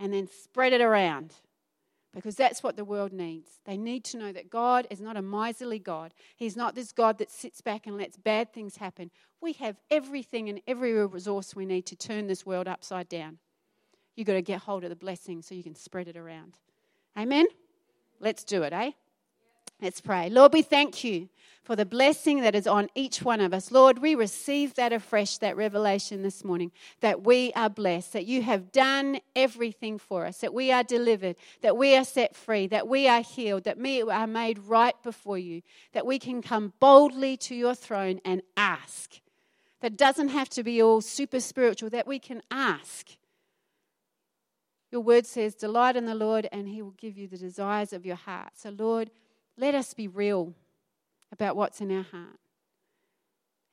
and 0.00 0.12
then 0.12 0.26
spread 0.26 0.72
it 0.72 0.80
around 0.80 1.34
because 2.12 2.34
that's 2.34 2.64
what 2.64 2.74
the 2.74 2.84
world 2.84 3.12
needs. 3.12 3.60
They 3.64 3.76
need 3.76 4.02
to 4.06 4.16
know 4.16 4.32
that 4.32 4.50
God 4.50 4.88
is 4.90 5.00
not 5.00 5.16
a 5.16 5.22
miserly 5.22 5.78
God. 5.78 6.12
He's 6.34 6.56
not 6.56 6.74
this 6.74 6.90
God 6.90 7.18
that 7.18 7.30
sits 7.30 7.60
back 7.60 7.86
and 7.86 7.96
lets 7.96 8.16
bad 8.16 8.52
things 8.52 8.78
happen. 8.78 9.12
We 9.40 9.52
have 9.52 9.76
everything 9.88 10.48
and 10.48 10.60
every 10.66 10.92
resource 11.06 11.54
we 11.54 11.64
need 11.64 11.86
to 11.86 11.94
turn 11.94 12.26
this 12.26 12.44
world 12.44 12.66
upside 12.66 13.08
down. 13.08 13.38
You've 14.16 14.26
got 14.26 14.32
to 14.32 14.42
get 14.42 14.62
hold 14.62 14.82
of 14.82 14.90
the 14.90 14.96
blessing 14.96 15.42
so 15.42 15.54
you 15.54 15.62
can 15.62 15.76
spread 15.76 16.08
it 16.08 16.16
around. 16.16 16.58
Amen? 17.16 17.46
Let's 18.18 18.42
do 18.42 18.64
it, 18.64 18.72
eh? 18.72 18.90
Let's 19.82 20.00
pray. 20.00 20.30
Lord, 20.30 20.52
we 20.52 20.62
thank 20.62 21.02
you 21.02 21.28
for 21.64 21.74
the 21.74 21.84
blessing 21.84 22.42
that 22.42 22.54
is 22.54 22.68
on 22.68 22.88
each 22.94 23.24
one 23.24 23.40
of 23.40 23.52
us. 23.52 23.72
Lord, 23.72 23.98
we 23.98 24.14
receive 24.14 24.74
that 24.74 24.92
afresh, 24.92 25.38
that 25.38 25.56
revelation 25.56 26.22
this 26.22 26.44
morning, 26.44 26.70
that 27.00 27.24
we 27.24 27.52
are 27.54 27.68
blessed, 27.68 28.12
that 28.12 28.24
you 28.24 28.42
have 28.42 28.70
done 28.70 29.18
everything 29.34 29.98
for 29.98 30.24
us, 30.24 30.38
that 30.38 30.54
we 30.54 30.70
are 30.70 30.84
delivered, 30.84 31.34
that 31.62 31.76
we 31.76 31.96
are 31.96 32.04
set 32.04 32.36
free, 32.36 32.68
that 32.68 32.86
we 32.86 33.08
are 33.08 33.22
healed, 33.22 33.64
that 33.64 33.76
we 33.76 34.02
are 34.02 34.28
made 34.28 34.60
right 34.60 34.94
before 35.02 35.36
you, 35.36 35.62
that 35.94 36.06
we 36.06 36.20
can 36.20 36.42
come 36.42 36.74
boldly 36.78 37.36
to 37.38 37.56
your 37.56 37.74
throne 37.74 38.20
and 38.24 38.40
ask. 38.56 39.18
That 39.80 39.96
doesn't 39.96 40.28
have 40.28 40.48
to 40.50 40.62
be 40.62 40.80
all 40.80 41.00
super 41.00 41.40
spiritual, 41.40 41.90
that 41.90 42.06
we 42.06 42.20
can 42.20 42.40
ask. 42.52 43.08
Your 44.92 45.00
word 45.00 45.26
says, 45.26 45.56
Delight 45.56 45.96
in 45.96 46.04
the 46.04 46.14
Lord, 46.14 46.46
and 46.52 46.68
he 46.68 46.82
will 46.82 46.92
give 46.92 47.18
you 47.18 47.26
the 47.26 47.38
desires 47.38 47.92
of 47.92 48.06
your 48.06 48.14
heart. 48.14 48.52
So, 48.54 48.70
Lord, 48.70 49.10
let 49.56 49.74
us 49.74 49.94
be 49.94 50.08
real 50.08 50.54
about 51.30 51.56
what's 51.56 51.80
in 51.80 51.94
our 51.96 52.04
heart 52.04 52.38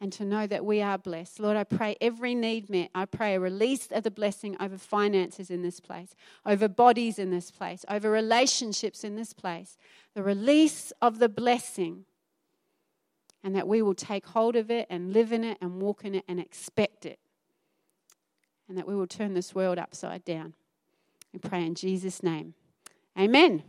and 0.02 0.14
to 0.14 0.24
know 0.24 0.48
that 0.48 0.64
we 0.64 0.82
are 0.82 0.98
blessed. 0.98 1.40
Lord, 1.40 1.58
I 1.58 1.66
pray 1.66 1.96
every 2.00 2.34
need 2.34 2.70
met. 2.70 2.90
I 2.96 3.06
pray 3.06 3.36
a 3.36 3.40
release 3.40 3.88
of 3.92 4.04
the 4.04 4.12
blessing 4.12 4.56
over 4.60 4.78
finances 4.78 5.50
in 5.50 5.62
this 5.62 5.80
place, 5.80 6.16
over 6.46 6.68
bodies 6.68 7.20
in 7.20 7.32
this 7.32 7.52
place, 7.52 7.84
over 7.90 8.10
relationships 8.10 9.04
in 9.04 9.16
this 9.16 9.34
place. 9.34 9.78
The 10.14 10.24
release 10.24 10.94
of 11.02 11.20
the 11.20 11.30
blessing. 11.30 12.06
And 13.44 13.56
that 13.56 13.68
we 13.68 13.82
will 13.82 13.96
take 13.96 14.26
hold 14.28 14.58
of 14.58 14.70
it 14.70 14.86
and 14.90 15.14
live 15.14 15.32
in 15.32 15.46
it 15.46 15.58
and 15.62 15.82
walk 15.82 16.04
in 16.04 16.14
it 16.14 16.26
and 16.28 16.40
expect 16.40 17.06
it. 17.06 17.20
And 18.68 18.78
that 18.78 18.88
we 18.88 18.96
will 18.96 19.08
turn 19.08 19.34
this 19.34 19.56
world 19.56 19.78
upside 19.78 20.26
down. 20.26 20.54
We 21.34 21.40
pray 21.40 21.66
in 21.66 21.76
Jesus' 21.76 22.22
name. 22.22 22.54
Amen. 23.18 23.64